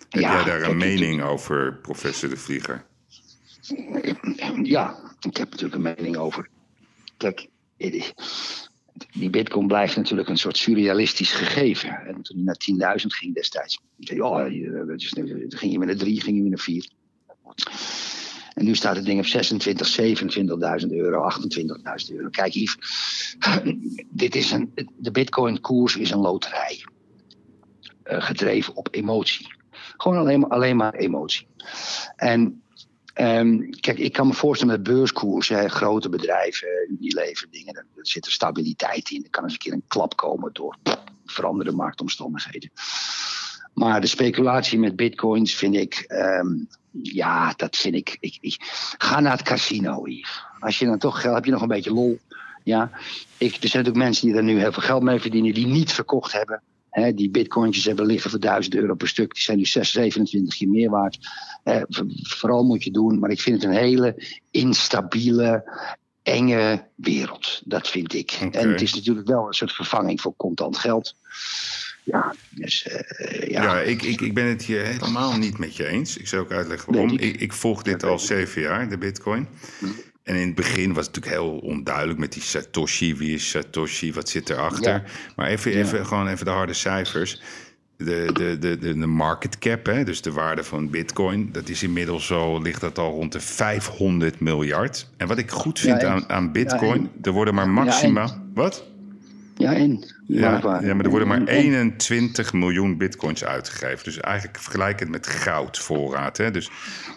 Heb 0.08 0.22
Ja, 0.22 0.34
jij 0.34 0.44
daar 0.44 0.62
een 0.70 0.76
mening 0.76 1.22
over, 1.22 1.74
professor 1.82 2.28
De 2.28 2.36
Vlieger? 2.36 2.84
Ja, 4.62 4.98
ik 5.20 5.36
heb 5.36 5.50
natuurlijk 5.50 5.74
een 5.74 5.94
mening 5.96 6.16
over. 6.16 6.48
Kijk, 7.16 7.48
die 9.12 9.30
bitcoin 9.30 9.66
blijft 9.66 9.96
natuurlijk 9.96 10.28
een 10.28 10.38
soort 10.38 10.56
surrealistisch 10.56 11.32
gegeven. 11.32 11.90
En 11.90 12.22
toen 12.22 12.36
hij 12.36 12.74
naar 12.74 12.96
10.000 13.00 13.06
ging 13.06 13.34
destijds. 13.34 13.80
Dan 13.96 14.16
ging 15.48 15.72
je 15.72 15.78
weer 15.78 15.86
naar 15.86 15.96
3, 15.96 16.20
ging 16.20 16.36
je 16.36 16.42
weer 16.42 16.50
naar 16.50 16.58
4. 16.58 16.90
En 18.54 18.64
nu 18.64 18.74
staat 18.74 18.96
het 18.96 19.04
ding 19.04 19.18
op 19.18 19.26
26, 19.26 20.00
27.000 20.82 20.88
euro, 20.90 21.30
28.000 21.30 22.14
euro. 22.14 22.28
Kijk, 22.30 22.52
Yves, 22.52 23.36
dit 24.10 24.34
is 24.34 24.50
een, 24.50 24.72
de 24.96 25.10
bitcoin-koers 25.10 25.96
is 25.96 26.10
een 26.10 26.18
loterij. 26.18 26.84
Eh, 28.02 28.22
gedreven 28.22 28.76
op 28.76 28.88
emotie. 28.90 29.54
Gewoon 29.96 30.18
alleen 30.18 30.48
alleen 30.48 30.76
maar 30.76 30.94
emotie. 30.94 31.46
En 32.16 32.62
Ehm, 33.14 33.70
kijk, 33.80 33.98
ik 33.98 34.12
kan 34.12 34.26
me 34.26 34.32
voorstellen 34.32 34.74
met 34.74 34.82
beurskoers, 34.82 35.48
hè, 35.48 35.68
grote 35.68 36.08
bedrijven, 36.08 36.68
Unilever, 36.88 37.46
dingen, 37.50 37.74
daar 37.74 37.84
zit 38.02 38.26
er 38.26 38.32
stabiliteit 38.32 39.10
in. 39.10 39.24
Er 39.24 39.30
kan 39.30 39.42
eens 39.42 39.52
een 39.52 39.58
keer 39.58 39.72
een 39.72 39.84
klap 39.88 40.16
komen 40.16 40.52
door 40.52 40.76
veranderde 41.26 41.72
marktomstandigheden. 41.72 42.70
Maar 43.74 44.00
de 44.00 44.06
speculatie 44.06 44.78
met 44.78 44.96
bitcoins 44.96 45.54
vind 45.54 45.74
ik, 45.74 45.94
ehm, 46.06 46.46
ja, 47.02 47.52
dat 47.56 47.76
vind 47.76 47.94
ik, 47.94 48.16
ik, 48.20 48.38
ik- 48.40 48.94
Ga 48.98 49.20
naar 49.20 49.32
het 49.32 49.42
casino, 49.42 50.02
Yves. 50.08 50.42
Als 50.60 50.78
je 50.78 50.86
dan 50.86 50.98
toch 50.98 51.20
geld 51.20 51.34
heb 51.34 51.44
je 51.44 51.50
nog 51.50 51.62
een 51.62 51.68
beetje 51.68 51.92
lol. 51.92 52.18
Ja, 52.64 52.90
ik, 53.38 53.52
er 53.52 53.68
zijn 53.68 53.84
natuurlijk 53.84 53.96
mensen 53.96 54.26
die 54.26 54.36
er 54.36 54.42
nu 54.42 54.58
heel 54.58 54.72
veel 54.72 54.82
geld 54.82 55.02
mee 55.02 55.20
verdienen, 55.20 55.54
die 55.54 55.66
niet 55.66 55.92
verkocht 55.92 56.32
hebben. 56.32 56.62
Hè, 56.94 57.14
die 57.14 57.30
bitcointjes 57.30 57.84
hebben 57.84 58.06
liggen 58.06 58.30
voor 58.30 58.40
1000 58.40 58.74
euro 58.74 58.94
per 58.94 59.08
stuk. 59.08 59.34
Die 59.34 59.42
zijn 59.42 59.58
nu 59.58 59.64
6, 59.64 59.90
27 59.90 60.56
keer 60.56 60.68
meer 60.68 60.90
waard. 60.90 61.18
Eh, 61.62 61.82
vooral 62.22 62.64
moet 62.64 62.84
je 62.84 62.90
doen, 62.90 63.18
maar 63.18 63.30
ik 63.30 63.40
vind 63.40 63.62
het 63.62 63.70
een 63.70 63.78
hele 63.78 64.22
instabiele, 64.50 65.70
enge 66.22 66.86
wereld. 66.94 67.62
Dat 67.64 67.88
vind 67.88 68.14
ik. 68.14 68.30
En 68.50 68.70
het 68.70 68.80
is 68.80 68.94
natuurlijk 68.94 69.26
wel 69.26 69.46
een 69.46 69.52
soort 69.52 69.72
vervanging 69.72 70.20
voor 70.20 70.34
contant 70.36 70.76
geld. 70.76 71.16
Ja, 72.02 72.34
dus 72.50 72.86
eh, 72.86 73.48
ja. 73.48 73.62
Ja, 73.62 73.80
ik, 73.80 74.02
ik, 74.02 74.20
ik 74.20 74.34
ben 74.34 74.46
het 74.46 74.62
hier 74.64 74.84
helemaal 74.84 75.36
niet 75.36 75.58
met 75.58 75.76
je 75.76 75.86
eens. 75.86 76.16
Ik 76.16 76.28
zal 76.28 76.40
ook 76.40 76.52
uitleggen 76.52 76.92
waarom. 76.92 77.12
Ik. 77.12 77.20
Ik, 77.20 77.40
ik 77.40 77.52
volg 77.52 77.82
dit 77.82 78.02
al 78.02 78.18
zeven 78.18 78.62
jaar, 78.62 78.88
de 78.88 78.98
bitcoin. 78.98 79.48
En 80.24 80.34
in 80.34 80.46
het 80.46 80.54
begin 80.54 80.92
was 80.92 81.06
het 81.06 81.14
natuurlijk 81.14 81.42
heel 81.42 81.58
onduidelijk 81.58 82.18
met 82.18 82.32
die 82.32 82.42
Satoshi. 82.42 83.16
Wie 83.16 83.34
is 83.34 83.50
Satoshi? 83.50 84.12
Wat 84.12 84.28
zit 84.28 84.50
erachter? 84.50 84.92
Ja. 84.92 85.02
Maar 85.36 85.46
even, 85.46 85.72
even, 85.72 86.06
gewoon 86.06 86.28
even 86.28 86.44
de 86.44 86.50
harde 86.50 86.72
cijfers. 86.72 87.42
De, 87.96 88.30
de, 88.32 88.58
de, 88.58 88.78
de, 88.78 88.98
de 88.98 89.06
market 89.06 89.58
cap, 89.58 89.86
hè, 89.86 90.04
dus 90.04 90.22
de 90.22 90.32
waarde 90.32 90.64
van 90.64 90.90
bitcoin... 90.90 91.48
dat 91.52 91.68
is 91.68 91.82
inmiddels 91.82 92.26
zo, 92.26 92.58
ligt 92.58 92.80
dat 92.80 92.98
al 92.98 93.10
rond 93.10 93.32
de 93.32 93.40
500 93.40 94.40
miljard. 94.40 95.08
En 95.16 95.26
wat 95.26 95.38
ik 95.38 95.50
goed 95.50 95.78
vind 95.78 96.00
Ja, 96.00 96.08
aan, 96.08 96.28
aan 96.28 96.52
bitcoin... 96.52 97.10
Er 97.22 97.32
worden 97.32 97.54
maar 97.54 97.68
maximaal... 97.68 98.36
wat? 98.54 98.84
Ja, 99.56 99.74
en? 99.74 100.04
Ja, 100.26 100.60
Waar- 100.60 100.86
ja, 100.86 100.94
maar 100.94 101.04
er 101.04 101.10
worden 101.10 101.28
maar 101.28 101.38
en- 101.38 101.46
21 101.48 102.52
miljoen 102.52 102.96
bitcoins 102.96 103.44
uitgegeven. 103.44 104.04
Dus 104.04 104.20
eigenlijk 104.20 104.58
vergelijk 104.58 105.00
het 105.00 105.08
met 105.08 105.26
goudvoorraad. 105.26 106.36
Hè? 106.36 106.50
Dus 106.50 106.70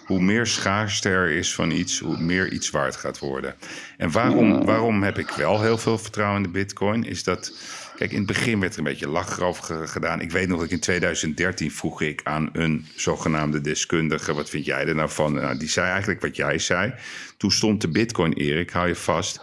hoe 0.05 0.21
meer 0.21 0.45
schaarste 0.45 1.09
er 1.09 1.29
is 1.29 1.53
van 1.55 1.71
iets, 1.71 1.99
hoe 1.99 2.17
meer 2.19 2.51
iets 2.51 2.69
waard 2.69 2.95
gaat 2.95 3.19
worden. 3.19 3.55
En 3.97 4.11
waarom, 4.11 4.65
waarom 4.65 5.03
heb 5.03 5.17
ik 5.17 5.29
wel 5.29 5.61
heel 5.61 5.77
veel 5.77 5.97
vertrouwen 5.97 6.37
in 6.37 6.43
de 6.43 6.49
bitcoin? 6.59 7.03
Is 7.03 7.23
dat, 7.23 7.53
kijk, 7.97 8.11
in 8.11 8.17
het 8.17 8.27
begin 8.27 8.59
werd 8.59 8.73
er 8.73 8.79
een 8.79 8.83
beetje 8.83 9.07
ge- 9.13 9.87
gedaan. 9.87 10.21
Ik 10.21 10.31
weet 10.31 10.47
nog 10.47 10.57
dat 10.57 10.65
ik 10.65 10.71
in 10.73 10.79
2013 10.79 11.71
vroeg 11.71 12.01
ik 12.01 12.21
aan 12.23 12.49
een 12.53 12.85
zogenaamde 12.95 13.61
deskundige... 13.61 14.33
wat 14.33 14.49
vind 14.49 14.65
jij 14.65 14.85
er 14.87 14.95
nou 14.95 15.09
van? 15.09 15.33
Nou, 15.33 15.57
die 15.57 15.69
zei 15.69 15.87
eigenlijk 15.89 16.21
wat 16.21 16.35
jij 16.35 16.59
zei. 16.59 16.93
Toen 17.37 17.51
stond 17.51 17.81
de 17.81 17.89
bitcoin, 17.89 18.33
Erik, 18.33 18.69
hou 18.69 18.87
je 18.87 18.95
vast, 18.95 19.39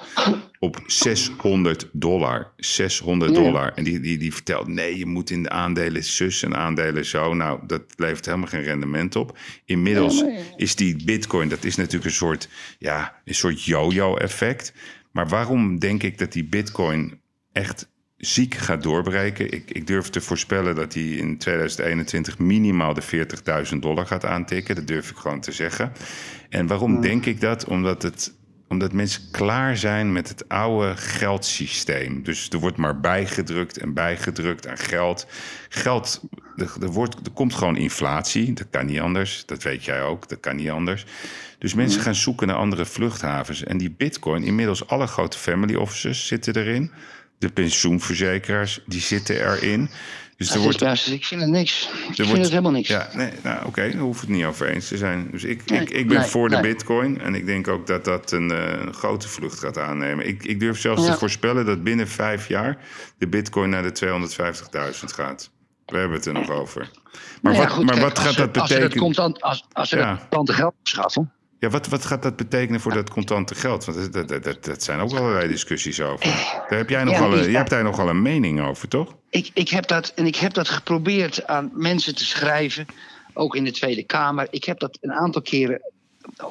op 0.59 0.83
600 0.87 1.89
dollar. 1.93 2.53
600 2.57 3.35
Ja. 3.37 3.43
dollar. 3.43 3.73
En 3.75 3.85
die, 3.85 4.01
die, 4.01 4.19
die 4.19 4.33
vertelt, 4.33 4.67
nee, 4.69 4.99
je 4.99 5.07
moet 5.07 5.31
in 5.31 5.43
de 5.43 5.51
aandelen 5.51 6.05
zus 6.05 6.43
en 6.43 6.57
aandelen 6.57 7.05
zo. 7.05 7.35
Nou, 7.35 7.61
dat 7.67 7.83
levert 7.97 8.27
helemaal 8.27 8.49
geen 8.49 8.63
rendement 8.63 9.17
op. 9.17 9.39
Inmiddels 9.65 10.25
is 10.57 10.77
die 10.77 11.05
bitcoin, 11.05 11.49
dat 11.49 11.65
is 11.65 11.77
natuurlijk 11.77 12.05
een 12.05 12.11
soort, 12.11 12.49
ja, 12.79 13.21
een 13.25 13.35
soort 13.35 13.65
yo-yo 13.65 14.17
effect. 14.17 14.73
Maar 15.13 15.29
waarom 15.29 15.79
denk 15.79 16.03
ik 16.03 16.19
dat 16.19 16.33
die 16.33 16.45
bitcoin 16.45 17.21
echt 17.53 17.93
ziek 18.25 18.55
gaat 18.55 18.83
doorbreken? 18.83 19.53
Ik, 19.53 19.71
ik 19.71 19.87
durf 19.87 20.09
te 20.09 20.21
voorspellen 20.21 20.75
dat 20.75 20.95
hij 20.95 21.03
in 21.03 21.39
2021 21.39 22.39
minimaal 22.39 22.95
de 22.95 23.27
40.000 23.73 23.79
dollar 23.79 24.07
gaat 24.07 24.25
aantikken. 24.25 24.75
Dat 24.75 24.87
durf 24.87 25.11
ik 25.11 25.17
gewoon 25.17 25.41
te 25.41 25.53
zeggen. 25.53 25.93
En 26.49 26.67
waarom 26.67 27.01
denk 27.01 27.27
ik 27.27 27.41
dat? 27.41 27.65
Omdat 27.65 28.03
het 28.03 28.35
omdat 28.69 28.93
mensen 28.93 29.23
klaar 29.31 29.77
zijn 29.77 30.13
met 30.13 30.29
het 30.29 30.49
oude 30.49 30.97
geldsysteem. 30.97 32.23
Dus 32.23 32.49
er 32.49 32.59
wordt 32.59 32.77
maar 32.77 33.01
bijgedrukt 33.01 33.79
en 33.79 33.93
bijgedrukt 33.93 34.69
aan 34.69 34.79
geld. 34.79 35.27
Geld, 35.69 36.21
er, 36.57 36.73
er, 36.81 36.91
wordt, 36.91 37.15
er 37.27 37.33
komt 37.33 37.55
gewoon 37.55 37.77
inflatie. 37.77 38.53
Dat 38.53 38.67
kan 38.71 38.87
niet 38.87 39.01
anders. 39.01 39.47
Dat 39.47 39.63
weet 39.63 39.85
jij 39.85 40.03
ook. 40.03 40.29
Dat 40.29 40.41
kan 40.41 40.57
niet 40.57 40.71
anders. 40.71 41.05
Dus 41.59 41.75
mensen 41.75 42.01
gaan 42.01 42.15
zoeken 42.15 42.47
naar 42.47 42.57
andere 42.57 42.85
vluchthavens. 42.85 43.65
En 43.65 43.79
die 43.79 43.91
bitcoin, 43.91 44.43
inmiddels 44.43 44.87
alle 44.87 45.07
grote 45.07 45.39
family 45.39 45.75
offices 45.75 46.27
zitten 46.27 46.57
erin. 46.57 46.91
De 47.45 47.51
pensioenverzekeraars, 47.53 48.81
die 48.87 49.01
zitten 49.01 49.37
erin. 49.53 49.91
Dus 50.37 50.55
er 50.55 50.61
wordt, 50.61 51.07
ik 51.07 51.25
vind 51.25 51.41
het 51.41 51.51
niks. 51.51 51.83
Ik 51.83 52.09
er 52.09 52.15
vind 52.15 52.27
wordt- 52.27 52.43
het 52.43 52.51
helemaal 52.51 52.73
niks. 52.73 52.89
Ja, 52.89 53.09
nee, 53.15 53.31
nou 53.43 53.67
oké, 53.67 53.91
daar 53.91 54.01
hoeft 54.01 54.21
het 54.21 54.31
niet 54.31 54.45
over 54.45 54.69
eens 54.69 54.89
te 54.89 54.97
zijn. 54.97 55.29
Dus 55.31 55.45
ik, 55.45 55.71
Nee, 55.71 55.81
ik, 55.81 55.91
ik 55.91 56.09
ben 56.09 56.19
nee, 56.19 56.27
voor 56.27 56.49
de 56.49 56.61
bitcoin 56.61 57.21
en 57.21 57.35
ik 57.35 57.47
denk 57.47 57.69
ook 57.69 57.87
dat 57.87 58.05
dat 58.05 58.33
een, 58.33 58.51
eh, 58.51 58.81
een 58.81 58.95
grote 58.95 59.29
vlucht 59.29 59.59
gaat 59.59 59.79
aannemen. 59.79 60.27
Ik, 60.29 60.45
ik 60.45 60.61
durf 60.61 60.81
zelfs 60.81 61.05
Ja. 61.07 61.13
te 61.13 61.19
voorspellen 61.19 61.67
dat 61.67 61.83
binnen 61.83 62.09
vijf 62.09 62.49
jaar 62.49 62.77
de 63.19 63.27
bitcoin 63.29 63.71
naar 63.71 63.83
de 63.83 63.93
250.000 63.93 65.13
gaat. 65.13 65.51
We 65.87 65.97
hebben 65.99 66.17
het 66.17 66.27
er 66.27 66.33
nog 66.33 66.51
over. 66.51 66.81
Maar 66.81 67.53
Nou 67.53 67.55
ja, 67.55 67.63
wat, 67.63 67.71
goed, 67.73 67.85
maar 67.85 67.95
kijk, 67.95 68.07
wat 68.07 68.19
gaat 68.19 68.37
dat 68.37 68.59
Als 68.59 68.69
ze 68.69 68.79
dat 68.79 68.89
betekenen? 68.93 69.41
als, 69.41 69.67
als 69.73 69.89
ze 69.89 69.97
Ja. 69.97 70.11
dat 70.11 70.19
contante 70.21 70.53
geld 70.53 70.75
schaffen. 70.83 71.33
Ja, 71.65 71.71
wat, 71.71 71.87
wat 71.89 72.05
gaat 72.05 72.23
dat 72.23 72.37
betekenen 72.37 72.81
voor 72.81 72.95
dat 72.95 73.11
contante 73.11 73.55
geld? 73.55 73.85
Want 73.85 74.13
dat, 74.13 74.29
dat, 74.29 74.45
dat, 74.45 74.65
dat 74.65 74.83
zijn 74.83 75.01
ook 75.01 75.13
allerlei 75.13 75.49
discussies 75.49 76.01
over. 76.01 76.27
Daar 76.69 76.79
heb 76.79 76.89
jij, 76.89 76.99
Ja, 76.99 77.05
nogal, 77.05 77.33
is 77.33 77.39
een- 77.45 77.45
jij 77.51 77.59
hebt 77.59 77.71
daar 77.71 77.83
nogal 77.83 78.09
een 78.09 78.23
mening 78.23 78.61
over, 78.67 78.89
toch? 78.89 79.15
Ik, 79.31 79.51
ik, 79.55 79.69
heb 79.69 79.87
dat, 79.87 80.13
en 80.15 80.27
ik 80.27 80.37
heb 80.37 80.55
dat 80.55 80.69
geprobeerd 80.69 81.47
aan 81.47 81.71
mensen 81.75 82.15
te 82.15 82.25
schrijven, 82.25 82.87
ook 83.33 83.57
in 83.57 83.65
de 83.65 83.71
Tweede 83.71 84.03
Kamer. 84.03 84.47
Ik 84.51 84.65
heb 84.65 84.79
dat 84.79 84.99
een 85.01 85.13
aantal 85.13 85.43
keren 85.43 85.81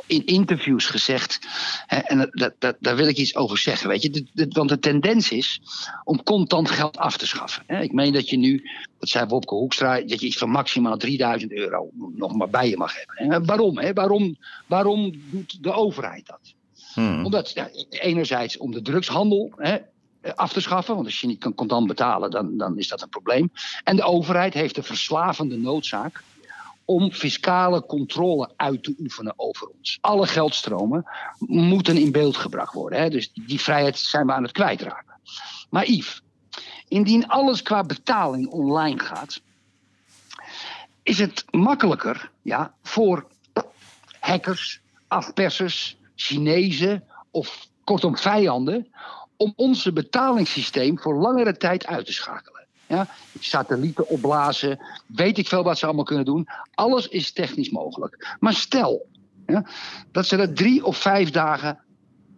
in 0.05 0.25
interviews 0.25 0.85
gezegd. 0.85 1.39
Hè, 1.87 1.97
en 1.97 2.29
dat, 2.31 2.53
dat, 2.59 2.75
daar 2.79 2.95
wil 2.95 3.07
ik 3.07 3.17
iets 3.17 3.35
over 3.35 3.57
zeggen. 3.57 3.89
Weet 3.89 4.01
je? 4.01 4.47
Want 4.49 4.69
de 4.69 4.79
tendens 4.79 5.31
is 5.31 5.61
om 6.03 6.23
contant 6.23 6.69
geld 6.69 6.97
af 6.97 7.17
te 7.17 7.27
schaffen. 7.27 7.63
Hè. 7.67 7.81
Ik 7.81 7.91
meen 7.91 8.13
dat 8.13 8.29
je 8.29 8.37
nu, 8.37 8.69
dat 8.99 9.09
zei 9.09 9.25
Wopke 9.25 9.55
Hoekstra, 9.55 10.01
dat 10.01 10.19
je 10.21 10.27
iets 10.27 10.37
van 10.37 10.49
maximaal 10.49 10.97
3000 10.97 11.51
euro 11.51 11.89
nog 12.15 12.35
maar 12.35 12.49
bij 12.49 12.69
je 12.69 12.77
mag 12.77 12.95
hebben. 12.95 13.15
En 13.15 13.45
waarom, 13.45 13.77
hè? 13.77 13.93
waarom? 13.93 14.37
Waarom 14.67 15.11
doet 15.31 15.63
de 15.63 15.71
overheid 15.71 16.25
dat? 16.25 16.53
Hmm. 16.93 17.25
Omdat, 17.25 17.51
ja, 17.53 17.69
enerzijds 17.89 18.57
om 18.57 18.71
de 18.71 18.81
drugshandel 18.81 19.51
hè, 19.55 19.77
af 20.35 20.53
te 20.53 20.61
schaffen. 20.61 20.95
Want 20.95 21.05
als 21.05 21.21
je 21.21 21.27
niet 21.27 21.39
kan 21.39 21.53
contant 21.53 21.87
betalen, 21.87 22.31
dan, 22.31 22.57
dan 22.57 22.77
is 22.77 22.87
dat 22.87 23.01
een 23.01 23.09
probleem. 23.09 23.51
En 23.83 23.95
de 23.95 24.03
overheid 24.03 24.53
heeft 24.53 24.75
de 24.75 24.83
verslavende 24.83 25.57
noodzaak 25.57 26.23
om 26.85 27.11
fiscale 27.11 27.85
controle 27.85 28.51
uit 28.55 28.83
te 28.83 28.95
oefenen 28.99 29.33
over 29.35 29.67
ons. 29.67 29.97
Alle 30.01 30.27
geldstromen 30.27 31.05
moeten 31.39 31.97
in 31.97 32.11
beeld 32.11 32.37
gebracht 32.37 32.73
worden. 32.73 32.99
Hè? 32.99 33.09
Dus 33.09 33.31
die 33.33 33.61
vrijheid 33.61 33.97
zijn 33.97 34.25
we 34.25 34.33
aan 34.33 34.43
het 34.43 34.51
kwijtraken. 34.51 35.19
Maar 35.69 35.85
Yves, 35.85 36.21
indien 36.87 37.27
alles 37.27 37.61
qua 37.61 37.83
betaling 37.83 38.47
online 38.47 38.99
gaat, 38.99 39.41
is 41.03 41.19
het 41.19 41.45
makkelijker 41.51 42.31
ja, 42.41 42.73
voor 42.81 43.27
hackers, 44.19 44.81
afpersers, 45.07 45.97
Chinezen 46.15 47.03
of 47.31 47.67
kortom 47.83 48.17
vijanden 48.17 48.93
om 49.37 49.53
onze 49.55 49.93
betalingssysteem 49.93 50.99
voor 50.99 51.15
langere 51.15 51.57
tijd 51.57 51.85
uit 51.85 52.05
te 52.05 52.13
schakelen. 52.13 52.62
Ja, 52.93 53.07
satellieten 53.39 54.07
opblazen, 54.07 54.79
weet 55.07 55.37
ik 55.37 55.47
veel 55.47 55.63
wat 55.63 55.77
ze 55.77 55.85
allemaal 55.85 56.03
kunnen 56.03 56.25
doen. 56.25 56.47
Alles 56.73 57.07
is 57.07 57.31
technisch 57.31 57.69
mogelijk. 57.69 58.37
Maar 58.39 58.53
stel 58.53 59.07
ja, 59.45 59.65
dat 60.11 60.25
ze 60.25 60.37
dat 60.37 60.55
drie 60.55 60.85
of 60.85 60.97
vijf 60.97 61.31
dagen 61.31 61.79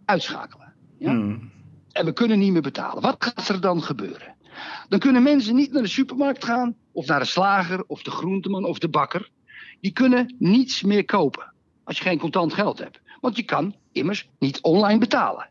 uitschakelen. 0.04 0.74
Ja? 0.98 1.10
Hmm. 1.10 1.50
En 1.92 2.04
we 2.04 2.12
kunnen 2.12 2.38
niet 2.38 2.52
meer 2.52 2.62
betalen. 2.62 3.02
Wat 3.02 3.16
gaat 3.18 3.48
er 3.48 3.60
dan 3.60 3.82
gebeuren? 3.82 4.34
Dan 4.88 4.98
kunnen 4.98 5.22
mensen 5.22 5.54
niet 5.54 5.72
naar 5.72 5.82
de 5.82 5.88
supermarkt 5.88 6.44
gaan, 6.44 6.76
of 6.92 7.06
naar 7.06 7.20
de 7.20 7.26
slager, 7.26 7.84
of 7.86 8.02
de 8.02 8.10
groenteman, 8.10 8.64
of 8.64 8.78
de 8.78 8.88
bakker. 8.88 9.30
Die 9.80 9.92
kunnen 9.92 10.34
niets 10.38 10.82
meer 10.82 11.04
kopen 11.04 11.52
als 11.84 11.98
je 11.98 12.02
geen 12.02 12.18
contant 12.18 12.54
geld 12.54 12.78
hebt. 12.78 13.00
Want 13.20 13.36
je 13.36 13.42
kan 13.42 13.74
immers 13.92 14.28
niet 14.38 14.60
online 14.60 14.98
betalen. 14.98 15.48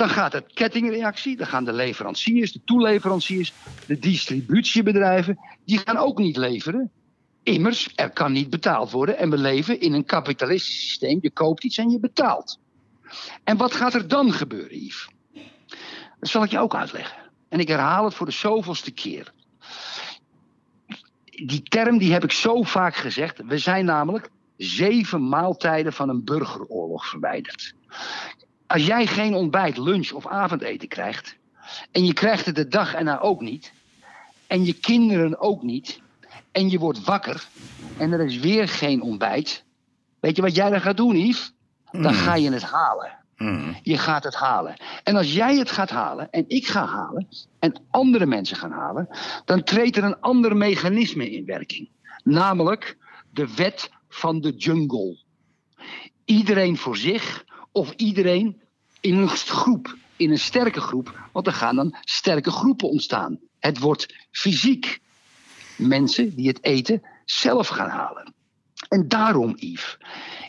Dan 0.00 0.08
gaat 0.08 0.32
het 0.32 0.52
kettingreactie, 0.52 1.36
dan 1.36 1.46
gaan 1.46 1.64
de 1.64 1.72
leveranciers, 1.72 2.52
de 2.52 2.60
toeleveranciers, 2.64 3.52
de 3.86 3.98
distributiebedrijven, 3.98 5.38
die 5.64 5.78
gaan 5.78 5.96
ook 5.96 6.18
niet 6.18 6.36
leveren. 6.36 6.90
Immers, 7.42 7.92
er 7.94 8.10
kan 8.10 8.32
niet 8.32 8.50
betaald 8.50 8.90
worden 8.90 9.18
en 9.18 9.30
we 9.30 9.38
leven 9.38 9.80
in 9.80 9.92
een 9.92 10.04
kapitalistisch 10.04 10.80
systeem. 10.80 11.18
Je 11.20 11.30
koopt 11.30 11.64
iets 11.64 11.78
en 11.78 11.90
je 11.90 12.00
betaalt. 12.00 12.58
En 13.44 13.56
wat 13.56 13.74
gaat 13.74 13.94
er 13.94 14.08
dan 14.08 14.32
gebeuren, 14.32 14.84
Yves? 14.84 15.08
Dat 16.20 16.28
zal 16.28 16.42
ik 16.42 16.50
je 16.50 16.58
ook 16.58 16.74
uitleggen. 16.74 17.18
En 17.48 17.60
ik 17.60 17.68
herhaal 17.68 18.04
het 18.04 18.14
voor 18.14 18.26
de 18.26 18.32
zoveelste 18.32 18.90
keer. 18.90 19.32
Die 21.24 21.62
term 21.62 21.98
die 21.98 22.12
heb 22.12 22.24
ik 22.24 22.32
zo 22.32 22.62
vaak 22.62 22.96
gezegd. 22.96 23.42
We 23.44 23.58
zijn 23.58 23.84
namelijk 23.84 24.30
zeven 24.56 25.28
maaltijden 25.28 25.92
van 25.92 26.08
een 26.08 26.24
burgeroorlog 26.24 27.06
verwijderd. 27.06 27.74
Als 28.70 28.86
jij 28.86 29.06
geen 29.06 29.34
ontbijt, 29.34 29.76
lunch 29.76 30.10
of 30.10 30.26
avondeten 30.26 30.88
krijgt. 30.88 31.36
en 31.90 32.04
je 32.04 32.12
krijgt 32.12 32.46
het 32.46 32.54
de 32.54 32.68
dag 32.68 32.94
erna 32.94 33.20
ook 33.20 33.40
niet. 33.40 33.72
en 34.46 34.64
je 34.64 34.72
kinderen 34.72 35.40
ook 35.40 35.62
niet. 35.62 36.00
en 36.52 36.70
je 36.70 36.78
wordt 36.78 37.04
wakker. 37.04 37.48
en 37.96 38.12
er 38.12 38.20
is 38.20 38.38
weer 38.38 38.68
geen 38.68 39.02
ontbijt. 39.02 39.64
weet 40.20 40.36
je 40.36 40.42
wat 40.42 40.54
jij 40.54 40.70
dan 40.70 40.80
gaat 40.80 40.96
doen, 40.96 41.16
Yves? 41.16 41.52
Dan 41.90 42.14
ga 42.14 42.34
je 42.34 42.52
het 42.52 42.62
halen. 42.62 43.18
Hmm. 43.36 43.76
Je 43.82 43.98
gaat 43.98 44.24
het 44.24 44.34
halen. 44.34 44.76
En 45.02 45.16
als 45.16 45.32
jij 45.32 45.56
het 45.56 45.70
gaat 45.70 45.90
halen 45.90 46.30
en 46.30 46.44
ik 46.48 46.66
ga 46.66 46.86
halen 46.86 47.28
en 47.58 47.82
andere 47.90 48.26
mensen 48.26 48.56
gaan 48.56 48.72
halen, 48.72 49.08
dan 49.44 49.62
treedt 49.62 49.96
er 49.96 50.04
een 50.04 50.20
ander 50.20 50.56
mechanisme 50.56 51.30
in 51.30 51.44
werking. 51.44 51.88
Namelijk 52.24 52.96
de 53.32 53.54
wet 53.54 53.90
van 54.08 54.40
de 54.40 54.50
jungle. 54.50 55.18
Iedereen 56.24 56.76
voor 56.76 56.96
zich 56.96 57.44
of 57.72 57.92
iedereen 57.96 58.60
in 59.00 59.16
een 59.16 59.28
groep, 59.28 59.96
in 60.16 60.30
een 60.30 60.38
sterke 60.38 60.80
groep, 60.80 61.28
want 61.32 61.46
er 61.46 61.52
gaan 61.52 61.76
dan 61.76 61.96
sterke 62.00 62.50
groepen 62.50 62.88
ontstaan. 62.88 63.38
Het 63.58 63.78
wordt 63.78 64.14
fysiek. 64.30 65.00
Mensen 65.76 66.34
die 66.34 66.48
het 66.48 66.64
eten 66.64 67.02
zelf 67.24 67.68
gaan 67.68 67.88
halen. 67.88 68.34
En 68.88 69.08
daarom, 69.08 69.52
Yves, 69.56 69.98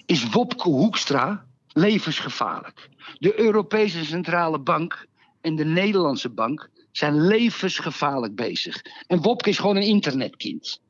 is 0.06 0.30
Wopke 0.30 0.70
Hoekstra 0.70 1.46
levensgevaarlijk. 1.68 2.90
De 3.18 3.40
Europese 3.40 4.06
Centrale 4.06 4.60
Bank 4.60 5.08
en 5.42 5.56
de 5.56 5.66
Nederlandse 5.66 6.30
Bank 6.30 6.70
zijn 6.92 7.22
levensgevaarlijk 7.22 8.36
bezig. 8.36 8.82
En 9.08 9.22
Wopke 9.22 9.50
is 9.50 9.58
gewoon 9.58 9.76
een 9.76 9.88
internetkind. 9.88 10.82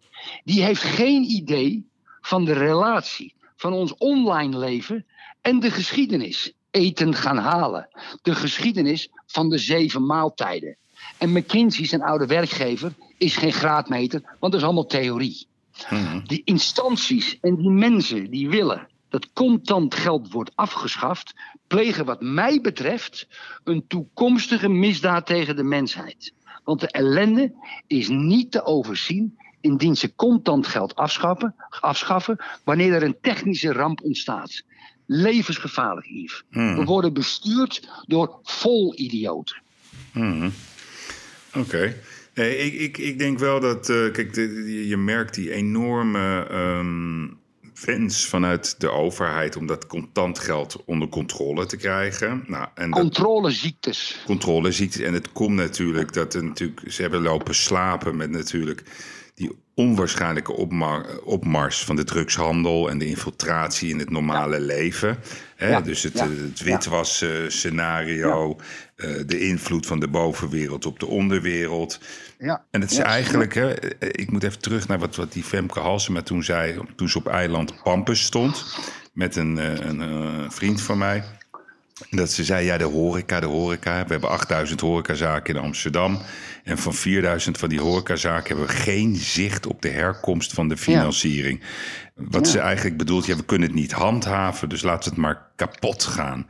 Die 0.44 0.64
heeft 0.64 0.82
geen 0.82 1.24
idee 1.24 1.90
van 2.22 2.46
de 2.46 2.54
relatie 2.54 3.36
van 3.56 3.74
ons 3.74 3.96
online 3.98 4.58
leven 4.58 5.06
en 5.42 5.60
de 5.60 5.72
geschiedenis. 5.72 6.54
Eten 6.72 7.14
gaan 7.14 7.38
halen. 7.38 7.90
De 8.22 8.36
geschiedenis 8.36 9.10
van 9.26 9.50
de 9.50 9.58
zeven 9.58 10.06
maaltijden. 10.06 10.78
En 11.18 11.32
McKinsey, 11.32 11.86
zijn 11.86 12.02
oude 12.02 12.26
werkgever, 12.26 12.94
is 13.18 13.36
geen 13.36 13.54
graadmeter, 13.54 14.22
want 14.40 14.52
dat 14.52 14.62
is 14.62 14.64
allemaal 14.64 14.86
theorie. 14.86 15.48
Die 16.26 16.42
instanties 16.44 17.38
en 17.40 17.56
die 17.56 17.70
mensen 17.70 18.30
die 18.30 18.50
willen 18.50 18.88
dat 19.10 19.34
contant 19.34 19.96
geld 19.96 20.32
wordt 20.32 20.52
afgeschaft, 20.56 21.34
plegen 21.68 22.06
wat 22.06 22.22
mij 22.22 22.62
betreft 22.62 23.28
een 23.64 23.88
toekomstige 23.88 24.70
misdaad 24.70 25.26
tegen 25.26 25.56
de 25.56 25.64
mensheid. 25.64 26.34
Want 26.64 26.80
de 26.80 26.92
ellende 26.92 27.54
is 27.88 28.08
niet 28.10 28.52
te 28.52 28.66
overzien 28.66 29.38
indien 29.62 29.96
ze 29.96 30.16
contant 30.16 30.68
geld 30.68 30.96
afschaffen, 30.96 31.56
afschaffen 31.80 32.38
wanneer 32.64 32.94
er 32.94 33.04
een 33.04 33.18
technische 33.22 33.72
ramp 33.72 34.02
ontstaat. 34.02 34.64
Levensgevaarlijk, 35.14 36.08
Yves. 36.08 36.44
We 36.50 36.84
worden 36.86 37.14
bestuurd 37.14 37.88
door 38.08 38.40
vol 38.44 38.94
idioten. 39.00 39.62
Oké. 41.56 41.96
Nee, 42.34 42.58
ik, 42.58 42.74
ik, 42.74 42.98
ik 42.98 43.20
denk 43.20 43.40
wel 43.40 43.60
dat, 43.60 43.90
eh, 43.90 44.12
kijk, 44.12 44.34
de- 44.34 44.88
je 44.88 44.98
merkt 44.98 45.34
die 45.36 45.52
enorme 45.54 46.46
ehm, 46.50 47.28
wens 47.86 48.26
vanuit 48.26 48.76
de 48.80 48.90
overheid 48.92 49.56
om 49.56 49.66
dat 49.68 49.88
contant 49.88 50.40
geld 50.40 50.84
onder 50.86 51.08
controle 51.08 51.66
te 51.66 51.78
krijgen. 51.78 52.44
Nou, 52.48 52.68
en 52.76 52.90
dat 52.92 53.00
Controleziektes. 53.00 54.22
controleziekte. 54.26 55.06
En 55.06 55.14
het 55.14 55.32
komt 55.32 55.56
natuurlijk 55.56 56.14
dat 56.14 56.34
er 56.34 56.44
natuurlijk, 56.44 56.92
ze 56.92 57.02
hebben 57.02 57.22
lopen 57.22 57.56
slapen 57.56 58.16
met 58.16 58.30
natuurlijk 58.30 58.84
die 59.36 59.52
onwaarschijnlijke 59.82 60.52
opma- 60.54 61.06
opmars 61.24 61.84
van 61.84 61.96
de 61.96 62.04
drugshandel 62.04 62.90
en 62.90 62.98
de 62.98 63.06
infiltratie 63.06 63.90
in 63.90 64.00
het 64.00 64.10
normale 64.10 64.60
leven. 64.60 65.18
Hè? 65.56 65.70
Ja, 65.70 65.82
Dus 65.82 66.04
het, 66.04 66.14
ja, 66.14 66.24
eh, 66.24 66.30
het 66.30 66.62
witwassen 66.64 67.52
scenario, 67.52 68.60
eh, 68.96 69.10
de 69.26 69.40
invloed 69.40 69.86
van 69.86 70.00
de 70.00 70.08
bovenwereld 70.08 70.86
op 70.86 71.00
de 71.00 71.06
onderwereld. 71.06 72.00
Ja. 72.40 72.64
En 72.72 72.82
het 72.82 72.92
is 72.92 72.98
eigenlijk, 72.98 73.54
hè, 73.54 73.74
eh, 73.74 74.10
ik 74.12 74.32
moet 74.32 74.44
even 74.44 74.60
terug 74.60 74.88
naar 74.88 75.00
wat, 75.00 75.16
wat 75.16 75.34
die 75.34 75.44
Femke 75.44 75.80
Halsema 75.80 76.22
toen 76.22 76.44
zei, 76.44 76.80
toen 76.96 77.10
ze 77.10 77.18
op 77.18 77.28
eiland 77.28 77.84
Pampus 77.84 78.24
stond, 78.24 78.66
met 79.14 79.36
een, 79.36 79.58
een, 79.88 80.02
eh, 80.02 80.50
vriend 80.50 80.82
van 80.82 80.98
mij. 80.98 81.24
Dat 82.10 82.32
ze 82.32 82.44
zei, 82.44 82.66
ja, 82.66 82.78
de 82.78 82.84
horeca, 82.84 83.40
de 83.40 83.46
horeca. 83.46 84.04
We 84.06 84.12
hebben 84.12 84.30
8000 84.30 84.80
horecazaken 84.82 85.56
in 85.56 85.62
Amsterdam. 85.62 86.22
En 86.64 86.78
van 86.78 86.94
4000 86.94 87.58
van 87.58 87.70
die 87.70 87.82
horecazaken 87.82 88.48
hebben 88.48 88.76
we 88.76 88.82
geen 88.82 89.16
zicht 89.16 89.68
op 89.68 89.82
de 89.82 89.90
herkomst 89.90 90.54
van 90.54 90.68
de 90.68 90.78
financiering. 90.78 91.62
Wat 92.16 92.48
ze 92.48 92.60
eigenlijk 92.60 92.98
bedoelt, 92.98 93.26
ja, 93.26 93.36
we 93.36 93.46
kunnen 93.46 93.68
het 93.68 93.78
niet 93.78 93.92
handhaven, 93.92 94.70
dus 94.70 94.82
laten 94.82 95.04
we 95.04 95.10
het 95.10 95.18
maar 95.26 95.48
kapot 95.56 96.04
gaan. 96.04 96.48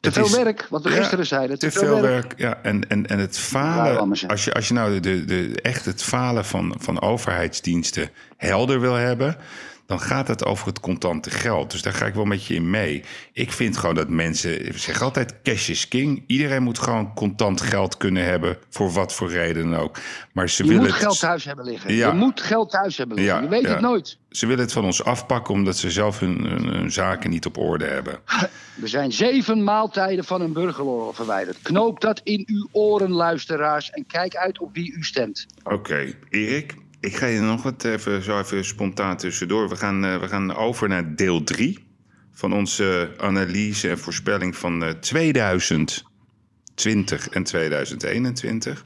Te 0.00 0.12
veel 0.12 0.30
werk, 0.30 0.66
wat 0.70 0.82
we 0.82 0.90
Ja, 0.90 0.96
gisteren 0.96 1.26
zeiden. 1.26 1.58
te 1.58 1.70
veel 1.70 2.00
werk, 2.00 2.34
ja. 2.36 2.58
En, 2.62 2.88
en, 2.88 3.06
en 3.06 3.18
het 3.18 3.38
falen, 3.38 3.98
als 4.28 4.44
je, 4.44 4.52
als 4.52 4.68
je 4.68 4.74
nou 4.74 5.00
de, 5.00 5.24
de, 5.24 5.60
echt 5.62 5.84
het 5.84 6.02
falen 6.02 6.44
van, 6.44 6.74
van 6.78 7.00
overheidsdiensten 7.00 8.10
helder 8.36 8.80
wil 8.80 8.94
hebben, 8.94 9.36
dan 9.88 10.00
gaat 10.00 10.28
het 10.28 10.44
over 10.44 10.66
het 10.66 10.80
contante 10.80 11.30
geld. 11.30 11.70
Dus 11.70 11.82
daar 11.82 11.92
ga 11.92 12.06
ik 12.06 12.14
wel 12.14 12.24
met 12.24 12.46
je 12.46 12.54
in 12.54 12.70
mee. 12.70 13.02
Ik 13.32 13.52
vind 13.52 13.76
gewoon 13.76 13.94
dat 13.94 14.08
mensen, 14.08 14.66
ik 14.66 14.78
zeg 14.78 15.02
altijd 15.02 15.34
cash 15.42 15.68
is 15.68 15.88
king. 15.88 16.24
Iedereen 16.26 16.62
moet 16.62 16.78
gewoon 16.78 17.14
contant 17.14 17.60
geld 17.60 17.96
kunnen 17.96 18.24
hebben, 18.24 18.56
voor 18.70 18.90
wat 18.90 19.12
voor 19.14 19.30
reden 19.30 19.74
ook. 19.74 19.98
Maar 20.32 20.48
ze 20.48 20.62
Je 20.62 20.68
willen 20.68 20.84
moet 20.84 20.92
het- 20.92 21.02
geld 21.02 21.18
thuis 21.18 21.44
hebben 21.44 21.64
liggen. 21.64 21.94
Ja. 21.94 22.08
Je 22.08 22.14
moet 22.14 22.40
geld 22.40 22.70
thuis 22.70 22.96
hebben 22.96 23.16
liggen. 23.16 23.34
Ja, 23.36 23.42
je 23.42 23.48
weet 23.48 23.62
ja. 23.62 23.68
het 23.68 23.80
nooit. 23.80 24.18
Ze 24.30 24.46
willen 24.46 24.62
het 24.64 24.72
van 24.72 24.84
ons 24.84 25.04
afpakken 25.04 25.54
omdat 25.54 25.76
ze 25.76 25.90
zelf 25.90 26.18
hun, 26.20 26.44
hun, 26.44 26.64
hun 26.66 26.92
zaken 26.92 27.30
niet 27.30 27.46
op 27.46 27.56
orde 27.58 27.84
hebben. 27.86 28.18
We 28.74 28.86
zijn 28.86 29.12
zeven 29.12 29.64
maaltijden 29.64 30.24
van 30.24 30.40
een 30.40 30.52
burgeroorlog 30.52 31.14
verwijderd. 31.16 31.58
Knoop 31.62 32.00
dat 32.00 32.20
in 32.24 32.44
uw 32.46 32.68
oren, 32.72 33.10
luisteraars. 33.10 33.90
En 33.90 34.06
kijk 34.06 34.36
uit 34.36 34.58
op 34.58 34.74
wie 34.74 34.92
u 34.92 35.02
stemt. 35.02 35.46
Oké, 35.62 36.14
Erik, 36.30 36.74
ik 37.00 37.16
ga 37.16 37.26
je 37.26 37.40
nog 37.40 37.62
wat 37.62 37.84
even, 37.84 38.22
zo 38.22 38.38
even 38.38 38.64
spontaan 38.64 39.16
tussendoor. 39.16 39.68
We 39.68 39.76
gaan, 39.76 40.04
eh, 40.04 40.20
we 40.20 40.28
gaan 40.28 40.54
over 40.54 40.88
naar 40.88 41.16
deel 41.16 41.44
3 41.44 41.86
van 42.32 42.52
onze 42.52 43.14
analyse 43.18 43.88
en 43.88 43.98
voorspelling 43.98 44.56
van 44.56 44.84
eh, 44.84 44.90
2020 44.90 47.28
en 47.28 47.42
2021. 47.42 48.84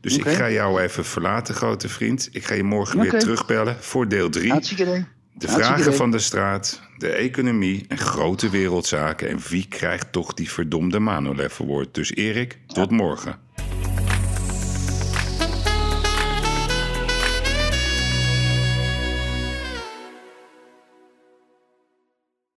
Dus 0.00 0.16
ik 0.16 0.28
ga 0.28 0.50
jou 0.50 0.80
even 0.80 1.04
verlaten, 1.04 1.54
grote 1.54 1.88
vriend. 1.88 2.28
Ik 2.32 2.44
ga 2.44 2.54
je 2.54 2.62
morgen 2.62 3.00
weer 3.00 3.18
terugbellen 3.18 3.76
voor 3.80 4.08
deel 4.08 4.30
3. 4.30 4.50
Hartstikke 4.50 4.82
idee. 4.82 5.04
De 5.34 5.48
vragen 5.48 5.94
van 5.94 6.10
de 6.10 6.18
straat, 6.18 6.80
de 6.98 7.08
economie 7.08 7.84
en 7.88 7.98
grote 7.98 8.50
wereldzaken. 8.50 9.28
En 9.28 9.38
wie 9.48 9.66
krijgt 9.68 10.12
toch 10.12 10.34
die 10.34 10.50
verdomde 10.50 10.98
Manolev 10.98 11.60
Award? 11.60 11.94
Dus 11.94 12.14
Erik, 12.14 12.58
tot 12.66 12.90
morgen. 12.90 13.38